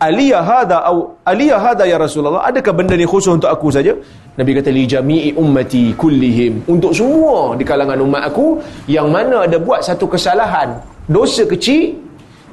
Aliyah 0.00 0.40
hadha 0.40 0.78
au 0.88 1.12
aliyah 1.28 1.60
hadha 1.60 1.84
ya 1.84 2.00
Rasulullah 2.00 2.48
adakah 2.48 2.72
benda 2.72 2.96
ni 2.96 3.04
khusus 3.04 3.36
untuk 3.36 3.52
aku 3.52 3.68
saja? 3.68 3.92
Nabi 4.40 4.56
kata 4.56 4.72
li 4.72 4.88
jami'i 4.88 5.30
ummati 5.36 5.92
kullihim. 5.92 6.64
Untuk 6.64 6.96
semua 6.96 7.52
di 7.52 7.64
kalangan 7.68 8.00
umat 8.00 8.32
aku 8.32 8.56
yang 8.88 9.12
mana 9.12 9.44
ada 9.44 9.60
buat 9.60 9.84
satu 9.84 10.08
kesalahan 10.08 10.72
dosa 11.04 11.44
kecil 11.44 12.00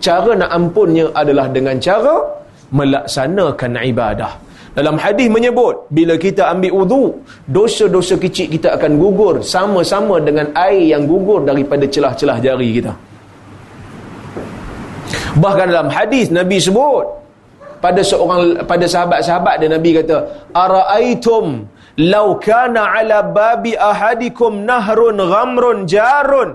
cara 0.04 0.36
nak 0.36 0.52
ampunnya 0.52 1.08
adalah 1.16 1.48
dengan 1.48 1.80
cara 1.80 2.20
melaksanakan 2.76 3.80
ibadah 3.96 4.32
dalam 4.78 4.96
hadis 5.02 5.26
menyebut 5.26 5.90
bila 5.90 6.14
kita 6.22 6.54
ambil 6.54 6.72
wudu, 6.78 7.04
dosa-dosa 7.50 8.14
kecil 8.22 8.46
kita 8.46 8.78
akan 8.78 9.02
gugur 9.02 9.42
sama-sama 9.42 10.22
dengan 10.22 10.54
air 10.54 10.94
yang 10.94 11.10
gugur 11.10 11.42
daripada 11.50 11.90
celah-celah 11.90 12.38
jari 12.38 12.70
kita. 12.78 12.94
Bahkan 15.42 15.66
dalam 15.74 15.90
hadis 15.90 16.30
Nabi 16.30 16.62
sebut 16.62 17.10
pada 17.82 18.06
seorang 18.06 18.70
pada 18.70 18.86
sahabat-sahabat 18.86 19.66
dia 19.66 19.70
Nabi 19.74 19.98
kata, 19.98 20.46
"Ara'aitum 20.54 21.66
law 22.14 22.38
kana 22.38 22.94
'ala 22.94 23.26
babi 23.26 23.74
ahadikum 23.74 24.62
nahrun 24.62 25.18
ghamrun 25.18 25.90
jarun" 25.90 26.54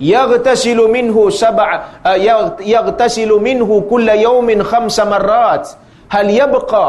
yaghtasilu 0.00 0.88
minhu 0.88 1.28
sab'a 1.28 2.16
yaghtasilu 2.62 3.36
minhu 3.42 3.84
kulla 3.90 4.14
yawmin 4.16 4.62
khamsa 4.62 5.04
marrat 5.04 5.74
hal 6.12 6.28
yabqa 6.28 6.86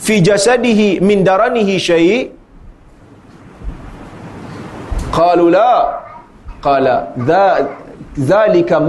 fi 0.00 0.20
jasadihi 0.24 1.00
min 1.00 1.24
daranihi 1.24 1.74
syai' 1.76 2.28
qalu 5.12 5.52
la. 5.52 6.02
Qala 6.64 7.14
dhalika 8.16 8.80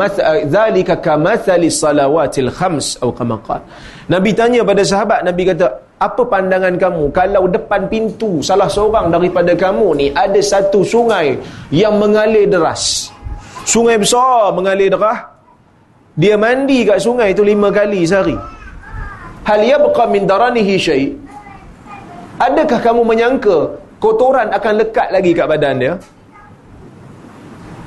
dhalika 0.50 0.96
kamathali 0.98 1.70
salawatil 1.70 2.50
khams 2.50 2.98
atau 2.98 3.12
kama 3.14 3.38
qala. 3.46 3.62
Nabi 4.08 4.32
tanya 4.34 4.64
pada 4.64 4.82
sahabat 4.82 5.22
nabi 5.28 5.44
kata 5.46 5.68
apa 6.00 6.22
pandangan 6.26 6.74
kamu? 6.80 7.12
Kalau 7.12 7.46
depan 7.52 7.86
pintu 7.92 8.40
salah 8.42 8.72
seorang 8.72 9.14
daripada 9.14 9.54
kamu 9.54 9.88
ni 10.00 10.08
ada 10.16 10.40
satu 10.42 10.82
sungai 10.82 11.38
yang 11.70 12.00
mengalir 12.02 12.50
deras. 12.50 13.12
Sungai 13.68 14.00
besar 14.00 14.56
mengalir 14.56 14.90
deras 14.90 15.38
dia 16.18 16.34
mandi 16.34 16.82
kat 16.82 16.98
sungai 16.98 17.30
tu 17.38 17.46
lima 17.46 17.70
kali 17.70 18.02
sehari 18.02 18.34
hal 19.48 19.62
yabqa 19.74 20.04
min 20.14 20.24
daranihi 20.32 20.76
syai 20.86 21.06
adakah 22.48 22.80
kamu 22.86 23.02
menyangka 23.12 23.58
kotoran 24.04 24.52
akan 24.58 24.74
lekat 24.82 25.08
lagi 25.16 25.32
kat 25.39 25.48
badan 25.50 25.76
dia 25.84 25.93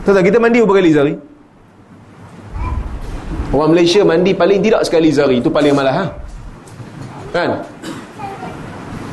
Tahu 0.01 0.17
kita 0.25 0.41
mandi 0.41 0.65
berapa 0.65 0.75
kali 0.81 0.91
sehari? 0.97 1.15
Orang 3.53 3.71
Malaysia 3.77 4.01
mandi 4.01 4.33
paling 4.33 4.61
tidak 4.65 4.83
sekali 4.89 5.13
sehari. 5.13 5.37
Itu 5.45 5.53
paling 5.53 5.77
malah. 5.77 5.95
Ha? 5.95 6.05
Kan? 7.35 7.51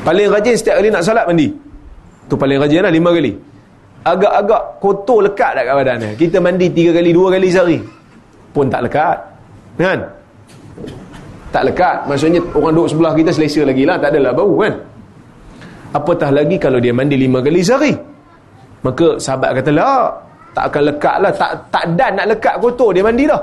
Paling 0.08 0.28
rajin 0.32 0.56
setiap 0.56 0.80
kali 0.80 0.90
nak 0.94 1.04
salat 1.04 1.28
mandi. 1.28 1.52
Itu 2.24 2.40
paling 2.40 2.58
rajin 2.64 2.88
lah 2.88 2.94
lima 2.94 3.12
kali. 3.12 3.36
Agak-agak 4.08 4.62
kotor 4.80 5.20
lekat 5.28 5.52
tak 5.60 5.64
kat 5.68 5.76
badan 5.76 5.98
dia. 6.00 6.12
Kita 6.16 6.38
mandi 6.40 6.72
tiga 6.72 6.96
kali, 6.96 7.10
dua 7.12 7.28
kali 7.36 7.48
sehari. 7.52 7.80
Pun 8.56 8.72
tak 8.72 8.88
lekat. 8.88 9.18
Kan? 9.76 10.00
Tak 11.52 11.64
lekat. 11.64 11.96
Maksudnya 12.06 12.40
orang 12.54 12.74
duduk 12.76 12.88
sebelah 12.92 13.14
kita 13.16 13.32
selesa 13.32 13.62
lagi 13.64 13.84
lah. 13.88 13.96
Tak 14.00 14.10
adalah 14.14 14.32
bau 14.36 14.56
kan? 14.60 14.74
Apatah 15.96 16.30
lagi 16.36 16.60
kalau 16.60 16.78
dia 16.78 16.92
mandi 16.92 17.16
lima 17.16 17.40
kali 17.40 17.64
sehari. 17.64 17.96
Maka 18.84 19.18
sahabat 19.18 19.64
kata 19.64 19.72
lah 19.74 20.28
tak 20.58 20.74
akan 20.74 20.84
lekat 20.90 21.16
lah 21.22 21.32
tak, 21.38 21.52
tak 21.70 21.86
dan 21.94 22.18
nak 22.18 22.34
lekat 22.34 22.58
kotor 22.58 22.90
dia 22.90 23.06
mandi 23.06 23.30
dah 23.30 23.38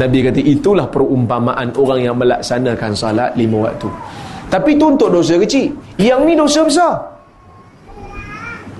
Nabi 0.00 0.24
kata 0.24 0.40
itulah 0.40 0.88
perumpamaan 0.88 1.68
orang 1.76 2.00
yang 2.00 2.16
melaksanakan 2.16 2.96
salat 2.96 3.36
lima 3.36 3.68
waktu 3.68 3.92
tapi 4.48 4.72
itu 4.72 4.88
untuk 4.88 5.12
dosa 5.12 5.36
kecil 5.36 5.68
yang 6.00 6.24
ni 6.24 6.32
dosa 6.32 6.64
besar 6.64 6.96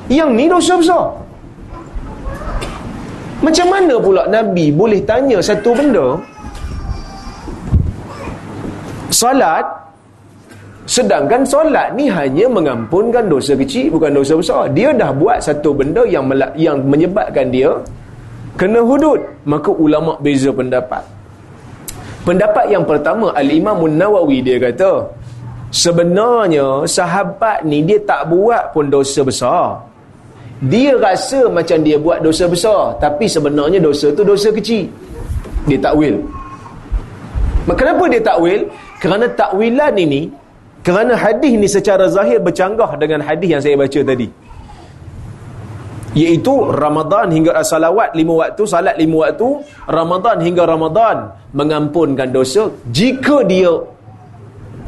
yang 0.08 0.32
ni 0.32 0.48
dosa 0.48 0.72
besar 0.80 1.04
macam 3.44 3.66
mana 3.68 3.94
pula 4.00 4.24
Nabi 4.24 4.72
boleh 4.72 5.04
tanya 5.04 5.36
satu 5.44 5.76
benda 5.76 6.16
salat 9.14 9.84
Sedangkan 10.84 11.48
solat 11.48 11.96
ni 11.96 12.12
hanya 12.12 12.44
mengampunkan 12.44 13.24
dosa 13.24 13.56
kecil 13.56 13.88
bukan 13.96 14.12
dosa 14.12 14.36
besar. 14.36 14.62
Dia 14.76 14.92
dah 14.92 15.16
buat 15.16 15.40
satu 15.40 15.72
benda 15.72 16.04
yang 16.04 16.28
yang 16.60 16.84
menyebabkan 16.84 17.48
dia 17.48 17.72
kena 18.60 18.84
hudud. 18.84 19.16
Maka 19.48 19.72
ulama 19.72 20.20
beza 20.20 20.52
pendapat. 20.52 21.00
Pendapat 22.28 22.68
yang 22.68 22.84
pertama 22.84 23.32
Al-Imam 23.32 23.80
Nawawi 23.88 24.44
dia 24.44 24.60
kata 24.60 25.08
sebenarnya 25.72 26.84
sahabat 26.84 27.64
ni 27.64 27.80
dia 27.88 28.00
tak 28.04 28.28
buat 28.28 28.76
pun 28.76 28.92
dosa 28.92 29.24
besar. 29.24 29.80
Dia 30.68 31.00
rasa 31.00 31.48
macam 31.48 31.80
dia 31.80 31.96
buat 31.96 32.20
dosa 32.20 32.44
besar 32.44 32.92
tapi 33.00 33.24
sebenarnya 33.24 33.80
dosa 33.80 34.12
tu 34.12 34.20
dosa 34.20 34.52
kecil. 34.52 34.84
Dia 35.64 35.80
takwil. 35.80 36.20
Kenapa 37.72 38.04
dia 38.12 38.20
takwil? 38.20 38.68
Kerana 39.04 39.28
takwilan 39.28 40.00
ini 40.00 40.32
kerana 40.80 41.12
hadis 41.12 41.52
ni 41.60 41.68
secara 41.68 42.08
zahir 42.08 42.40
bercanggah 42.40 42.96
dengan 42.96 43.20
hadis 43.20 43.48
yang 43.52 43.60
saya 43.60 43.76
baca 43.76 44.00
tadi. 44.00 44.28
Iaitu 46.16 46.52
Ramadan 46.72 47.28
hingga 47.28 47.52
salawat 47.60 48.16
lima 48.16 48.40
waktu, 48.40 48.62
salat 48.64 48.96
lima 48.96 49.28
waktu, 49.28 49.48
Ramadan 49.98 50.36
hingga 50.40 50.64
Ramadan 50.64 51.16
mengampunkan 51.52 52.32
dosa 52.32 52.72
jika 52.96 53.44
dia 53.44 53.72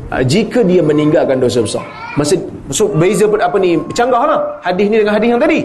ah, 0.09 0.25
jika 0.25 0.65
dia 0.65 0.81
meninggalkan 0.81 1.37
dosa 1.37 1.61
besar. 1.61 1.85
Maksud, 2.17 2.41
maksud 2.73 2.89
beza 2.97 3.27
apa 3.29 3.57
ni? 3.61 3.77
Bercanggah 3.77 4.23
lah 4.33 4.41
hadis 4.65 4.87
ni 4.89 4.97
dengan 5.05 5.15
hadis 5.19 5.29
yang 5.29 5.43
tadi. 5.45 5.61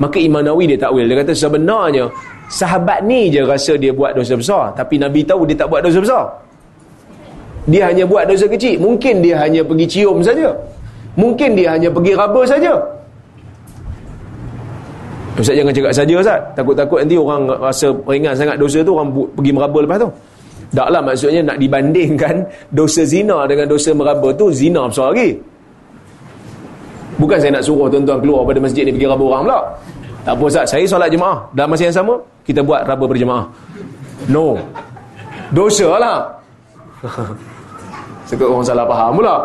Maka 0.00 0.16
Imam 0.16 0.40
Nawawi 0.40 0.72
dia 0.72 0.78
takwil. 0.80 1.04
Dia 1.04 1.20
kata 1.20 1.36
sebenarnya 1.36 2.08
sahabat 2.48 3.04
ni 3.04 3.28
je 3.28 3.44
rasa 3.44 3.76
dia 3.76 3.92
buat 3.92 4.16
dosa 4.16 4.40
besar. 4.40 4.72
Tapi 4.72 4.96
Nabi 4.96 5.20
tahu 5.20 5.44
dia 5.44 5.58
tak 5.58 5.68
buat 5.68 5.84
dosa 5.84 6.00
besar 6.00 6.24
dia 7.70 7.86
hanya 7.86 8.02
buat 8.02 8.26
dosa 8.26 8.50
kecil. 8.50 8.82
Mungkin 8.82 9.22
dia 9.22 9.38
hanya 9.38 9.62
pergi 9.62 9.86
cium 9.86 10.18
saja. 10.18 10.50
Mungkin 11.14 11.54
dia 11.54 11.76
hanya 11.76 11.92
pergi 11.92 12.12
raba 12.16 12.42
saja. 12.42 12.74
Ustaz 15.38 15.54
jangan 15.56 15.72
cakap 15.72 15.92
saja 15.94 16.14
Ustaz. 16.18 16.40
Takut-takut 16.58 16.98
nanti 17.04 17.16
orang 17.16 17.48
rasa 17.48 17.88
ringan 18.04 18.34
sangat 18.36 18.56
dosa 18.58 18.84
tu 18.84 18.92
orang 18.92 19.08
pergi 19.32 19.50
meraba 19.54 19.78
lepas 19.80 19.98
tu. 20.02 20.08
Taklah 20.72 21.00
maksudnya 21.04 21.40
nak 21.44 21.58
dibandingkan 21.60 22.34
dosa 22.78 23.04
zina 23.04 23.44
dengan 23.46 23.66
dosa 23.68 23.90
meraba 23.94 24.28
tu 24.34 24.50
zina 24.50 24.88
besar 24.88 25.14
lagi. 25.14 25.36
Bukan 27.20 27.38
saya 27.38 27.52
nak 27.54 27.64
suruh 27.64 27.86
tuan-tuan 27.92 28.18
keluar 28.18 28.42
pada 28.42 28.58
masjid 28.58 28.82
ni 28.88 28.92
pergi 28.96 29.06
raba 29.06 29.24
orang 29.24 29.42
pula. 29.46 29.60
Tak 30.22 30.32
apa 30.34 30.44
Ustaz. 30.48 30.66
Saya 30.72 30.84
solat 30.88 31.08
jemaah 31.12 31.38
dalam 31.54 31.70
masa 31.70 31.86
yang 31.86 31.96
sama 31.96 32.14
kita 32.42 32.60
buat 32.64 32.82
raba 32.88 33.04
berjemaah. 33.06 33.46
No. 34.26 34.58
Dosa 35.52 36.00
lah 36.00 36.18
Takut 38.32 38.48
orang 38.48 38.64
salah 38.64 38.88
faham 38.88 39.20
pula. 39.20 39.36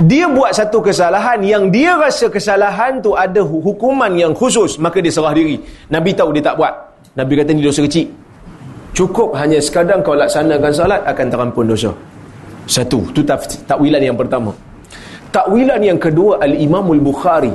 Dia 0.00 0.26
buat 0.32 0.56
satu 0.56 0.80
kesalahan 0.80 1.44
yang 1.44 1.68
dia 1.68 1.92
rasa 1.94 2.32
kesalahan 2.32 3.04
tu 3.04 3.12
ada 3.12 3.44
hukuman 3.44 4.08
yang 4.16 4.32
khusus, 4.32 4.80
maka 4.80 5.04
dia 5.04 5.12
serah 5.12 5.36
diri. 5.36 5.60
Nabi 5.92 6.16
tahu 6.16 6.32
dia 6.32 6.40
tak 6.48 6.56
buat. 6.56 6.72
Nabi 7.12 7.36
kata 7.36 7.52
ni 7.52 7.60
dosa 7.60 7.84
kecil. 7.84 8.08
Cukup 8.96 9.36
hanya 9.36 9.60
sekadar 9.60 10.00
kau 10.00 10.16
laksanakan 10.16 10.72
salat 10.72 11.04
akan 11.04 11.26
terampun 11.28 11.68
dosa. 11.68 11.92
Satu, 12.64 13.04
tu 13.12 13.20
takwilan 13.68 14.00
yang 14.00 14.16
pertama. 14.16 14.56
Takwilan 15.28 15.84
yang 15.84 16.00
kedua 16.00 16.40
Al-Imamul 16.40 17.00
Bukhari. 17.04 17.52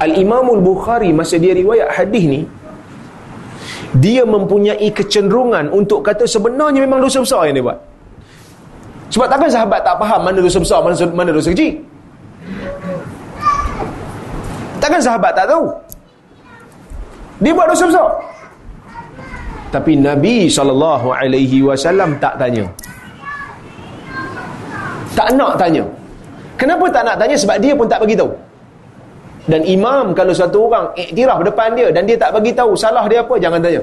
Al-Imamul 0.00 0.64
Bukhari 0.64 1.12
masa 1.12 1.36
dia 1.36 1.52
riwayat 1.52 1.92
hadis 1.92 2.24
ni 2.24 2.40
dia 3.94 4.26
mempunyai 4.26 4.90
kecenderungan 4.90 5.70
untuk 5.70 6.02
kata 6.02 6.26
sebenarnya 6.26 6.82
memang 6.82 6.98
dosa 6.98 7.22
besar 7.22 7.46
yang 7.46 7.54
dia 7.58 7.64
buat. 7.64 7.78
Sebab 9.14 9.26
takkan 9.30 9.46
sahabat 9.46 9.80
tak 9.86 9.94
faham 10.02 10.20
mana 10.26 10.38
dosa 10.42 10.58
besar, 10.58 10.82
mana, 10.82 10.94
mana 11.14 11.30
dosa 11.30 11.54
kecil. 11.54 11.78
Takkan 14.82 14.98
sahabat 14.98 15.32
tak 15.38 15.46
tahu. 15.46 15.70
Dia 17.38 17.54
buat 17.54 17.70
dosa 17.70 17.86
besar. 17.86 18.08
Tapi 19.70 19.92
Nabi 19.98 20.50
SAW 20.50 21.14
tak 22.18 22.34
tanya. 22.38 22.66
Tak 25.14 25.28
nak 25.38 25.54
tanya. 25.54 25.86
Kenapa 26.58 26.86
tak 26.90 27.02
nak 27.06 27.16
tanya? 27.22 27.36
Sebab 27.38 27.56
dia 27.62 27.72
pun 27.74 27.86
tak 27.86 28.02
bagi 28.02 28.18
tahu. 28.18 28.30
Dan 29.44 29.60
imam 29.68 30.16
kalau 30.16 30.32
satu 30.32 30.72
orang 30.72 30.96
iktiraf 30.96 31.44
depan 31.44 31.76
dia 31.76 31.92
dan 31.92 32.08
dia 32.08 32.16
tak 32.16 32.32
bagi 32.32 32.56
tahu 32.56 32.72
salah 32.72 33.04
dia 33.04 33.20
apa, 33.20 33.34
jangan 33.36 33.60
tanya. 33.60 33.82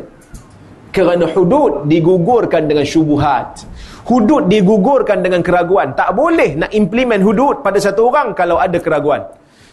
Kerana 0.91 1.25
hudud 1.29 1.85
digugurkan 1.87 2.65
dengan 2.65 2.83
syubuhat. 2.83 3.63
Hudud 4.09 4.49
digugurkan 4.49 5.21
dengan 5.21 5.39
keraguan. 5.45 5.93
Tak 5.93 6.17
boleh 6.17 6.57
nak 6.57 6.71
implement 6.73 7.21
hudud 7.21 7.55
pada 7.61 7.77
satu 7.77 8.09
orang 8.09 8.33
kalau 8.33 8.57
ada 8.57 8.75
keraguan. 8.81 9.21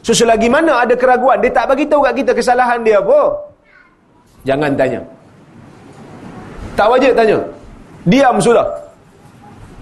So 0.05 0.15
selagi 0.15 0.47
mana 0.47 0.85
ada 0.85 0.95
keraguan, 0.95 1.43
dia 1.43 1.51
tak 1.51 1.73
bagi 1.73 1.89
tahu 1.91 2.07
kat 2.07 2.15
kita 2.23 2.33
kesalahan 2.37 2.85
dia 2.87 3.03
apa. 3.03 3.21
Jangan 4.47 4.71
tanya. 4.79 5.01
Tak 6.79 6.87
wajib 6.87 7.13
tanya. 7.19 7.39
Diam 8.07 8.39
sudah. 8.39 8.67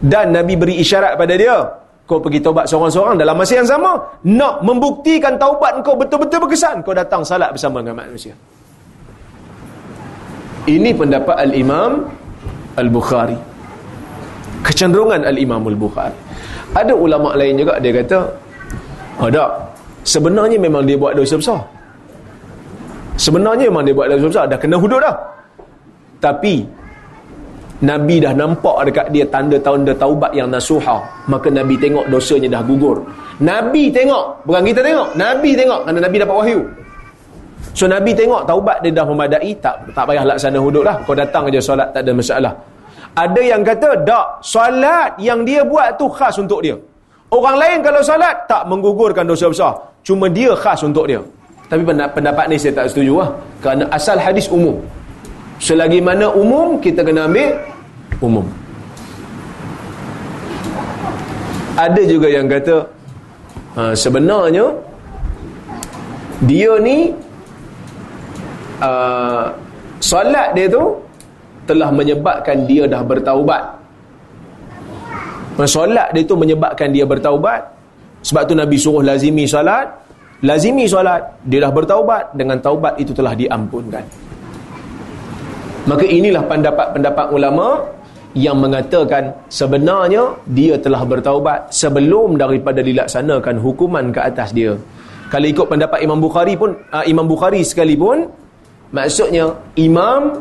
Dan 0.00 0.32
Nabi 0.32 0.54
beri 0.57 0.80
isyarat 0.80 1.20
pada 1.20 1.34
dia, 1.36 1.57
kau 2.07 2.22
pergi 2.22 2.38
taubat 2.38 2.70
seorang-seorang 2.70 3.18
dalam 3.18 3.34
masa 3.34 3.59
yang 3.59 3.68
sama 3.68 3.98
nak 4.24 4.62
membuktikan 4.62 5.34
taubat 5.36 5.82
kau 5.82 5.98
betul-betul 5.98 6.46
berkesan 6.46 6.80
kau 6.86 6.94
datang 6.94 7.26
salat 7.26 7.50
bersama 7.50 7.82
dengan 7.82 8.07
manusia. 8.07 8.32
Ini 10.66 10.90
pendapat 10.98 11.36
al-imam 11.46 12.11
al-bukhari. 12.78 13.38
Kecenderungan 14.66 15.22
al-imam 15.22 15.62
al-bukhari 15.62 16.26
ada 16.76 16.92
ulama 16.92 17.32
lain 17.32 17.57
juga 17.57 17.80
dia 17.80 17.92
kata 18.02 18.18
ada 19.16 19.44
oh, 19.48 19.50
sebenarnya 20.04 20.61
memang 20.61 20.84
dia 20.84 21.00
buat 21.00 21.16
dosa 21.16 21.40
besar. 21.40 21.61
Sebenarnya 23.16 23.72
memang 23.72 23.88
dia 23.88 23.96
buat 23.96 24.12
dosa 24.12 24.28
besar 24.28 24.44
dah 24.44 24.59
kena 24.61 24.76
hudud 24.76 25.00
dah. 25.00 25.16
Tapi 26.20 26.68
Nabi 27.85 28.16
dah 28.24 28.33
nampak 28.33 28.89
dekat 28.89 29.07
dia 29.12 29.29
tanda 29.29 29.61
tanda 29.61 29.93
taubat 29.93 30.33
yang 30.33 30.49
nasuha. 30.49 30.97
Maka 31.29 31.53
Nabi 31.53 31.77
tengok 31.77 32.09
dosanya 32.09 32.49
dah 32.57 32.62
gugur. 32.64 33.05
Nabi 33.45 33.93
tengok. 33.93 34.49
Bukan 34.49 34.62
kita 34.64 34.81
tengok. 34.81 35.09
Nabi 35.12 35.51
tengok. 35.53 35.81
Kerana 35.85 35.99
Nabi 36.01 36.16
dapat 36.16 36.37
wahyu. 36.41 36.61
So 37.77 37.85
Nabi 37.85 38.16
tengok 38.16 38.49
taubat 38.49 38.81
dia 38.81 38.97
dah 38.97 39.05
memadai. 39.05 39.53
Tak 39.61 39.93
tak 39.93 40.05
payah 40.09 40.24
laksana 40.24 40.57
hudud 40.57 40.89
lah. 40.89 40.97
Kau 41.05 41.12
datang 41.12 41.53
aja 41.53 41.61
solat 41.61 41.93
tak 41.93 42.01
ada 42.09 42.12
masalah. 42.16 42.53
Ada 43.16 43.41
yang 43.41 43.64
kata, 43.64 44.05
tak. 44.05 44.27
Solat 44.45 45.16
yang 45.20 45.41
dia 45.45 45.64
buat 45.64 45.97
tu 45.97 46.09
khas 46.12 46.37
untuk 46.37 46.61
dia. 46.61 46.77
Orang 47.33 47.57
lain 47.57 47.81
kalau 47.81 48.05
solat, 48.05 48.45
tak 48.45 48.68
menggugurkan 48.68 49.24
dosa 49.24 49.49
besar. 49.49 49.72
Cuma 50.05 50.29
dia 50.29 50.53
khas 50.53 50.85
untuk 50.85 51.09
dia. 51.09 51.20
Tapi 51.66 51.83
pendapat 51.89 52.45
ni 52.47 52.57
saya 52.61 52.72
tak 52.77 52.93
setuju 52.93 53.24
lah. 53.24 53.31
Kerana 53.64 53.85
asal 53.89 54.20
hadis 54.20 54.49
umum. 54.53 54.77
Selagi 55.57 56.04
mana 56.04 56.28
umum 56.36 56.76
kita 56.84 57.00
kena 57.00 57.24
ambil 57.24 57.57
umum. 58.20 58.46
Ada 61.76 62.02
juga 62.09 62.28
yang 62.32 62.48
kata 62.48 62.88
uh, 63.76 63.94
sebenarnya 63.96 64.72
dia 66.44 66.72
ni 66.80 67.12
uh, 68.80 69.52
solat 70.00 70.52
dia 70.57 70.68
tu 70.68 71.00
telah 71.64 71.88
menyebabkan 71.92 72.68
dia 72.68 72.84
dah 72.84 73.00
bertaubat. 73.00 73.62
Solat 75.64 76.12
dia 76.12 76.24
tu 76.28 76.36
menyebabkan 76.36 76.92
dia 76.92 77.09
bertaubat. 77.09 77.72
Sebab 78.20 78.42
tu 78.44 78.52
Nabi 78.52 78.76
suruh 78.76 79.00
lazimi 79.00 79.48
solat. 79.48 79.88
Lazimi 80.44 80.84
solat 80.84 81.40
dia 81.48 81.64
dah 81.64 81.72
bertaubat. 81.72 82.36
Dengan 82.36 82.61
taubat 82.61 83.00
itu 83.00 83.16
telah 83.16 83.32
diampunkan 83.32 84.26
maka 85.87 86.05
inilah 86.05 86.43
pendapat-pendapat 86.51 87.26
ulama 87.30 87.87
yang 88.37 88.59
mengatakan 88.61 89.32
sebenarnya 89.49 90.34
dia 90.51 90.74
telah 90.76 91.01
bertaubat 91.07 91.72
sebelum 91.72 92.37
daripada 92.37 92.84
dilaksanakan 92.84 93.57
hukuman 93.64 94.12
ke 94.12 94.20
atas 94.20 94.53
dia. 94.53 94.76
Kalau 95.32 95.47
ikut 95.47 95.66
pendapat 95.72 96.05
Imam 96.05 96.20
Bukhari 96.20 96.55
pun 96.59 96.76
uh, 96.93 97.05
Imam 97.07 97.24
Bukhari 97.24 97.64
sekalipun 97.64 98.28
maksudnya 98.95 99.51
imam 99.74 100.39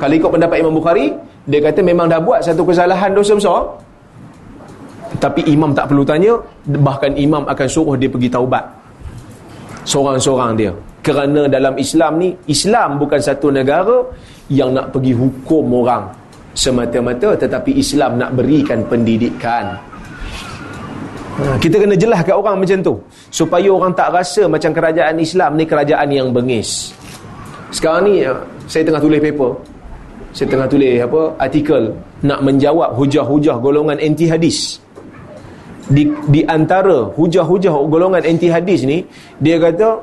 kalau 0.00 0.14
ikut 0.16 0.30
pendapat 0.32 0.56
Imam 0.64 0.74
Bukhari 0.74 1.12
dia 1.44 1.60
kata 1.60 1.84
memang 1.84 2.08
dah 2.08 2.22
buat 2.22 2.40
satu 2.40 2.64
kesalahan 2.64 3.12
dosa 3.12 3.36
besar. 3.36 3.62
Tapi 5.20 5.44
imam 5.50 5.76
tak 5.76 5.90
perlu 5.90 6.06
tanya 6.06 6.38
bahkan 6.80 7.12
imam 7.18 7.44
akan 7.44 7.66
suruh 7.68 7.98
dia 8.00 8.08
pergi 8.08 8.30
taubat. 8.32 8.64
Seorang-seorang 9.84 10.56
dia 10.56 10.72
kerana 11.00 11.48
dalam 11.48 11.74
Islam 11.80 12.20
ni 12.20 12.28
Islam 12.48 13.00
bukan 13.00 13.20
satu 13.20 13.48
negara 13.48 14.04
yang 14.52 14.76
nak 14.76 14.92
pergi 14.92 15.16
hukum 15.16 15.64
orang 15.80 16.04
semata-mata 16.52 17.32
tetapi 17.38 17.78
Islam 17.78 18.20
nak 18.20 18.36
berikan 18.36 18.84
pendidikan. 18.84 19.78
Ha, 21.40 21.56
kita 21.56 21.80
kena 21.80 21.96
jelas 21.96 22.20
kat 22.20 22.36
orang 22.36 22.60
macam 22.60 22.78
tu 22.84 22.94
supaya 23.32 23.68
orang 23.72 23.96
tak 23.96 24.12
rasa 24.12 24.44
macam 24.44 24.76
kerajaan 24.76 25.16
Islam 25.16 25.56
ni 25.56 25.64
kerajaan 25.64 26.08
yang 26.12 26.28
bengis. 26.34 26.92
Sekarang 27.72 28.10
ni 28.10 28.26
uh, 28.26 28.36
saya 28.68 28.84
tengah 28.84 29.00
tulis 29.00 29.22
paper. 29.22 29.52
Saya 30.30 30.46
tengah 30.46 30.68
tulis 30.70 30.94
apa 31.00 31.20
artikel 31.42 31.90
nak 32.22 32.38
menjawab 32.44 32.94
hujah-hujah 32.94 33.56
golongan 33.58 33.98
anti 33.98 34.30
hadis 34.30 34.78
di 35.90 36.06
di 36.30 36.46
antara 36.46 37.10
hujah-hujah 37.18 37.74
golongan 37.90 38.22
anti 38.22 38.46
hadis 38.46 38.86
ni 38.86 39.02
dia 39.42 39.58
kata 39.58 39.98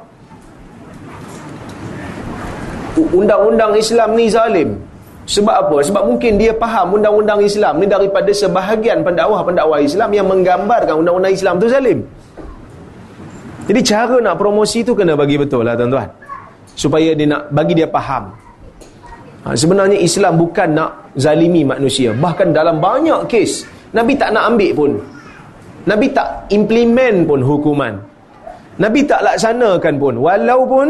undang-undang 3.13 3.73
Islam 3.77 4.17
ni 4.17 4.25
zalim. 4.31 4.69
Sebab 5.27 5.55
apa? 5.67 5.77
Sebab 5.83 6.07
mungkin 6.07 6.39
dia 6.39 6.55
faham 6.55 6.95
undang-undang 6.95 7.43
Islam 7.43 7.83
ni 7.83 7.85
daripada 7.85 8.31
sebahagian 8.31 9.03
pendakwah-pendakwah 9.03 9.83
Islam 9.83 10.09
yang 10.15 10.27
menggambarkan 10.31 11.03
undang-undang 11.03 11.33
Islam 11.35 11.59
tu 11.59 11.67
zalim. 11.67 11.99
Jadi 13.67 13.81
cara 13.83 14.15
nak 14.23 14.39
promosi 14.39 14.87
tu 14.87 14.95
kena 14.95 15.19
bagi 15.19 15.35
betul 15.35 15.67
lah 15.67 15.75
tuan-tuan. 15.75 16.07
Supaya 16.71 17.11
dia 17.11 17.27
nak 17.27 17.51
bagi 17.51 17.75
dia 17.75 17.91
faham. 17.91 18.31
Ha, 19.43 19.51
sebenarnya 19.51 19.99
Islam 19.99 20.39
bukan 20.39 20.71
nak 20.71 21.11
zalimi 21.19 21.67
manusia. 21.67 22.15
Bahkan 22.15 22.55
dalam 22.55 22.79
banyak 22.79 23.27
kes 23.27 23.67
Nabi 23.91 24.15
tak 24.15 24.31
nak 24.31 24.55
ambil 24.55 24.71
pun. 24.71 24.91
Nabi 25.87 26.07
tak 26.11 26.47
implement 26.51 27.17
pun 27.23 27.39
hukuman. 27.43 27.93
Nabi 28.79 29.03
tak 29.07 29.23
laksanakan 29.23 29.93
pun. 29.99 30.13
Walaupun 30.19 30.87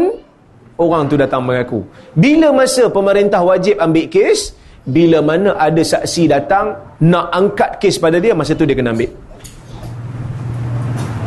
orang 0.78 1.10
tu 1.10 1.18
datang 1.18 1.42
mengaku 1.42 1.82
bila 2.14 2.54
masa 2.54 2.86
pemerintah 2.88 3.42
wajib 3.42 3.76
ambil 3.82 4.06
kes 4.06 4.54
bila 4.88 5.20
mana 5.20 5.52
ada 5.58 5.82
saksi 5.84 6.30
datang 6.30 6.72
nak 7.04 7.28
angkat 7.34 7.76
kes 7.82 8.00
pada 8.00 8.16
dia 8.16 8.32
masa 8.32 8.56
tu 8.56 8.64
dia 8.64 8.78
kena 8.78 8.94
ambil 8.94 9.10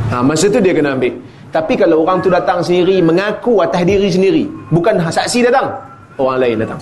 ha, 0.10 0.24
masa 0.24 0.48
tu 0.50 0.58
dia 0.64 0.74
kena 0.74 0.98
ambil 0.98 1.14
tapi 1.52 1.76
kalau 1.76 2.08
orang 2.08 2.24
tu 2.24 2.32
datang 2.32 2.64
sendiri 2.64 3.04
mengaku 3.04 3.60
atas 3.60 3.84
diri 3.84 4.08
sendiri, 4.08 4.44
bukan 4.72 4.96
saksi 5.04 5.44
datang, 5.44 5.68
orang 6.16 6.40
lain 6.40 6.64
datang. 6.64 6.80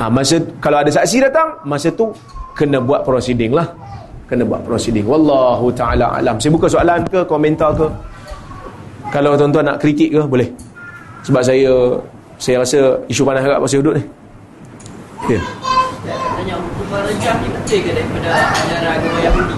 Ha, 0.00 0.08
masa 0.08 0.40
kalau 0.64 0.80
ada 0.80 0.88
saksi 0.88 1.20
datang, 1.20 1.60
masa 1.68 1.92
tu 1.92 2.08
kena 2.56 2.80
buat 2.80 3.04
proceeding 3.04 3.52
lah. 3.52 3.68
Kena 4.24 4.48
buat 4.48 4.64
proceeding. 4.64 5.04
Wallahu 5.04 5.68
taala 5.76 6.16
alam. 6.16 6.40
Saya 6.40 6.56
buka 6.56 6.72
soalan 6.72 7.04
ke 7.04 7.20
komentar 7.28 7.76
ke? 7.76 7.84
Kalau 9.12 9.36
tuan-tuan 9.36 9.68
nak 9.68 9.76
kritik 9.76 10.16
ke 10.16 10.24
boleh. 10.24 10.48
Sebab 11.26 11.42
saya 11.44 11.72
saya 12.40 12.56
rasa 12.64 12.78
isu 13.08 13.22
panas 13.24 13.44
agak 13.44 13.60
pasal 13.60 13.80
hudud 13.84 13.94
ni. 14.00 14.04
Ya. 15.28 15.36
Yeah. 15.36 15.44
Hukuman 16.90 17.06
rejam 17.06 17.36
ni 17.38 17.48
betul 17.54 17.78
ke 17.86 17.90
daripada 17.94 18.30
ajaran 18.50 18.90
agama 18.98 19.18
Yahudi? 19.22 19.56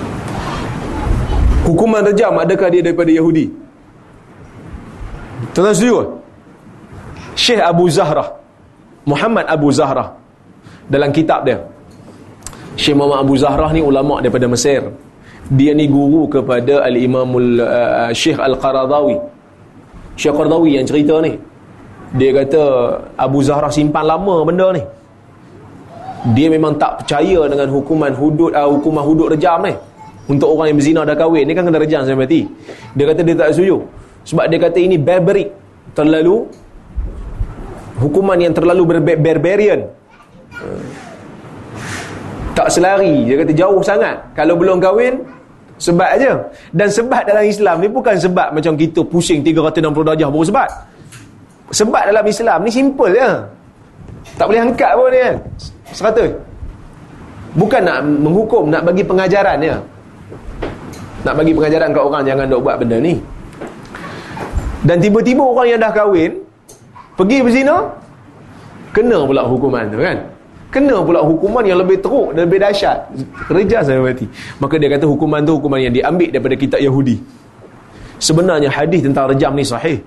Hukuman 1.64 2.02
rejam 2.04 2.32
adakah 2.36 2.68
dia 2.68 2.82
daripada 2.84 3.08
Yahudi? 3.08 3.46
Tuan-tuan 5.56 5.72
setuju 5.72 5.96
Syekh 7.32 7.62
Abu 7.64 7.88
Zahrah 7.88 8.28
Muhammad 9.08 9.48
Abu 9.48 9.72
Zahrah 9.72 10.12
dalam 10.92 11.08
kitab 11.08 11.48
dia 11.48 11.64
Syekh 12.76 13.00
Muhammad 13.00 13.24
Abu 13.24 13.34
Zahrah 13.40 13.72
ni 13.72 13.80
ulama 13.80 14.20
daripada 14.20 14.44
Mesir 14.44 14.92
dia 15.48 15.72
ni 15.72 15.88
guru 15.88 16.28
kepada 16.28 16.84
Al-Imamul 16.84 17.64
uh, 17.64 18.12
Syekh 18.12 18.36
Al-Qaradawi 18.36 19.16
Syekh 20.20 20.36
Qaradawi 20.36 20.76
yang 20.76 20.84
cerita 20.84 21.16
ni 21.24 21.32
dia 22.12 22.30
kata 22.36 22.62
Abu 23.16 23.40
Zahrah 23.40 23.72
simpan 23.72 24.04
lama 24.04 24.44
benda 24.44 24.68
ni. 24.76 24.82
Dia 26.36 26.52
memang 26.52 26.76
tak 26.76 27.02
percaya 27.02 27.48
dengan 27.48 27.66
hukuman 27.72 28.12
hudud 28.14 28.52
uh, 28.52 28.68
hukuman 28.68 29.02
hudud 29.02 29.32
rejam 29.32 29.64
ni. 29.64 29.72
Untuk 30.28 30.54
orang 30.54 30.70
yang 30.70 30.78
berzina 30.78 31.00
dah 31.02 31.16
kahwin 31.18 31.48
ni 31.48 31.52
kan 31.56 31.66
kena 31.66 31.80
rejam 31.82 32.04
sampai 32.04 32.28
mati. 32.28 32.40
Dia 32.94 33.04
kata 33.10 33.20
dia 33.26 33.34
tak 33.34 33.48
setuju. 33.56 33.76
Sebab 34.22 34.44
dia 34.46 34.58
kata 34.60 34.78
ini 34.78 34.96
barbaric 35.00 35.50
terlalu 35.98 36.46
hukuman 37.98 38.38
yang 38.38 38.54
terlalu 38.54 38.82
barbarian. 39.18 39.88
Tak 42.52 42.68
selari 42.70 43.24
dia 43.24 43.40
kata 43.40 43.52
jauh 43.56 43.80
sangat. 43.80 44.20
Kalau 44.36 44.54
belum 44.54 44.78
kahwin 44.78 45.16
sebab 45.80 46.08
aja. 46.12 46.38
Dan 46.70 46.92
sebab 46.92 47.24
dalam 47.24 47.42
Islam 47.42 47.82
ni 47.82 47.88
bukan 47.90 48.14
sebab 48.14 48.54
macam 48.54 48.78
kita 48.78 49.00
pusing 49.02 49.42
360 49.42 49.90
darjah 50.06 50.28
baru 50.30 50.46
sebab 50.46 50.70
sebab 51.70 52.02
dalam 52.10 52.24
Islam 52.26 52.58
ni 52.66 52.70
simple 52.74 53.14
je 53.14 53.30
tak 54.34 54.50
boleh 54.50 54.60
angkat 54.64 54.90
pun 54.96 55.08
dia 55.12 55.30
100 55.92 56.52
bukan 57.56 57.80
nak 57.84 57.98
menghukum 58.04 58.72
nak 58.72 58.82
bagi 58.84 59.04
pengajaran 59.04 59.58
ya. 59.60 59.76
Nak 61.22 61.34
bagi 61.38 61.52
pengajaran 61.54 61.94
kat 61.94 62.02
orang 62.02 62.22
jangan 62.26 62.46
dok 62.50 62.60
buat 62.66 62.76
benda 62.82 62.98
ni. 62.98 63.14
Dan 64.82 64.98
tiba-tiba 64.98 65.42
orang 65.46 65.66
yang 65.70 65.78
dah 65.78 65.92
kahwin 65.94 66.42
pergi 67.14 67.38
berzina 67.46 67.86
kena 68.90 69.22
pula 69.22 69.46
hukuman 69.46 69.86
tu 69.86 69.98
kan? 70.02 70.18
Kena 70.72 71.04
pula 71.04 71.20
hukuman 71.22 71.62
yang 71.62 71.78
lebih 71.78 72.00
teruk 72.02 72.34
dan 72.34 72.48
lebih 72.48 72.58
dahsyat. 72.58 72.98
Kerja 73.46 73.78
saya 73.86 74.02
mati 74.02 74.26
maka 74.58 74.74
dia 74.80 74.88
kata 74.90 75.06
hukuman 75.06 75.44
tu 75.46 75.54
hukuman 75.60 75.78
yang 75.78 75.94
diambil 75.94 76.28
daripada 76.34 76.54
kitab 76.58 76.80
Yahudi. 76.82 77.22
Sebenarnya 78.18 78.70
hadis 78.70 79.02
tentang 79.06 79.30
rejam 79.30 79.54
ni 79.54 79.62
sahih 79.62 80.02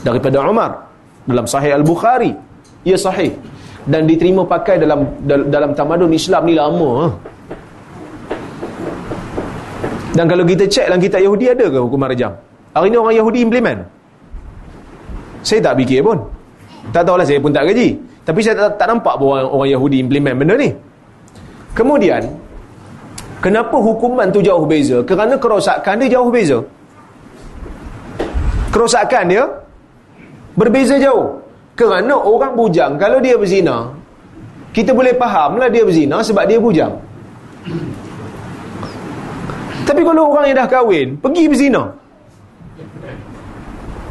daripada 0.00 0.42
Umar 0.44 0.88
dalam 1.24 1.44
sahih 1.44 1.76
Al-Bukhari 1.76 2.32
ia 2.84 2.96
sahih 2.96 3.36
dan 3.84 4.04
diterima 4.04 4.44
pakai 4.44 4.80
dalam 4.80 5.04
dalam 5.24 5.70
tamadun 5.76 6.12
Islam 6.12 6.42
ni 6.48 6.54
lama 6.56 7.12
dan 10.16 10.24
kalau 10.26 10.44
kita 10.44 10.64
cek 10.66 10.86
dalam 10.90 11.00
kitab 11.00 11.20
Yahudi 11.22 11.46
ada 11.52 11.66
ke 11.70 11.78
hukuman 11.78 12.08
rejam 12.10 12.32
Hari 12.70 12.86
ni 12.86 12.96
orang 13.02 13.16
Yahudi 13.18 13.38
implement. 13.42 13.80
Saya 15.42 15.58
tak 15.58 15.74
fikir 15.82 16.06
pun. 16.06 16.22
Tak 16.94 17.02
tahulah 17.02 17.26
saya 17.26 17.42
pun 17.42 17.50
tak 17.50 17.66
gaji. 17.66 17.98
Tapi 18.22 18.38
saya 18.46 18.54
tak, 18.54 18.78
tak 18.78 18.86
nampak 18.94 19.14
pun 19.18 19.34
orang, 19.34 19.48
orang 19.50 19.70
Yahudi 19.74 19.96
implement 19.98 20.36
benda 20.38 20.54
ni. 20.54 20.70
Kemudian, 21.74 22.22
kenapa 23.42 23.74
hukuman 23.74 24.30
tu 24.30 24.38
jauh 24.38 24.62
beza? 24.70 25.02
Kerana 25.02 25.34
kerosakan 25.34 25.94
dia 26.06 26.14
jauh 26.14 26.30
beza. 26.30 26.62
Kerosakan 28.70 29.24
dia 29.26 29.42
berbeza 30.54 30.96
jauh. 30.98 31.38
Kerana 31.78 32.12
orang 32.12 32.52
bujang, 32.58 33.00
kalau 33.00 33.22
dia 33.24 33.40
berzina, 33.40 33.88
kita 34.76 34.92
boleh 34.92 35.16
fahamlah 35.16 35.72
dia 35.72 35.82
berzina 35.82 36.20
sebab 36.20 36.44
dia 36.44 36.60
bujang. 36.60 36.92
Tapi 39.88 40.06
kalau 40.06 40.30
orang 40.30 40.52
yang 40.52 40.58
dah 40.60 40.68
kahwin, 40.68 41.16
pergi 41.18 41.48
berzina, 41.48 41.90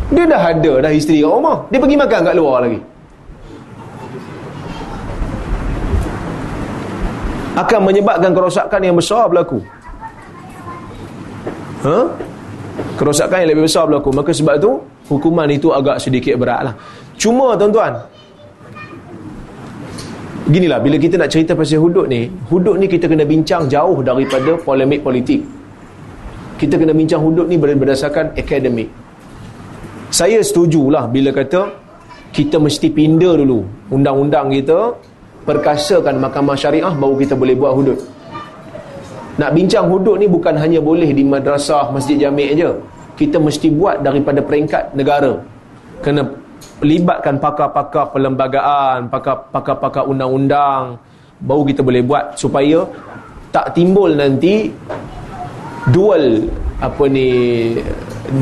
dia 0.10 0.26
dah 0.26 0.42
ada 0.42 0.74
dah 0.90 0.92
isteri 0.92 1.22
kat 1.22 1.30
rumah. 1.30 1.58
Dia 1.70 1.80
pergi 1.80 1.96
makan 1.96 2.20
kat 2.26 2.36
luar 2.36 2.58
lagi. 2.66 2.80
Akan 7.54 7.80
menyebabkan 7.86 8.32
kerosakan 8.34 8.82
yang 8.82 8.96
besar 8.98 9.30
berlaku. 9.30 9.62
Ha? 11.86 11.98
Kerosakan 12.98 13.38
yang 13.46 13.50
lebih 13.54 13.70
besar 13.70 13.86
berlaku. 13.86 14.10
Maka 14.16 14.32
sebab 14.34 14.56
tu, 14.58 14.82
hukuman 15.10 15.50
itu 15.50 15.74
agak 15.74 15.98
sedikit 15.98 16.38
berat 16.38 16.72
lah. 16.72 16.74
Cuma 17.18 17.58
tuan-tuan, 17.58 17.98
Beginilah, 20.50 20.82
bila 20.82 20.98
kita 20.98 21.14
nak 21.14 21.30
cerita 21.30 21.54
pasal 21.54 21.78
hudud 21.78 22.10
ni, 22.10 22.26
hudud 22.50 22.82
ni 22.82 22.90
kita 22.90 23.06
kena 23.06 23.22
bincang 23.22 23.70
jauh 23.70 24.02
daripada 24.02 24.58
polemik 24.58 25.06
politik. 25.06 25.46
Kita 26.58 26.74
kena 26.74 26.90
bincang 26.90 27.22
hudud 27.22 27.46
ni 27.46 27.54
berdasarkan 27.54 28.34
akademik. 28.34 28.90
Saya 30.10 30.42
setujulah 30.42 31.06
bila 31.06 31.30
kata 31.30 31.70
kita 32.34 32.58
mesti 32.58 32.90
pindah 32.90 33.38
dulu 33.38 33.62
undang-undang 33.94 34.50
kita 34.50 34.98
perkasakan 35.46 36.18
mahkamah 36.18 36.58
syariah 36.58 36.94
baru 36.98 37.14
kita 37.22 37.38
boleh 37.38 37.54
buat 37.54 37.74
hudud. 37.78 38.00
Nak 39.38 39.54
bincang 39.54 39.86
hudud 39.86 40.18
ni 40.18 40.26
bukan 40.26 40.58
hanya 40.58 40.82
boleh 40.82 41.14
di 41.14 41.22
madrasah, 41.22 41.94
masjid 41.94 42.18
jamik 42.18 42.58
aja. 42.58 42.74
Kita 43.20 43.36
mesti 43.36 43.68
buat 43.68 44.00
daripada 44.00 44.40
peringkat 44.40 44.96
negara. 44.96 45.36
Kena 46.00 46.24
libatkan 46.80 47.36
pakar-pakar 47.36 48.16
perlembagaan, 48.16 49.12
pakar-pakar 49.52 50.08
undang-undang, 50.08 50.96
baru 51.44 51.68
kita 51.68 51.84
boleh 51.84 52.00
buat 52.00 52.40
supaya 52.40 52.88
tak 53.52 53.76
timbul 53.76 54.16
nanti 54.16 54.72
dual 55.92 56.48
apa 56.80 57.04
ni 57.12 57.28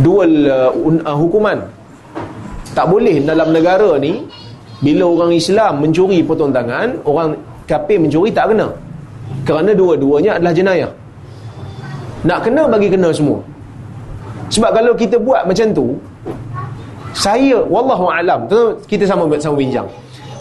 dual 0.05 0.31
uh, 0.45 0.69
uh, 0.77 1.17
hukuman. 1.17 1.57
Tak 2.77 2.85
boleh 2.85 3.25
dalam 3.25 3.49
negara 3.49 3.97
ni 3.97 4.21
bila 4.85 5.09
orang 5.09 5.33
Islam 5.33 5.81
mencuri 5.81 6.21
potong 6.21 6.53
tangan, 6.53 7.01
orang 7.01 7.33
kafir 7.65 7.97
mencuri 7.97 8.29
tak 8.29 8.53
kena. 8.53 8.69
Kerana 9.41 9.73
dua-duanya 9.73 10.37
adalah 10.37 10.53
jenayah. 10.53 10.91
Nak 12.21 12.39
kena 12.45 12.69
bagi 12.69 12.93
kena 12.93 13.09
semua. 13.09 13.41
Sebab 14.47 14.69
kalau 14.71 14.93
kita 14.95 15.19
buat 15.19 15.43
macam 15.43 15.67
tu, 15.75 15.99
saya 17.11 17.59
wallahu 17.67 18.07
alam. 18.07 18.47
Kita 18.87 19.03
sama 19.03 19.27
sama 19.41 19.55
bincang. 19.59 19.87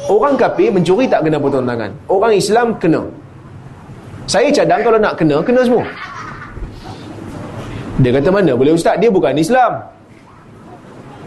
Orang 0.07 0.39
kafir 0.39 0.71
mencuri 0.71 1.11
tak 1.11 1.27
kena 1.27 1.41
potong 1.41 1.67
tangan. 1.67 1.91
Orang 2.07 2.31
Islam 2.31 2.77
kena. 2.79 3.03
Saya 4.31 4.51
cadang 4.55 4.83
kalau 4.83 4.99
nak 4.99 5.15
kena 5.19 5.43
kena 5.43 5.67
semua. 5.67 5.83
Dia 7.99 8.11
kata 8.15 8.29
mana? 8.31 8.53
Boleh 8.55 8.77
ustaz 8.77 9.01
dia 9.03 9.11
bukan 9.11 9.35
Islam. 9.35 9.83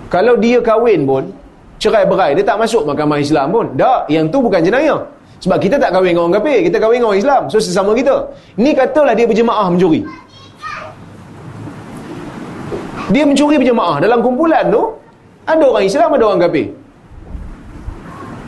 Kalau 0.07 0.39
dia 0.39 0.61
kahwin 0.63 1.03
pun 1.03 1.23
cerai 1.79 2.03
berai 2.07 2.35
dia 2.35 2.43
tak 2.43 2.59
masuk 2.59 2.87
mahkamah 2.87 3.19
Islam 3.19 3.51
pun. 3.51 3.65
Tak 3.75 4.07
yang 4.07 4.31
tu 4.31 4.39
bukan 4.39 4.63
jenayah. 4.63 4.99
Sebab 5.43 5.57
kita 5.59 5.75
tak 5.79 5.91
kahwin 5.95 6.15
dengan 6.15 6.27
orang 6.27 6.35
kafir 6.39 6.59
kita 6.67 6.77
kahwin 6.79 7.03
dengan 7.03 7.11
orang 7.11 7.21
Islam. 7.23 7.41
So 7.51 7.59
sesama 7.59 7.91
kita. 7.95 8.15
Ni 8.55 8.71
katalah 8.71 9.11
dia 9.11 9.27
berjemaah 9.27 9.67
mencuri 9.67 10.07
dia 13.09 13.23
mencuri 13.25 13.57
berjemaah 13.57 13.97
dalam 14.01 14.21
kumpulan 14.21 14.69
tu 14.69 14.93
ada 15.49 15.65
orang 15.65 15.85
Islam, 15.85 16.09
ada 16.13 16.23
orang 16.29 16.41
kafir. 16.45 16.67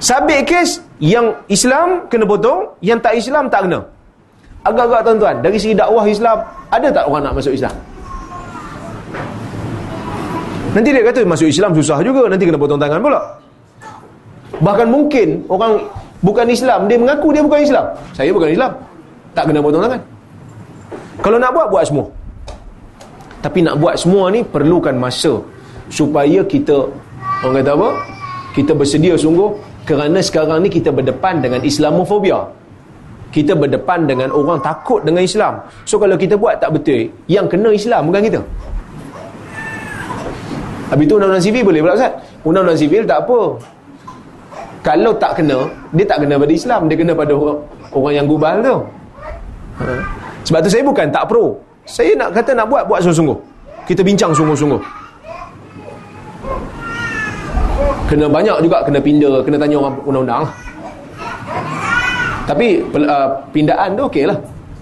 Sabit 0.01 0.41
kes, 0.45 0.81
yang 1.01 1.33
Islam 1.49 2.05
kena 2.09 2.25
potong, 2.25 2.73
yang 2.81 3.01
tak 3.01 3.17
Islam 3.17 3.49
tak 3.49 3.65
kena. 3.65 3.81
Agak-agak 4.61 5.01
tuan-tuan, 5.09 5.35
dari 5.41 5.57
segi 5.57 5.73
dakwah 5.73 6.05
Islam, 6.05 6.37
ada 6.69 6.87
tak 6.93 7.05
orang 7.09 7.21
nak 7.25 7.33
masuk 7.41 7.53
Islam? 7.57 7.73
Nanti 10.77 10.89
dia 10.93 11.03
kata 11.03 11.25
masuk 11.25 11.49
Islam 11.49 11.73
susah 11.73 11.97
juga, 12.05 12.29
nanti 12.29 12.45
kena 12.45 12.61
potong 12.61 12.77
tangan 12.77 13.01
pula. 13.01 13.21
Bahkan 14.61 14.87
mungkin 14.93 15.41
orang 15.49 15.81
bukan 16.21 16.45
Islam, 16.53 16.85
dia 16.85 17.01
mengaku 17.01 17.33
dia 17.33 17.41
bukan 17.41 17.59
Islam. 17.65 17.85
Saya 18.13 18.29
bukan 18.29 18.49
Islam. 18.53 18.71
Tak 19.33 19.49
kena 19.49 19.59
potong 19.61 19.81
tangan. 19.81 20.01
Kalau 21.25 21.37
nak 21.41 21.49
buat, 21.53 21.67
buat 21.73 21.83
semua. 21.85 22.05
Tapi 23.41 23.65
nak 23.65 23.81
buat 23.81 23.97
semua 23.97 24.29
ni 24.29 24.45
perlukan 24.45 24.93
masa. 24.95 25.41
Supaya 25.91 26.45
kita 26.45 26.87
orang 27.43 27.65
kata 27.65 27.71
apa? 27.73 27.89
Kita 28.53 28.71
bersedia 28.77 29.17
sungguh. 29.17 29.49
Kerana 29.81 30.21
sekarang 30.21 30.61
ni 30.61 30.69
kita 30.69 30.93
berdepan 30.93 31.41
dengan 31.41 31.59
Islamofobia. 31.65 32.45
Kita 33.33 33.57
berdepan 33.57 34.05
dengan 34.05 34.29
orang 34.29 34.61
takut 34.61 35.01
dengan 35.01 35.25
Islam. 35.25 35.57
So 35.89 35.97
kalau 35.97 36.15
kita 36.15 36.37
buat 36.37 36.61
tak 36.61 36.77
betul 36.77 37.09
yang 37.25 37.49
kena 37.49 37.73
Islam 37.73 38.11
bukan 38.13 38.21
kita. 38.29 38.41
Habis 40.91 41.05
tu 41.07 41.15
undang-undang 41.15 41.43
sivil 41.43 41.63
boleh 41.63 41.79
pula 41.79 41.95
Ustaz? 41.95 42.13
Undang-undang 42.43 42.79
sivil 42.79 43.03
tak 43.07 43.23
apa. 43.23 43.39
Kalau 44.83 45.11
tak 45.15 45.39
kena 45.39 45.57
dia 45.95 46.05
tak 46.05 46.27
kena 46.27 46.35
pada 46.35 46.53
Islam 46.53 46.79
dia 46.91 46.97
kena 46.99 47.13
pada 47.15 47.33
orang, 47.33 47.59
orang 47.95 48.13
yang 48.13 48.27
gubal 48.27 48.55
tu. 48.59 48.77
Ha? 49.81 49.93
sebab 50.45 50.59
tu 50.61 50.69
saya 50.69 50.83
bukan 50.83 51.07
tak 51.09 51.25
pro 51.25 51.57
saya 51.91 52.15
nak 52.15 52.31
kata 52.31 52.55
nak 52.55 52.71
buat 52.71 52.87
buat 52.87 53.03
sungguh-sungguh. 53.03 53.37
Kita 53.83 53.99
bincang 53.99 54.31
sungguh-sungguh. 54.31 54.79
Kena 58.07 58.31
banyak 58.31 58.57
juga 58.63 58.79
kena 58.87 58.99
pindah 59.03 59.43
kena 59.43 59.59
tanya 59.59 59.75
orang 59.83 59.95
undang-undang. 60.07 60.43
Tapi 62.47 62.79
uh, 62.95 63.27
pindaan 63.51 63.99
tu 63.99 64.07
okey 64.07 64.23
lah 64.23 64.37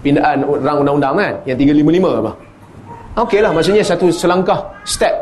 pindaan 0.06 0.46
orang 0.46 0.86
undang-undang 0.86 1.14
kan 1.18 1.32
yang 1.50 1.58
355 1.58 2.22
apa. 2.22 2.32
Okey 3.26 3.40
lah 3.42 3.50
maksudnya 3.50 3.82
satu 3.82 4.06
selangkah 4.14 4.58
step 4.86 5.14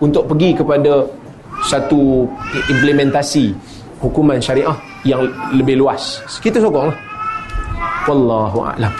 untuk 0.00 0.24
pergi 0.24 0.56
kepada 0.56 1.04
satu 1.68 2.24
implementasi 2.72 3.52
hukuman 4.00 4.40
syariah 4.40 4.76
yang 5.04 5.24
lebih 5.52 5.80
luas. 5.80 6.20
Kita 6.40 6.60
sokong 6.60 6.88
lah 6.92 6.96
wallahu 8.08 8.58
a'lam. 8.64 8.92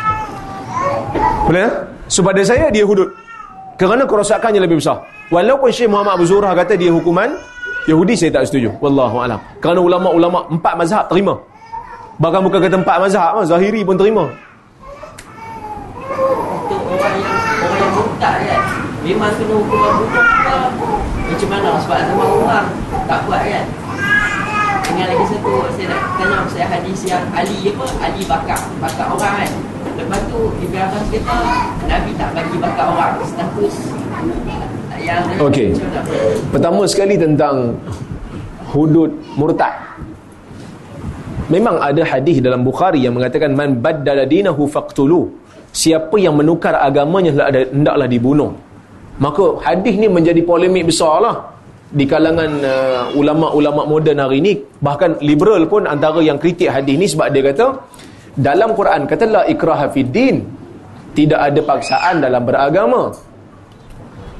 Boleh 1.48 1.64
ya? 1.64 1.95
So 2.06 2.22
pada 2.22 2.42
saya 2.42 2.70
dia 2.70 2.86
hudud 2.86 3.10
kerana 3.76 4.08
kerosakannya 4.08 4.62
lebih 4.62 4.80
besar 4.80 5.04
walaupun 5.28 5.68
Syekh 5.70 5.90
Muhammad 5.90 6.18
Abu 6.18 6.26
Zurah 6.26 6.54
kata 6.56 6.78
dia 6.78 6.90
hukuman 6.90 7.34
Yahudi 7.86 8.18
saya 8.18 8.42
tak 8.42 8.50
setuju. 8.50 8.74
Wallahu 8.82 9.22
alam. 9.22 9.38
Kerana 9.62 9.78
ulama-ulama 9.78 10.50
empat 10.50 10.74
mazhab 10.74 11.06
terima. 11.06 11.38
Bahkan 12.18 12.40
bukan 12.42 12.58
kata 12.58 12.76
empat 12.82 12.96
mazhab, 12.98 13.38
Zahiri 13.46 13.86
pun 13.86 13.94
terima. 13.94 14.26
Untuk 16.66 16.82
orang 16.82 17.14
yang 17.22 17.38
orang 17.62 17.78
yang 17.78 17.92
murtad 17.94 18.36
kan, 18.42 18.62
memang 19.06 19.32
kena 19.38 19.54
hukuman 19.54 19.92
bunuh 20.02 21.02
macam 21.26 21.48
mana 21.50 21.70
sebab 21.78 21.98
zaman 22.10 22.28
orang 22.42 22.66
tak 23.06 23.18
buat 23.30 23.42
kan. 23.46 23.66
Dengan 24.86 25.06
lagi 25.10 25.24
satu 25.30 25.50
saya 25.78 25.86
nak 25.90 26.00
tanya 26.18 26.38
saya 26.50 26.66
hadis 26.66 27.00
yang 27.06 27.22
Ali 27.38 27.70
apa? 27.70 27.84
Ali 28.02 28.22
bakar, 28.26 28.60
bakar 28.82 29.06
orang 29.14 29.46
kan. 29.46 29.50
Lepas 29.96 30.20
tu 30.28 30.40
Ibn 30.60 30.76
Abbas 30.76 31.04
kata 31.08 31.36
Nabi 31.88 32.10
tak 32.20 32.30
bagi 32.36 32.56
bakar 32.60 32.86
orang 32.92 33.14
status 33.24 33.74
Okey. 35.38 35.70
Pertama 36.50 36.82
sekali 36.88 37.14
tentang 37.14 37.78
hudud 38.74 39.10
murtad. 39.38 39.74
Memang 41.46 41.78
ada 41.78 42.02
hadis 42.02 42.42
dalam 42.42 42.66
Bukhari 42.66 43.06
yang 43.06 43.14
mengatakan 43.14 43.54
man 43.54 43.78
baddala 43.78 44.26
dinahu 44.26 44.66
faqtulu. 44.66 45.30
Siapa 45.70 46.16
yang 46.18 46.34
menukar 46.34 46.74
agamanya 46.74 47.30
hendaklah 47.70 48.08
dibunuh. 48.10 48.50
Maka 49.22 49.44
hadis 49.62 49.94
ni 50.00 50.08
menjadi 50.10 50.42
polemik 50.42 50.90
besarlah 50.90 51.54
di 51.86 52.04
kalangan 52.12 52.50
uh, 52.66 53.02
ulama-ulama 53.20 53.86
moden 53.86 54.18
hari 54.18 54.42
ini 54.42 54.52
bahkan 54.82 55.14
liberal 55.22 55.62
pun 55.70 55.86
antara 55.86 56.18
yang 56.28 56.36
kritik 56.42 56.66
hadis 56.66 56.98
ni 56.98 57.06
sebab 57.06 57.30
dia 57.30 57.42
kata 57.46 57.66
dalam 58.36 58.76
Quran 58.76 59.08
kata 59.08 59.24
la 59.26 59.42
ikraha 59.48 59.88
fid 59.88 60.12
din 60.12 60.36
tidak 61.16 61.40
ada 61.40 61.60
paksaan 61.64 62.20
dalam 62.20 62.44
beragama 62.44 63.08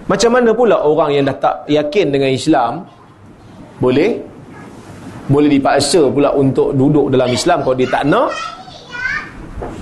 macam 0.06 0.30
mana 0.30 0.52
pula 0.52 0.84
orang 0.84 1.10
yang 1.16 1.24
dah 1.26 1.36
tak 1.40 1.56
yakin 1.66 2.06
dengan 2.12 2.30
Islam 2.30 2.72
boleh 3.80 4.20
boleh 5.26 5.50
dipaksa 5.50 6.06
pula 6.06 6.30
untuk 6.36 6.70
duduk 6.76 7.10
dalam 7.10 7.26
Islam 7.32 7.66
kalau 7.66 7.74
dia 7.74 7.90
tak 7.90 8.06
nak 8.06 8.30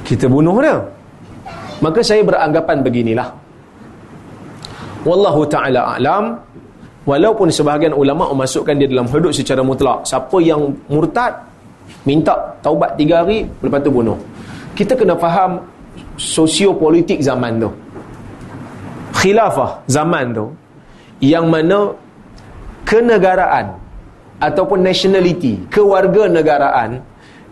kita 0.05 0.29
bunuh 0.29 0.61
dia. 0.61 0.77
Maka 1.81 2.01
saya 2.05 2.23
beranggapan 2.23 2.85
beginilah. 2.85 3.29
Wallahu 5.05 5.45
taala 5.49 5.97
alam 5.97 6.41
walaupun 7.05 7.53
sebahagian 7.53 7.93
ulama 7.93 8.33
memasukkan 8.33 8.73
dia 8.81 8.89
dalam 8.89 9.05
hudud 9.09 9.33
secara 9.33 9.61
mutlak. 9.61 10.05
Siapa 10.09 10.41
yang 10.41 10.73
murtad 10.89 11.37
minta 12.05 12.35
taubat 12.61 12.95
tiga 13.01 13.25
hari 13.25 13.49
lepas 13.65 13.81
tu 13.81 13.91
bunuh. 13.91 14.19
Kita 14.75 14.99
kena 14.99 15.15
faham 15.15 15.63
sosiopolitik 16.19 17.23
zaman 17.23 17.63
tu 17.63 17.71
khilafah 19.25 19.81
zaman 19.89 20.37
tu 20.37 20.47
yang 21.25 21.49
mana 21.49 21.97
kenegaraan 22.85 23.81
ataupun 24.37 24.85
nationality, 24.85 25.65
kewarganegaraan 25.73 27.01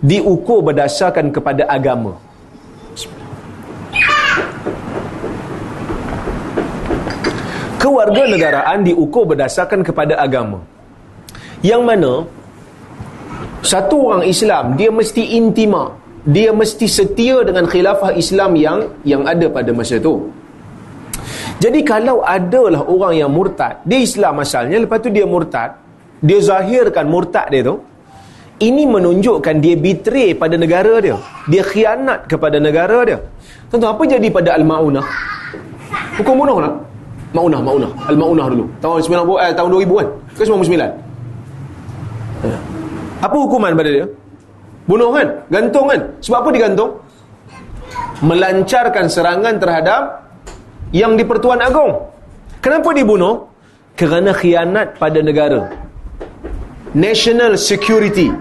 diukur 0.04 0.60
berdasarkan 0.60 1.32
kepada 1.32 1.64
agama. 1.70 2.20
Kewarganegaraan 7.80 8.84
diukur 8.84 9.24
berdasarkan 9.26 9.80
kepada 9.80 10.20
agama. 10.20 10.60
Yang 11.64 11.82
mana 11.82 12.12
satu 13.62 14.10
orang 14.10 14.24
Islam 14.26 14.74
dia 14.74 14.90
mesti 14.90 15.22
intima, 15.38 15.94
dia 16.26 16.50
mesti 16.50 16.86
setia 16.90 17.46
dengan 17.46 17.64
khilafah 17.70 18.12
Islam 18.18 18.58
yang 18.58 18.78
yang 19.06 19.22
ada 19.22 19.46
pada 19.46 19.70
masa 19.70 20.02
itu. 20.02 20.14
Jadi 21.62 21.80
kalau 21.86 22.26
adalah 22.26 22.82
orang 22.90 23.14
yang 23.22 23.30
murtad, 23.30 23.86
dia 23.86 24.02
Islam 24.02 24.42
asalnya, 24.42 24.82
lepas 24.82 24.98
tu 24.98 25.14
dia 25.14 25.22
murtad, 25.22 25.78
dia 26.18 26.42
zahirkan 26.42 27.06
murtad 27.06 27.46
dia 27.54 27.62
tu, 27.62 27.78
ini 28.58 28.82
menunjukkan 28.82 29.62
dia 29.62 29.78
betray 29.78 30.34
pada 30.34 30.58
negara 30.58 30.98
dia. 30.98 31.16
Dia 31.46 31.62
khianat 31.62 32.26
kepada 32.26 32.58
negara 32.58 32.98
dia. 33.06 33.18
Tuan 33.70 33.82
apa 33.86 34.02
jadi 34.06 34.26
pada 34.26 34.58
Al-Ma'unah? 34.58 35.06
Hukum 36.18 36.34
bunuh 36.42 36.58
tak 36.62 36.74
Ma'unah 37.32 37.60
Ma'unah. 37.62 37.90
Al-Ma'unah 38.10 38.46
dulu. 38.50 38.64
Tahun 38.82 38.98
90 39.02 39.46
eh, 39.46 39.52
tahun 39.54 39.68
2000 39.70 39.98
kan? 40.02 40.08
Ke 40.34 40.42
99 40.44 40.78
ya. 42.42 42.58
Apa 43.22 43.36
hukuman 43.38 43.72
pada 43.78 43.90
dia? 43.90 44.06
Bunuh 44.90 45.14
kan? 45.14 45.26
Gantung 45.46 45.86
kan? 45.86 46.00
Sebab 46.18 46.38
apa 46.42 46.50
digantung? 46.50 46.90
Melancarkan 48.18 49.06
serangan 49.06 49.54
terhadap 49.62 50.02
yang 50.90 51.14
di 51.14 51.22
Pertuan 51.22 51.62
Agong. 51.62 52.02
Kenapa 52.58 52.90
dibunuh? 52.90 53.46
Kerana 53.94 54.34
khianat 54.34 54.98
pada 54.98 55.22
negara. 55.22 55.70
National 56.98 57.54
security. 57.54 58.34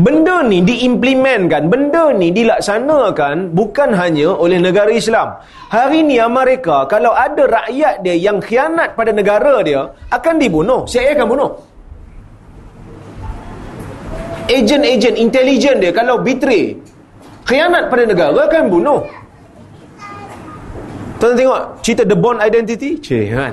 Benda 0.00 0.40
ni 0.40 0.64
diimplementkan 0.64 1.68
benda 1.68 2.08
ni 2.16 2.32
dilaksanakan 2.32 3.52
bukan 3.52 3.92
hanya 3.92 4.32
oleh 4.32 4.56
negara 4.56 4.88
Islam. 4.88 5.36
Hari 5.68 6.08
ni 6.08 6.16
Amerika 6.16 6.88
kalau 6.88 7.12
ada 7.12 7.44
rakyat 7.44 8.00
dia 8.00 8.16
yang 8.16 8.40
khianat 8.40 8.96
pada 8.96 9.12
negara 9.12 9.60
dia 9.60 9.92
akan 10.08 10.40
dibunuh. 10.40 10.88
CIA 10.88 11.12
akan 11.20 11.28
bunuh 11.28 11.50
ejen-ejen 14.50 15.14
intelijen 15.14 15.78
dia 15.78 15.94
kalau 15.94 16.18
betray 16.18 16.74
khianat 17.46 17.86
pada 17.86 18.04
negara 18.04 18.50
akan 18.50 18.66
bunuh 18.66 19.00
Tuan 21.20 21.36
tengok 21.36 21.84
cerita 21.84 22.02
The 22.08 22.16
Bond 22.16 22.40
Identity? 22.40 22.96
Cik 22.96 23.36
kan? 23.36 23.52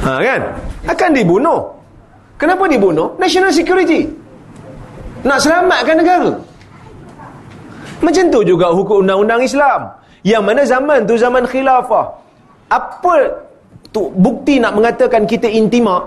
Ha 0.00 0.12
kan? 0.24 0.40
Akan 0.88 1.12
dibunuh. 1.12 1.60
Kenapa 2.40 2.64
dibunuh? 2.72 3.12
National 3.20 3.52
security. 3.52 4.08
Nak 5.28 5.44
selamatkan 5.44 6.00
negara. 6.00 6.32
Macam 8.00 8.24
tu 8.32 8.40
juga 8.48 8.72
hukum 8.72 9.04
undang-undang 9.04 9.44
Islam. 9.44 9.92
Yang 10.24 10.42
mana 10.48 10.62
zaman 10.64 11.04
tu 11.04 11.20
zaman 11.20 11.44
khilafah. 11.44 12.16
Apa 12.72 13.44
tu 13.90 14.10
bukti 14.14 14.62
nak 14.62 14.78
mengatakan 14.78 15.26
kita 15.26 15.50
intima 15.50 16.06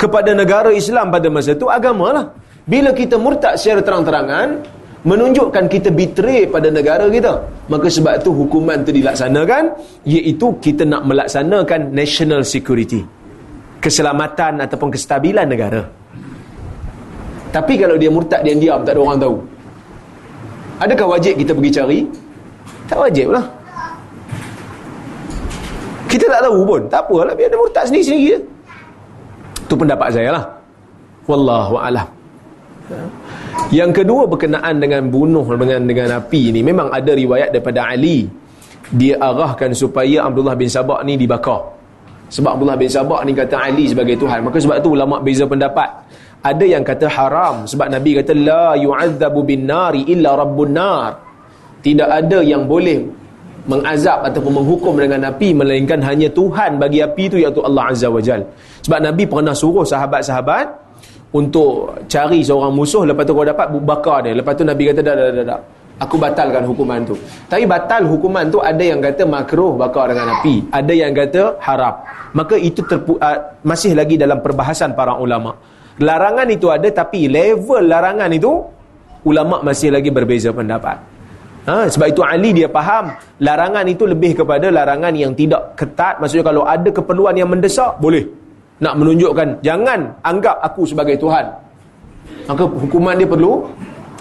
kepada 0.00 0.32
negara 0.32 0.72
Islam 0.72 1.12
pada 1.12 1.28
masa 1.28 1.52
tu 1.56 1.68
agama 1.68 2.12
lah. 2.12 2.26
Bila 2.68 2.92
kita 2.92 3.16
murtad 3.16 3.56
secara 3.56 3.80
terang-terangan, 3.80 4.60
menunjukkan 5.08 5.64
kita 5.72 5.88
betray 5.88 6.44
pada 6.50 6.68
negara 6.68 7.06
kita 7.08 7.38
maka 7.70 7.86
sebab 7.86 8.18
itu 8.18 8.30
hukuman 8.34 8.82
itu 8.82 8.92
dilaksanakan 8.98 9.72
iaitu 10.04 10.46
kita 10.58 10.82
nak 10.84 11.06
melaksanakan 11.06 11.94
national 11.94 12.42
security 12.42 13.06
keselamatan 13.78 14.58
ataupun 14.66 14.90
kestabilan 14.90 15.46
negara. 15.46 15.86
Tapi 17.48 17.78
kalau 17.78 17.96
dia 17.96 18.10
murtad 18.10 18.42
dia 18.42 18.52
diam 18.58 18.82
tak 18.82 18.98
ada 18.98 19.00
orang 19.00 19.18
tahu. 19.22 19.36
Adakah 20.82 21.06
wajib 21.14 21.34
kita 21.40 21.52
pergi 21.54 21.70
cari? 21.74 21.98
Tak 22.90 22.98
wajib 22.98 23.32
lah 23.32 23.57
kita 26.08 26.24
tak 26.26 26.40
tahu 26.48 26.58
pun 26.64 26.80
tak 26.88 27.04
apalah 27.04 27.34
biar 27.36 27.48
dia 27.52 27.58
murtad 27.60 27.84
sendiri-sendiri 27.86 28.24
je 28.32 28.38
itu 29.68 29.74
pendapat 29.76 30.08
saya 30.10 30.28
lah 30.32 30.44
Wallahu'alam 31.28 32.08
yang 33.68 33.92
kedua 33.92 34.24
berkenaan 34.24 34.80
dengan 34.80 35.12
bunuh 35.12 35.44
dengan 35.44 35.84
dengan 35.84 36.08
api 36.24 36.56
ni 36.56 36.64
memang 36.64 36.88
ada 36.88 37.12
riwayat 37.12 37.52
daripada 37.52 37.84
Ali 37.84 38.24
dia 38.88 39.20
arahkan 39.20 39.76
supaya 39.76 40.24
Abdullah 40.24 40.56
bin 40.56 40.68
Sabah 40.68 41.04
ni 41.04 41.20
dibakar. 41.20 41.76
Sebab 42.28 42.56
Abdullah 42.56 42.76
bin 42.80 42.88
Sabah 42.88 43.20
ni 43.24 43.36
kata 43.36 43.56
Ali 43.56 43.88
sebagai 43.88 44.16
Tuhan. 44.16 44.44
Maka 44.44 44.60
sebab 44.60 44.80
tu 44.80 44.96
ulama 44.96 45.20
beza 45.20 45.44
pendapat. 45.44 45.88
Ada 46.40 46.64
yang 46.64 46.84
kata 46.86 47.10
haram 47.10 47.66
sebab 47.68 47.90
Nabi 47.90 48.16
kata 48.16 48.32
la 48.32 48.78
yu'adzabu 48.78 49.44
bin 49.44 49.68
nari 49.68 50.08
illa 50.08 50.36
rabbun 50.36 50.72
nar. 50.72 51.10
Tidak 51.84 52.08
ada 52.08 52.40
yang 52.40 52.64
boleh 52.64 53.04
mengazab 53.68 54.24
ataupun 54.24 54.64
menghukum 54.64 54.96
dengan 54.96 55.28
api 55.28 55.52
melainkan 55.52 56.00
hanya 56.00 56.32
Tuhan 56.32 56.80
bagi 56.80 57.04
api 57.04 57.22
itu 57.28 57.36
iaitu 57.36 57.60
Allah 57.60 57.92
Azza 57.92 58.08
wa 58.08 58.18
Jal. 58.18 58.40
Sebab 58.82 58.98
Nabi 59.04 59.28
pernah 59.28 59.52
suruh 59.52 59.84
sahabat-sahabat 59.84 60.66
untuk 61.36 61.92
cari 62.08 62.40
seorang 62.40 62.72
musuh 62.72 63.04
lepas 63.04 63.28
tu 63.28 63.36
kau 63.36 63.44
dapat 63.44 63.68
bakar 63.84 64.24
dia. 64.24 64.32
Lepas 64.32 64.56
tu 64.56 64.64
Nabi 64.64 64.88
kata 64.88 65.04
dah 65.04 65.14
dah 65.14 65.28
dah, 65.28 65.44
dah. 65.44 65.60
aku 66.00 66.16
batalkan 66.16 66.64
hukuman 66.64 67.04
tu. 67.04 67.14
Tapi 67.44 67.68
batal 67.68 68.08
hukuman 68.08 68.48
tu 68.48 68.58
ada 68.64 68.80
yang 68.80 69.04
kata 69.04 69.28
makruh 69.28 69.76
bakar 69.76 70.16
dengan 70.16 70.40
api. 70.40 70.72
Ada 70.72 70.92
yang 70.96 71.12
kata 71.12 71.60
harap 71.60 71.94
maka 72.32 72.56
itu 72.56 72.80
terpu, 72.88 73.20
uh, 73.20 73.60
masih 73.64 73.92
lagi 73.92 74.16
dalam 74.16 74.40
perbahasan 74.40 74.96
para 74.96 75.20
ulama. 75.20 75.52
Larangan 76.00 76.48
itu 76.48 76.72
ada 76.72 76.88
tapi 76.88 77.28
level 77.28 77.84
larangan 77.84 78.32
itu 78.32 78.52
ulama 79.28 79.60
masih 79.60 79.92
lagi 79.92 80.08
berbeza 80.14 80.54
pendapat 80.54 81.17
Ha, 81.68 81.84
sebab 81.84 82.08
itu 82.08 82.24
Ali 82.24 82.56
dia 82.56 82.64
faham 82.72 83.12
larangan 83.44 83.84
itu 83.84 84.08
lebih 84.08 84.40
kepada 84.40 84.72
larangan 84.72 85.12
yang 85.12 85.36
tidak 85.36 85.76
ketat. 85.76 86.16
Maksudnya 86.16 86.48
kalau 86.48 86.64
ada 86.64 86.88
keperluan 86.88 87.36
yang 87.36 87.52
mendesak 87.52 88.00
boleh. 88.00 88.24
Nak 88.80 88.94
menunjukkan 88.96 89.60
jangan 89.60 90.16
anggap 90.24 90.56
aku 90.64 90.88
sebagai 90.88 91.20
Tuhan. 91.20 91.44
Maka 92.48 92.64
hukuman 92.64 93.20
dia 93.20 93.28
perlu 93.28 93.68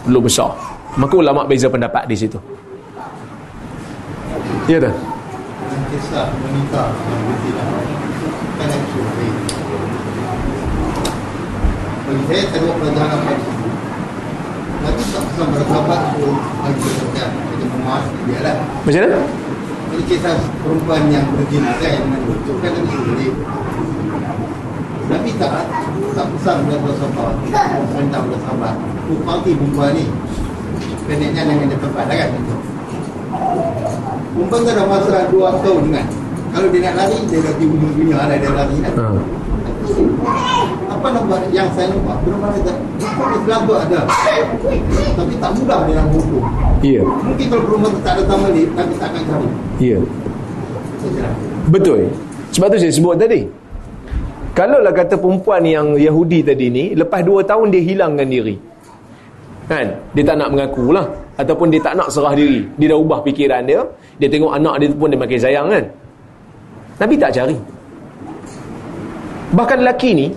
perlu 0.04 0.20
besar. 0.20 0.52
Maka 1.00 1.14
ulama 1.16 1.48
beza 1.48 1.72
pendapat 1.72 2.04
di 2.12 2.16
situ. 2.20 2.36
Ya 4.68 4.84
bertilah 7.24 7.64
kan 12.12 12.20
saya 12.28 12.44
tengok 12.56 12.76
pelajaran 12.80 13.20
apa 13.20 13.57
Nabi 14.88 15.04
tak 15.12 15.48
bersahabat 15.52 16.02
Jadi 16.16 17.66
memas 17.68 18.04
dia 18.24 18.40
lah 18.40 18.56
Macam 18.88 19.02
mana? 19.04 19.20
Jadi 19.88 20.04
kisah 20.08 20.36
perempuan 20.64 21.12
yang 21.12 21.28
berzina 21.36 21.76
kan 21.76 21.92
Dengan 22.08 22.22
itu 22.24 22.54
kan 22.64 22.72
Nabi 22.72 22.96
boleh. 23.04 23.32
Nabi 25.08 25.30
tak 25.40 25.52
tak 26.16 26.26
pesan 26.34 26.56
kepada 26.66 26.80
bersahabat 26.88 27.34
Perintah 27.92 28.22
bersahabat 28.24 28.74
Upati 29.08 29.52
perempuan 29.56 29.92
ni. 29.96 30.06
Pendeknya 31.08 31.48
dengan 31.48 31.72
dia 31.72 31.80
tempat 31.80 32.04
dah 32.12 32.16
kan. 32.20 32.30
Perempuan 34.36 34.60
tu 34.68 34.72
dah 34.76 34.86
masa 34.88 35.20
dua 35.32 35.48
tahun 35.64 35.86
kan. 35.96 36.08
Kalau 36.52 36.68
dia 36.72 36.80
nak 36.92 36.96
lari 37.00 37.18
Dia 37.32 37.40
dah 37.40 37.52
pergi 37.56 37.66
ujung 37.72 37.94
dunia 37.96 38.20
lah 38.20 38.36
dia 38.36 38.52
lari 38.52 38.78
kan. 38.84 38.94
Hmm. 38.96 39.37
Apa 40.88 41.08
nak 41.14 41.24
buat 41.30 41.42
yang 41.56 41.70
saya 41.72 41.88
nampak? 41.94 42.18
Belum 42.28 42.40
mana 42.44 42.58
tak 42.66 42.76
Hukum 42.98 43.28
Islam 43.40 43.60
tu 43.64 43.74
ada. 43.78 44.00
Tapi 45.16 45.34
tak 45.40 45.52
mudah 45.56 45.80
dia 45.88 45.94
nak 45.96 46.06
hukum. 46.12 46.44
Iya 46.84 47.02
Mungkin 47.06 47.46
kalau 47.50 47.64
tu 47.90 48.00
tak 48.06 48.14
ada 48.20 48.24
tamal 48.30 48.50
ni 48.54 48.64
Tapi 48.74 48.94
tak 49.00 49.08
akan 49.14 49.22
cari. 49.26 49.50
Iya 49.80 49.98
Betul. 51.72 52.00
Sebab 52.52 52.68
tu 52.74 52.78
saya 52.80 52.92
sebut 52.92 53.16
tadi. 53.16 53.42
Kalau 54.58 54.82
lah 54.82 54.90
kata 54.90 55.16
perempuan 55.22 55.62
yang 55.62 55.94
Yahudi 55.94 56.42
tadi 56.42 56.68
ni 56.74 56.86
Lepas 56.98 57.22
dua 57.22 57.46
tahun 57.46 57.72
dia 57.72 57.82
hilangkan 57.84 58.28
diri. 58.28 58.56
Kan? 59.68 59.88
Dia 60.16 60.24
tak 60.24 60.36
nak 60.40 60.50
mengaku 60.52 60.96
lah 60.96 61.06
Ataupun 61.38 61.70
dia 61.72 61.80
tak 61.80 61.96
nak 61.96 62.12
serah 62.12 62.34
diri. 62.34 62.66
Dia 62.76 62.92
dah 62.92 62.98
ubah 63.00 63.22
fikiran 63.24 63.64
dia. 63.64 63.86
Dia 64.18 64.28
tengok 64.28 64.52
anak 64.52 64.76
dia 64.82 64.88
pun 64.92 65.08
dia 65.14 65.20
makin 65.22 65.40
sayang 65.40 65.68
kan? 65.70 65.86
Nabi 66.98 67.16
tak 67.16 67.32
cari 67.38 67.77
Bahkan 69.54 69.78
lelaki 69.84 70.12
ni 70.12 70.28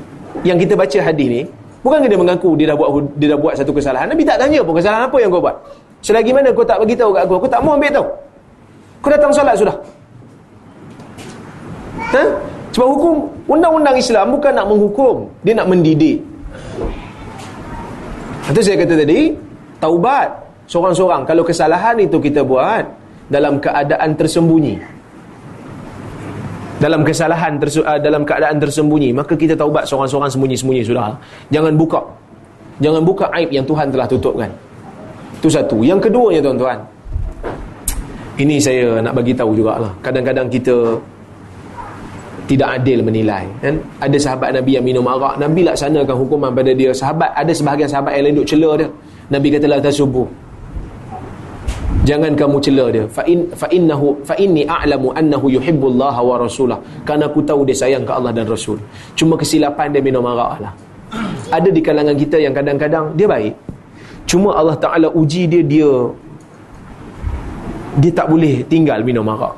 Yang 0.46 0.66
kita 0.68 0.74
baca 0.78 0.98
hadis 1.10 1.28
ni 1.30 1.42
Bukan 1.80 2.04
dia 2.04 2.20
mengaku 2.20 2.54
dia 2.60 2.68
dah 2.70 2.76
buat 2.76 2.90
dia 3.16 3.32
dah 3.32 3.38
buat 3.40 3.54
satu 3.56 3.72
kesalahan 3.72 4.12
Nabi 4.12 4.20
tak 4.20 4.36
tanya 4.36 4.60
pun 4.60 4.76
kesalahan 4.76 5.08
apa 5.08 5.16
yang 5.16 5.32
kau 5.32 5.40
buat 5.40 5.56
Selagi 6.04 6.30
mana 6.30 6.52
kau 6.52 6.60
tak 6.60 6.76
bagi 6.76 6.92
tahu 6.92 7.16
kat 7.16 7.24
aku 7.24 7.34
Aku 7.40 7.48
tak 7.48 7.60
mau 7.64 7.74
ambil 7.74 7.88
tahu 7.88 8.06
Kau 9.00 9.08
datang 9.08 9.32
solat 9.32 9.56
sudah 9.56 9.76
Ha? 12.10 12.24
Sebab 12.74 12.86
hukum 12.86 13.16
undang-undang 13.50 13.98
Islam 13.98 14.34
bukan 14.34 14.52
nak 14.54 14.66
menghukum, 14.66 15.30
dia 15.42 15.54
nak 15.58 15.66
mendidik. 15.70 16.22
Itu 18.50 18.60
saya 18.62 18.82
kata 18.82 18.94
tadi, 18.98 19.34
taubat 19.78 20.28
seorang-seorang 20.66 21.22
kalau 21.26 21.42
kesalahan 21.46 21.98
itu 22.02 22.18
kita 22.18 22.42
buat 22.42 22.86
dalam 23.30 23.62
keadaan 23.62 24.14
tersembunyi. 24.14 24.78
Dalam 26.80 27.04
kesalahan 27.04 27.60
uh, 27.60 28.00
dalam 28.00 28.24
keadaan 28.24 28.56
tersembunyi, 28.56 29.12
maka 29.12 29.36
kita 29.36 29.52
taubat 29.52 29.84
seorang-seorang 29.84 30.32
sembunyi-sembunyi 30.32 30.80
sudah. 30.80 31.12
Jangan 31.52 31.76
buka. 31.76 32.00
Jangan 32.80 33.04
buka 33.04 33.28
aib 33.36 33.52
yang 33.52 33.68
Tuhan 33.68 33.92
telah 33.92 34.08
tutupkan. 34.08 34.48
Itu 35.36 35.52
satu. 35.52 35.84
Yang 35.84 36.08
kedua 36.08 36.32
ya 36.32 36.40
tuan-tuan. 36.40 36.80
Ini 38.40 38.56
saya 38.56 39.04
nak 39.04 39.12
bagi 39.12 39.36
tahu 39.36 39.52
jugalah. 39.52 39.92
Kadang-kadang 40.00 40.48
kita 40.48 40.96
tidak 42.50 42.82
adil 42.82 42.98
menilai 43.06 43.46
kan 43.62 43.78
ada 44.02 44.18
sahabat 44.18 44.50
Nabi 44.50 44.74
yang 44.74 44.82
minum 44.82 45.06
arak 45.06 45.38
Nabi 45.38 45.62
laksanakan 45.62 46.18
hukuman 46.18 46.50
pada 46.50 46.74
dia 46.74 46.90
sahabat 46.90 47.30
ada 47.30 47.54
sebahagian 47.54 47.86
sahabat 47.86 48.18
yang 48.18 48.26
lain 48.26 48.42
duk 48.42 48.48
cela 48.50 48.70
dia 48.74 48.90
Nabi 49.30 49.54
kata 49.54 49.70
la 49.70 49.78
tasubuh 49.78 50.26
Jangan 52.08 52.32
kamu 52.32 52.56
cela 52.64 52.84
dia. 52.94 53.04
Fa 53.16 53.22
in 53.32 53.46
fa 53.60 53.66
innahu 53.76 54.16
fa 54.28 54.34
inni 54.44 54.62
a'lamu 54.64 55.12
annahu 55.20 55.46
yuhibbullah 55.56 56.16
wa 56.28 56.34
rasulah. 56.40 56.78
Karena 57.04 57.28
aku 57.30 57.44
tahu 57.44 57.62
dia 57.68 57.76
sayang 57.76 58.08
ke 58.08 58.12
Allah 58.16 58.32
dan 58.32 58.48
Rasul. 58.48 58.80
Cuma 59.18 59.36
kesilapan 59.36 59.92
dia 59.94 60.02
minum 60.02 60.24
arak 60.24 60.64
lah. 60.64 60.72
Ada 61.52 61.68
di 61.68 61.80
kalangan 61.84 62.16
kita 62.16 62.40
yang 62.40 62.54
kadang-kadang 62.56 63.12
dia 63.18 63.28
baik. 63.28 63.54
Cuma 64.24 64.56
Allah 64.56 64.78
Taala 64.80 65.08
uji 65.12 65.44
dia 65.52 65.62
dia 65.62 65.90
dia 68.00 68.12
tak 68.16 68.26
boleh 68.32 68.64
tinggal 68.72 69.04
minum 69.04 69.26
arak. 69.34 69.54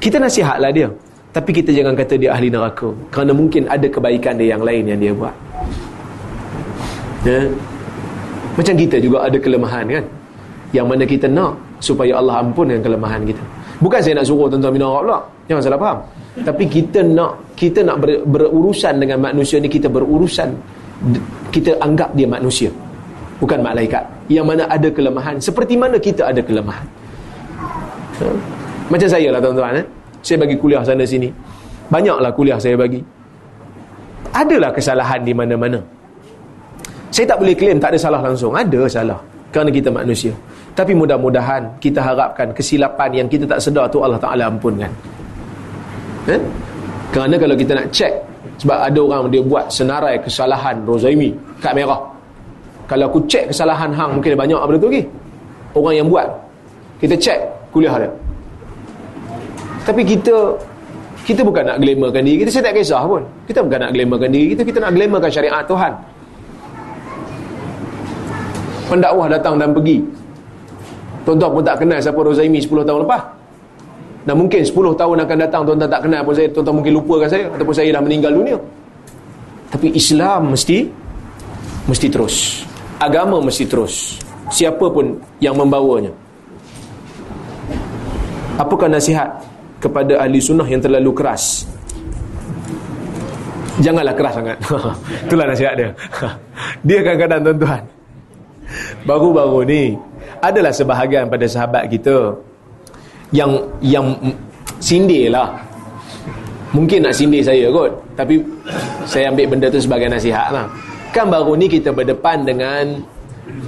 Kita 0.00 0.16
nasihatlah 0.16 0.72
dia. 0.72 0.88
Tapi 1.34 1.50
kita 1.50 1.70
jangan 1.74 1.98
kata 1.98 2.14
dia 2.14 2.30
ahli 2.30 2.48
neraka. 2.48 2.94
Kerana 3.10 3.34
mungkin 3.34 3.66
ada 3.66 3.86
kebaikan 3.90 4.38
dia 4.38 4.54
yang 4.54 4.62
lain 4.62 4.86
yang 4.86 5.00
dia 5.02 5.12
buat. 5.12 5.34
Ya? 7.26 7.50
Macam 8.54 8.74
kita 8.78 8.96
juga 9.02 9.26
ada 9.26 9.34
kelemahan 9.34 9.86
kan? 9.90 10.04
Yang 10.74 10.86
mana 10.90 11.04
kita 11.06 11.26
nak 11.30 11.54
supaya 11.78 12.18
Allah 12.18 12.42
ampunkan 12.42 12.82
kelemahan 12.82 13.22
kita. 13.22 13.38
Bukan 13.78 14.00
saya 14.02 14.18
nak 14.18 14.26
suruh 14.26 14.50
tuan-tuan 14.50 14.74
minum 14.74 14.90
arak 14.90 15.02
pula. 15.06 15.18
Jangan 15.46 15.62
salah 15.62 15.78
faham. 15.78 15.98
Tapi 16.42 16.64
kita 16.66 17.00
nak 17.06 17.32
kita 17.54 17.80
nak 17.86 17.96
ber, 18.02 18.26
berurusan 18.26 18.98
dengan 18.98 19.22
manusia 19.22 19.62
ni 19.62 19.70
kita 19.70 19.86
berurusan 19.86 20.50
kita 21.54 21.78
anggap 21.78 22.10
dia 22.18 22.26
manusia. 22.26 22.70
Bukan 23.38 23.62
malaikat. 23.62 24.02
Yang 24.26 24.46
mana 24.50 24.62
ada 24.66 24.88
kelemahan 24.90 25.38
seperti 25.38 25.78
mana 25.78 25.94
kita 25.94 26.26
ada 26.26 26.42
kelemahan. 26.42 26.86
Ha? 28.18 28.26
Macam 28.90 29.08
saya 29.10 29.30
lah 29.30 29.38
tuan-tuan 29.38 29.78
eh. 29.78 29.86
Saya 30.26 30.42
bagi 30.42 30.56
kuliah 30.58 30.82
sana 30.82 31.06
sini. 31.06 31.30
Banyaklah 31.92 32.30
kuliah 32.34 32.58
saya 32.58 32.74
bagi. 32.74 32.98
Adalah 34.34 34.74
kesalahan 34.74 35.22
di 35.22 35.30
mana-mana. 35.30 35.78
Saya 37.14 37.30
tak 37.30 37.38
boleh 37.38 37.54
claim 37.54 37.78
tak 37.78 37.94
ada 37.94 37.98
salah 38.00 38.18
langsung. 38.18 38.50
Ada 38.56 38.90
salah. 38.90 39.20
Kerana 39.54 39.70
kita 39.70 39.86
manusia. 39.92 40.34
Tapi 40.74 40.90
mudah-mudahan 40.90 41.78
kita 41.78 42.02
harapkan 42.02 42.50
kesilapan 42.50 43.10
yang 43.14 43.26
kita 43.30 43.46
tak 43.46 43.62
sedar 43.62 43.86
tu 43.86 44.02
Allah 44.02 44.18
Ta'ala 44.18 44.50
ampunkan. 44.50 44.90
Eh? 46.26 46.40
Kerana 47.14 47.38
kalau 47.38 47.54
kita 47.54 47.78
nak 47.78 47.86
cek 47.94 48.10
sebab 48.58 48.78
ada 48.82 48.98
orang 48.98 49.30
dia 49.30 49.38
buat 49.38 49.70
senarai 49.70 50.18
kesalahan 50.18 50.82
Rozaimi 50.82 51.30
kat 51.62 51.78
merah. 51.78 52.02
Kalau 52.90 53.06
aku 53.06 53.22
cek 53.30 53.54
kesalahan 53.54 53.94
hang 53.94 54.18
mungkin 54.18 54.34
banyak 54.34 54.58
apa 54.58 54.74
tu 54.74 54.90
lagi. 54.90 55.02
Orang 55.78 55.94
yang 55.94 56.08
buat. 56.10 56.26
Kita 56.98 57.14
cek 57.14 57.38
kuliah 57.70 57.94
dia. 58.02 58.10
Tapi 59.86 60.02
kita 60.02 60.34
kita 61.24 61.40
bukan 61.40 61.64
nak 61.64 61.80
glamourkan 61.80 62.20
diri 62.20 62.44
kita, 62.44 62.50
saya 62.52 62.64
tak 62.68 62.74
kisah 62.76 63.00
pun. 63.08 63.22
Kita 63.48 63.64
bukan 63.64 63.78
nak 63.80 63.90
glamourkan 63.96 64.28
diri 64.28 64.46
kita, 64.52 64.62
kita 64.66 64.78
nak 64.82 64.92
glamourkan 64.92 65.30
syariat 65.32 65.62
Tuhan. 65.64 65.92
Pendakwah 68.90 69.26
datang 69.32 69.56
dan 69.56 69.72
pergi. 69.72 70.04
Tuan-tuan 71.24 71.50
pun 71.56 71.62
tak 71.64 71.76
kenal 71.80 71.98
siapa 71.98 72.20
Rozaimi 72.20 72.60
10 72.60 72.84
tahun 72.84 73.00
lepas. 73.08 73.22
Dan 74.24 74.40
mungkin 74.40 74.60
10 74.64 74.72
tahun 74.72 75.16
akan 75.24 75.36
datang 75.36 75.62
tuan-tuan 75.68 75.90
tak 75.90 76.02
kenal 76.04 76.20
pun 76.24 76.32
saya, 76.36 76.48
tuan-tuan 76.52 76.76
mungkin 76.80 76.92
lupakan 76.96 77.28
saya 77.28 77.44
ataupun 77.52 77.74
saya 77.76 77.88
dah 77.92 78.02
meninggal 78.04 78.32
dunia. 78.32 78.56
Tapi 79.72 79.92
Islam 79.96 80.52
mesti 80.52 80.88
mesti 81.88 82.06
terus. 82.12 82.64
Agama 83.00 83.40
mesti 83.40 83.64
terus. 83.68 84.20
Siapa 84.52 84.86
pun 84.92 85.16
yang 85.40 85.56
membawanya. 85.56 86.12
Apakah 88.54 88.86
nasihat 88.86 89.28
kepada 89.82 90.20
ahli 90.20 90.38
sunnah 90.38 90.68
yang 90.68 90.78
terlalu 90.78 91.10
keras? 91.10 91.66
Janganlah 93.82 94.14
keras 94.14 94.34
sangat. 94.38 94.58
Itulah 95.26 95.46
nasihat 95.50 95.74
dia. 95.74 95.90
dia 96.86 96.98
kadang-kadang 97.02 97.40
tuan-tuan. 97.50 97.82
Baru-baru 99.04 99.60
ni 99.66 99.82
adalah 100.50 100.72
sebahagian 100.72 101.32
pada 101.32 101.48
sahabat 101.48 101.88
kita 101.88 102.36
yang 103.32 103.56
yang 103.80 104.12
sindir 104.78 105.32
lah 105.32 105.56
mungkin 106.74 107.06
nak 107.06 107.14
sindir 107.16 107.40
saya 107.40 107.70
kot 107.70 108.04
tapi 108.14 108.42
saya 109.04 109.30
ambil 109.30 109.46
benda 109.54 109.66
tu 109.70 109.78
sebagai 109.82 110.06
nasihat 110.10 110.54
lah. 110.54 110.66
Kan 111.14 111.30
baru 111.30 111.54
ni 111.54 111.70
kita 111.70 111.94
berdepan 111.94 112.42
dengan 112.42 112.98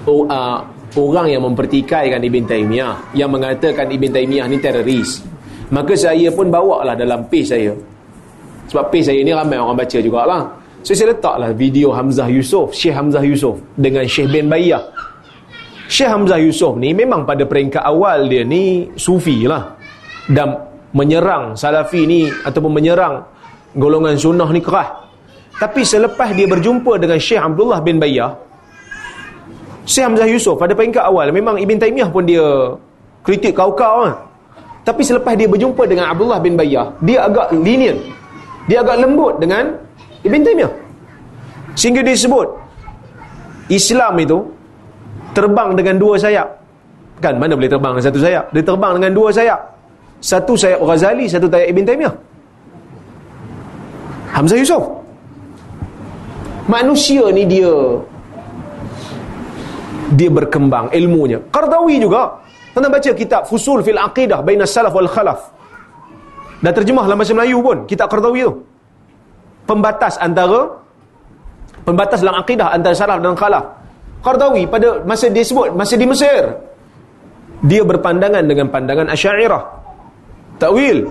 uh, 0.07 0.59
orang 0.99 1.27
yang 1.31 1.43
mempertikaikan 1.47 2.19
Ibn 2.19 2.43
Taymiyah 2.47 2.95
yang 3.15 3.31
mengatakan 3.31 3.87
Ibn 3.87 4.11
Taymiyah 4.11 4.47
ni 4.51 4.59
teroris. 4.59 5.23
Maka 5.71 5.99
saya 5.99 6.31
pun 6.31 6.51
bawa 6.51 6.87
lah 6.87 6.95
dalam 6.99 7.27
page 7.27 7.55
saya. 7.55 7.75
Sebab 8.67 8.91
page 8.91 9.07
saya 9.07 9.23
ni 9.23 9.31
ramai 9.31 9.59
orang 9.59 9.79
baca 9.79 9.99
jugalah. 9.99 10.43
So 10.83 10.95
saya 10.95 11.15
letaklah 11.15 11.51
video 11.55 11.91
Hamzah 11.91 12.31
Yusof 12.31 12.71
Syekh 12.71 12.95
Hamzah 12.95 13.23
Yusof 13.27 13.59
dengan 13.75 14.07
Syekh 14.07 14.31
bin 14.31 14.47
Bayyah 14.47 14.79
Syekh 15.87 16.11
Hamzah 16.11 16.39
Yusof 16.43 16.75
ni 16.79 16.91
memang 16.91 17.23
pada 17.23 17.47
peringkat 17.47 17.83
awal 17.83 18.27
dia 18.27 18.43
ni 18.43 18.91
sufi 18.99 19.47
lah. 19.47 19.79
Dan 20.27 20.59
menyerang 20.91 21.55
salafi 21.55 22.03
ni 22.09 22.27
ataupun 22.27 22.73
menyerang 22.75 23.23
golongan 23.79 24.19
sunnah 24.19 24.51
ni 24.51 24.59
kerah. 24.59 25.07
Tapi 25.57 25.87
selepas 25.87 26.35
dia 26.35 26.45
berjumpa 26.51 26.99
dengan 26.99 27.17
Syekh 27.17 27.41
Abdullah 27.41 27.81
bin 27.81 27.97
Bayyah 27.97 28.47
Syekh 29.87 30.05
Hamzah 30.05 30.27
Yusof 30.27 30.59
pada 30.59 30.75
peringkat 30.75 31.01
awal 31.01 31.31
memang 31.31 31.63
Ibn 31.63 31.79
Taymiyah 31.79 32.11
pun 32.11 32.27
dia 32.27 32.75
kritik 33.23 33.55
kau-kau 33.55 34.11
lah. 34.11 34.19
tapi 34.83 35.07
selepas 35.07 35.39
dia 35.39 35.47
berjumpa 35.47 35.87
dengan 35.87 36.11
Abdullah 36.11 36.43
bin 36.43 36.59
Bayyah 36.59 36.91
dia 37.07 37.23
agak 37.23 37.55
lenient. 37.55 38.03
Dia 38.67 38.83
agak 38.83 38.99
lembut 38.99 39.39
dengan 39.39 39.79
Ibn 40.27 40.41
Taymiyah. 40.43 40.73
Sehingga 41.79 42.03
dia 42.03 42.19
sebut 42.19 42.51
Islam 43.71 44.19
itu 44.19 44.43
terbang 45.37 45.77
dengan 45.77 46.01
dua 46.01 46.17
sayap. 46.17 46.49
Kan 47.21 47.37
mana 47.37 47.53
boleh 47.53 47.69
terbang 47.69 47.93
dengan 47.93 48.07
satu 48.09 48.21
sayap? 48.25 48.45
Dia 48.57 48.63
terbang 48.65 48.93
dengan 48.97 49.13
dua 49.13 49.29
sayap. 49.29 49.61
Satu 50.25 50.57
sayap 50.57 50.81
Ghazali 50.81 51.29
satu 51.29 51.47
sayap 51.53 51.69
Ibn 51.69 51.83
Taymiyah. 51.85 52.15
Hamzah 54.33 54.57
Yusof. 54.57 54.85
Manusia 56.67 57.29
ni 57.37 57.45
dia 57.45 57.73
dia 60.17 60.31
berkembang 60.33 60.89
ilmunya. 60.97 61.39
Qardawi 61.53 62.01
juga. 62.01 62.41
Tentang 62.73 62.93
baca 62.93 63.11
kitab 63.17 63.49
Fusul 63.49 63.81
fil 63.81 63.97
Aqidah 63.97 64.45
Baina 64.45 64.69
Salaf 64.69 64.93
wal 64.93 65.09
Khalaf. 65.09 65.41
Dah 66.61 66.73
terjemah 66.73 67.05
dalam 67.05 67.21
bahasa 67.21 67.37
Melayu 67.37 67.61
pun 67.61 67.85
Kitab 67.85 68.09
Qardawi 68.09 68.49
tu. 68.49 68.53
Pembatas 69.69 70.17
antara 70.21 70.73
Pembatas 71.85 72.25
dalam 72.25 72.37
Aqidah 72.41 72.73
Antara 72.73 72.97
Salaf 72.97 73.21
dan 73.21 73.37
Khalaf 73.37 73.86
Qardawi 74.27 74.67
pada 74.67 75.07
masa 75.07 75.31
dia 75.31 75.47
sebut 75.47 75.71
masa 75.71 75.95
di 75.95 76.03
Mesir. 76.03 76.51
Dia 77.63 77.87
berpandangan 77.87 78.43
dengan 78.43 78.67
pandangan 78.75 79.07
Asy'ariyah 79.15 79.63
takwil. 80.59 81.07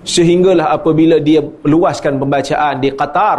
Sehinggalah 0.00 0.72
apabila 0.72 1.18
dia 1.20 1.42
luaskan 1.42 2.16
pembacaan 2.22 2.80
di 2.80 2.88
Qatar 2.94 3.38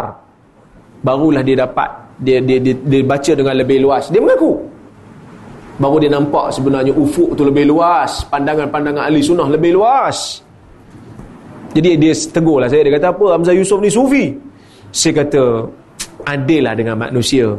barulah 1.02 1.42
dia 1.42 1.58
dapat 1.58 1.90
dia 2.22 2.38
dia 2.38 2.62
dia, 2.62 2.76
dia 2.76 3.02
baca 3.02 3.32
dengan 3.32 3.54
lebih 3.56 3.80
luas. 3.80 4.12
Dia 4.12 4.20
mengaku. 4.20 4.60
Baru 5.80 5.96
dia 5.98 6.12
nampak 6.12 6.52
sebenarnya 6.52 6.92
ufuk 6.92 7.32
tu 7.32 7.48
lebih 7.48 7.72
luas 7.72 8.28
pandangan-pandangan 8.28 9.08
ahli 9.08 9.24
sunnah 9.24 9.48
lebih 9.48 9.72
luas. 9.74 10.44
Jadi 11.72 11.96
dia 11.96 12.12
tegurlah 12.12 12.68
saya. 12.68 12.84
Dia 12.84 13.00
kata 13.00 13.08
apa 13.16 13.24
Hamzah 13.40 13.56
Yusof 13.56 13.80
ni 13.80 13.88
sufi? 13.88 14.24
Saya 14.92 15.24
kata 15.24 15.64
adil 16.28 16.62
lah 16.68 16.76
dengan 16.76 17.00
manusia 17.00 17.56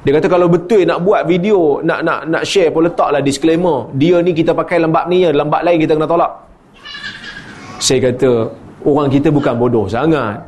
dia 0.00 0.16
kata 0.16 0.32
kalau 0.32 0.48
betul 0.48 0.80
nak 0.88 1.04
buat 1.04 1.28
video, 1.28 1.84
nak 1.84 2.00
nak 2.00 2.24
nak 2.24 2.42
share 2.48 2.72
pun 2.72 2.88
letaklah 2.88 3.20
disclaimer. 3.20 3.84
Dia 4.00 4.24
ni 4.24 4.32
kita 4.32 4.56
pakai 4.56 4.80
lembab 4.80 5.12
ni 5.12 5.28
ya, 5.28 5.30
lembab 5.30 5.60
lain 5.60 5.76
kita 5.76 5.92
kena 5.92 6.08
tolak. 6.08 6.32
Saya 7.76 8.08
kata, 8.08 8.48
orang 8.88 9.12
kita 9.12 9.28
bukan 9.28 9.60
bodoh 9.60 9.84
sangat. 9.84 10.40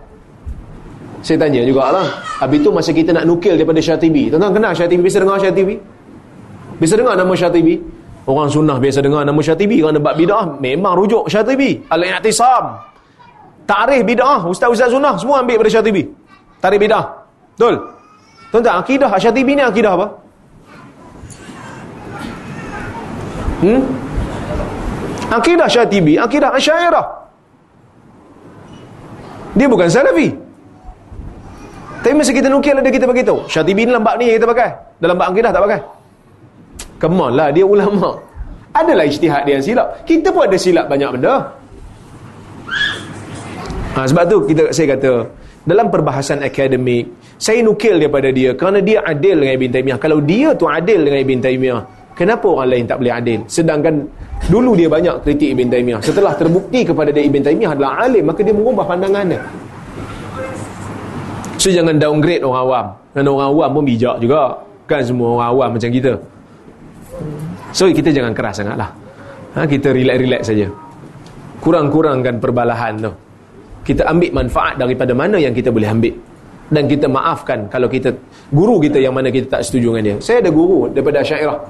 Saya 1.20 1.37
tanya 1.37 1.62
jugalah. 1.69 2.09
Habis 2.41 2.65
tu 2.65 2.73
masa 2.73 2.91
kita 2.97 3.12
nak 3.12 3.29
nukil 3.29 3.55
daripada 3.55 3.79
Syatibi. 3.79 4.33
Tuan-tuan 4.33 4.57
kenal 4.57 4.73
Syatibi? 4.74 5.01
Biasa 5.07 5.19
dengar 5.23 5.39
Syatibi? 5.39 5.74
Biasa 6.81 6.95
dengar 6.99 7.15
nama 7.15 7.33
Syatibi? 7.37 7.74
Orang 8.27 8.49
sunnah 8.51 8.77
biasa 8.81 8.99
dengar 9.05 9.23
nama 9.23 9.39
Syatibi. 9.39 9.77
Kerana 9.85 10.01
bab 10.03 10.19
bid'ah 10.19 10.59
memang 10.59 10.99
rujuk 10.99 11.31
Syatibi. 11.31 11.79
Al-I'tisam. 11.93 12.74
Tarikh 13.69 14.03
bid'ah. 14.03 14.51
Ustaz-ustaz 14.51 14.91
sunnah 14.91 15.15
semua 15.15 15.47
ambil 15.47 15.62
daripada 15.62 15.79
Syatibi. 15.79 16.03
Tarikh 16.59 16.91
bid'ah. 16.91 17.05
Betul? 17.55 18.02
Tuan-tuan, 18.53 18.85
akidah 18.85 19.09
Asyatibi 19.09 19.57
ni 19.57 19.65
akidah 19.65 19.97
apa? 19.97 20.07
Hmm? 23.62 23.81
Akidah 25.33 25.69
Syatibi, 25.70 26.20
akidah 26.20 26.53
Asyairah. 26.53 27.07
Dia 29.57 29.66
bukan 29.70 29.89
Salafi. 29.89 30.29
Tapi 32.03 32.15
masa 32.19 32.35
kita 32.35 32.51
nukil 32.51 32.74
ada 32.77 32.91
kita 32.91 33.07
beritahu. 33.07 33.47
Syatibi 33.47 33.87
ni 33.87 33.93
lambak 33.95 34.19
ni 34.19 34.29
yang 34.29 34.37
kita 34.43 34.49
pakai. 34.51 34.70
Dalam 34.99 35.15
bab 35.15 35.31
akidah 35.31 35.51
tak 35.55 35.62
pakai. 35.62 35.81
Come 36.99 37.31
lah, 37.31 37.49
dia 37.55 37.65
ulama. 37.65 38.19
Adalah 38.74 39.07
ijtihad 39.07 39.47
dia 39.47 39.61
yang 39.61 39.65
silap. 39.65 39.87
Kita 40.03 40.35
pun 40.35 40.43
ada 40.49 40.57
silap 40.59 40.91
banyak 40.91 41.11
benda. 41.15 41.35
Ha, 43.93 44.09
sebab 44.09 44.24
tu 44.27 44.37
kita 44.49 44.73
saya 44.73 44.97
kata 44.97 45.29
dalam 45.69 45.93
perbahasan 45.93 46.41
akademik 46.41 47.12
saya 47.43 47.59
nukil 47.66 47.98
daripada 47.98 48.31
dia 48.31 48.55
kerana 48.55 48.78
dia 48.78 49.02
adil 49.02 49.43
dengan 49.43 49.55
Ibn 49.59 49.70
Taymiyah 49.74 49.98
kalau 49.98 50.19
dia 50.23 50.55
tu 50.55 50.70
adil 50.70 51.01
dengan 51.02 51.20
Ibn 51.27 51.39
Taymiyah 51.43 51.82
Kenapa 52.12 52.44
orang 52.44 52.69
lain 52.69 52.85
tak 52.85 53.01
boleh 53.01 53.14
adil? 53.16 53.40
Sedangkan 53.48 54.05
dulu 54.52 54.77
dia 54.77 54.89
banyak 54.89 55.24
kritik 55.24 55.56
Ibn 55.56 55.66
Taymiyah. 55.73 56.01
Setelah 56.05 56.36
terbukti 56.36 56.85
kepada 56.85 57.09
dia 57.09 57.24
Ibn 57.24 57.40
Taymiyah 57.40 57.73
adalah 57.73 58.05
alim, 58.05 58.28
maka 58.28 58.44
dia 58.44 58.52
mengubah 58.52 58.85
pandangannya. 58.85 59.40
So 61.56 61.73
jangan 61.73 61.97
downgrade 61.97 62.44
orang 62.44 62.62
awam. 62.69 62.86
Kerana 63.16 63.28
orang 63.32 63.48
awam 63.48 63.69
pun 63.81 63.85
bijak 63.89 64.16
juga. 64.20 64.60
Kan 64.85 65.01
semua 65.01 65.40
orang 65.40 65.48
awam 65.56 65.69
macam 65.81 65.90
kita. 65.90 66.12
So 67.73 67.89
kita 67.89 68.12
jangan 68.12 68.32
keras 68.36 68.60
sangatlah. 68.60 68.90
Ha, 69.56 69.64
kita 69.64 69.89
relax-relax 69.97 70.43
saja. 70.52 70.69
Kurang-kurangkan 71.64 72.39
perbalahan 72.44 72.93
tu. 73.01 73.12
Kita 73.89 74.05
ambil 74.05 74.31
manfaat 74.44 74.74
daripada 74.77 75.16
mana 75.16 75.40
yang 75.40 75.56
kita 75.56 75.73
boleh 75.73 75.89
ambil. 75.89 76.12
Dan 76.73 76.89
kita 76.89 77.05
maafkan 77.05 77.69
kalau 77.69 77.85
kita 77.85 78.09
guru 78.49 78.81
kita 78.81 78.97
yang 78.97 79.12
mana 79.12 79.28
kita 79.28 79.61
tak 79.61 79.62
setuju 79.69 79.93
dengan 79.93 80.05
dia. 80.09 80.16
Saya 80.24 80.40
ada 80.40 80.49
guru 80.49 80.89
daripada 80.89 81.20
Syairah. 81.20 81.61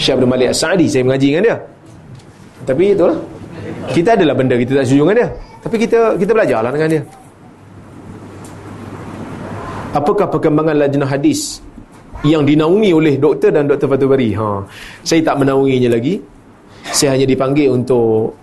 Syekh 0.00 0.16
Abdul 0.16 0.30
Malik 0.32 0.48
As-Sa'di 0.52 0.86
saya 0.88 1.04
mengaji 1.04 1.28
dengan 1.36 1.44
dia. 1.44 1.56
Tapi 2.64 2.84
itulah. 2.96 3.18
Kita 3.92 4.16
adalah 4.16 4.34
benda 4.34 4.56
kita 4.56 4.80
tak 4.80 4.84
setuju 4.88 5.02
dengan 5.04 5.16
dia. 5.20 5.28
Tapi 5.60 5.76
kita 5.76 5.98
kita 6.16 6.30
belajarlah 6.32 6.72
dengan 6.72 6.88
dia. 6.88 7.02
Apakah 9.96 10.26
perkembangan 10.28 10.76
lajnah 10.76 11.08
hadis 11.08 11.64
yang 12.24 12.44
dinaungi 12.44 12.90
oleh 12.92 13.14
doktor 13.16 13.48
dan 13.52 13.64
doktor 13.64 13.92
Fatul 13.92 14.08
Bari? 14.12 14.32
Ha. 14.36 14.60
Saya 15.04 15.20
tak 15.24 15.40
menaunginya 15.40 15.96
lagi. 15.96 16.20
Saya 16.92 17.16
hanya 17.16 17.24
dipanggil 17.28 17.72
untuk 17.72 18.36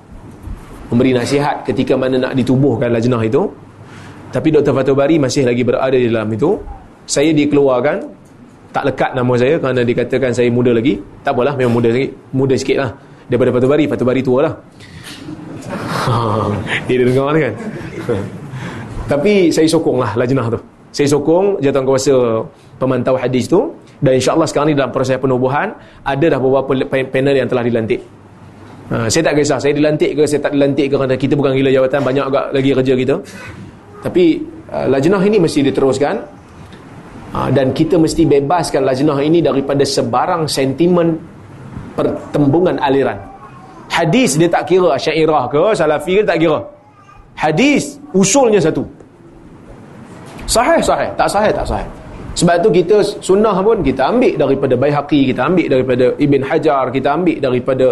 memberi 0.89 1.13
nasihat 1.13 1.61
ketika 1.65 1.93
mana 1.97 2.21
nak 2.21 2.33
ditubuhkan 2.37 2.89
lajnah 2.93 3.21
itu. 3.25 3.49
Tapi 4.33 4.49
Dr. 4.49 4.73
Fatul 4.73 4.97
Bari 4.97 5.21
masih 5.21 5.45
lagi 5.45 5.61
berada 5.61 5.93
di 5.93 6.09
dalam 6.09 6.25
itu. 6.33 6.57
Saya 7.05 7.29
dikeluarkan 7.29 8.01
tak 8.73 8.89
lekat 8.89 9.13
nama 9.13 9.33
saya 9.37 9.61
kerana 9.61 9.85
dikatakan 9.85 10.33
saya 10.33 10.49
muda 10.49 10.73
lagi. 10.73 10.97
Tak 11.21 11.37
apalah 11.37 11.53
memang 11.53 11.77
muda 11.77 11.93
sikit 11.93 12.11
muda 12.33 12.55
sikit 12.57 12.77
lah 12.81 12.89
daripada 13.29 13.53
Patu 13.53 13.67
Bari 13.69 13.85
Patu 13.85 14.01
Bari 14.01 14.21
tua 14.25 14.49
lah. 14.49 14.53
Dia 16.89 16.95
dah 16.97 17.05
dengar 17.05 17.37
kan? 17.37 17.53
Tapi 19.13 19.53
saya 19.53 19.69
sokong 19.69 20.01
lah 20.01 20.17
lajnah 20.17 20.49
tu. 20.49 20.59
Saya 20.89 21.07
sokong 21.13 21.61
jatuhan 21.61 21.85
kuasa 21.85 22.41
pemantau 22.81 23.13
hadis 23.13 23.45
tu. 23.45 23.69
Dan 24.01 24.17
insyaAllah 24.17 24.49
sekarang 24.49 24.73
ni 24.73 24.75
dalam 24.75 24.89
proses 24.89 25.15
penubuhan 25.21 25.77
ada 26.01 26.25
dah 26.25 26.39
beberapa 26.41 26.73
panel 27.07 27.37
yang 27.37 27.47
telah 27.47 27.61
dilantik. 27.61 28.01
Ha, 28.91 29.07
saya 29.07 29.31
tak 29.31 29.39
kisah 29.39 29.63
saya 29.63 29.71
dilantik 29.71 30.11
ke 30.11 30.27
saya 30.27 30.43
tak 30.43 30.51
dilantik 30.51 30.91
ke 30.91 30.95
kerana 30.99 31.15
kita 31.15 31.39
bukan 31.39 31.55
gila 31.55 31.71
jawatan 31.71 32.03
banyak 32.03 32.25
agak 32.27 32.45
lagi 32.51 32.69
kerja 32.75 32.93
kita 32.99 33.15
tapi 34.03 34.43
uh, 34.69 34.85
lajnah 34.91 35.23
ini 35.23 35.39
mesti 35.39 35.63
diteruskan 35.63 36.43
Ha, 37.33 37.49
dan 37.49 37.73
kita 37.73 37.97
mesti 37.97 38.29
bebaskan 38.29 38.85
lajnah 38.85 39.17
ini 39.25 39.41
daripada 39.41 39.81
sebarang 39.81 40.45
sentimen 40.45 41.17
pertembungan 41.97 42.77
aliran. 42.77 43.17
Hadis 43.89 44.37
dia 44.37 44.45
tak 44.45 44.69
kira 44.69 44.93
syairah 45.01 45.49
ke 45.49 45.73
salafi 45.73 46.21
ke 46.21 46.23
tak 46.29 46.37
kira. 46.37 46.61
Hadis 47.33 47.97
usulnya 48.13 48.61
satu. 48.61 48.85
Sahih 50.45 50.77
sahih, 50.85 51.09
tak 51.17 51.25
sahih 51.25 51.49
tak 51.49 51.65
sahih. 51.65 51.89
Sebab 52.37 52.61
tu 52.61 52.69
kita 52.69 53.01
sunnah 53.01 53.57
pun 53.65 53.81
kita 53.81 54.13
ambil 54.13 54.37
daripada 54.37 54.73
Baihaqi, 54.77 55.33
kita 55.33 55.41
ambil 55.49 55.65
daripada 55.73 56.05
Ibn 56.13 56.41
Hajar, 56.45 56.85
kita 56.93 57.17
ambil 57.17 57.37
daripada 57.41 57.85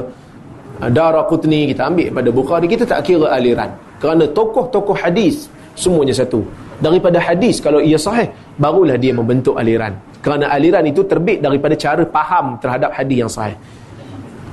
uh, 0.85 0.89
Daraqutni, 0.89 1.65
kita 1.73 1.89
ambil 1.89 2.13
daripada 2.13 2.29
Bukhari, 2.29 2.65
kita 2.69 2.85
tak 2.85 3.09
kira 3.09 3.33
aliran. 3.33 3.73
Kerana 3.97 4.29
tokoh-tokoh 4.29 4.97
hadis 5.01 5.49
semuanya 5.76 6.15
satu 6.15 6.43
daripada 6.81 7.22
hadis 7.22 7.61
kalau 7.61 7.80
ia 7.80 7.98
sahih 7.98 8.27
barulah 8.57 8.98
dia 8.98 9.14
membentuk 9.14 9.56
aliran 9.57 9.93
kerana 10.22 10.49
aliran 10.53 10.85
itu 10.85 11.02
terbit 11.06 11.41
daripada 11.41 11.73
cara 11.77 12.03
faham 12.06 12.57
terhadap 12.64 12.91
hadis 12.93 13.18
yang 13.23 13.31
sahih 13.31 13.57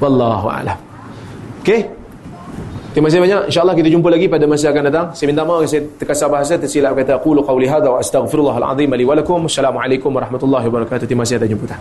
wallahu 0.03 0.49
a'lam 0.49 0.79
okey 1.65 1.99
Terima 2.89 3.15
kasih 3.15 3.21
banyak. 3.21 3.41
InsyaAllah 3.53 3.77
kita 3.79 3.89
jumpa 3.95 4.09
lagi 4.11 4.27
pada 4.27 4.45
masa 4.49 4.75
akan 4.75 4.83
datang. 4.91 5.07
Saya 5.15 5.27
minta 5.31 5.47
maaf 5.47 5.71
saya 5.71 5.87
terkasar 5.87 6.27
bahasa 6.33 6.59
tersilap 6.59 6.99
kata 6.99 7.21
qulu 7.23 7.47
qawli 7.47 7.71
hadha 7.71 7.95
wa 7.95 8.03
astaghfirullahal 8.03 8.75
azim 8.75 8.91
li 8.91 9.05
wa 9.07 9.15
lakum. 9.15 9.47
Assalamualaikum 9.47 10.11
warahmatullahi 10.11 10.67
wabarakatuh. 10.67 11.07
Terima 11.07 11.23
kasih 11.23 11.39
atas 11.39 11.47
jemputan. 11.47 11.79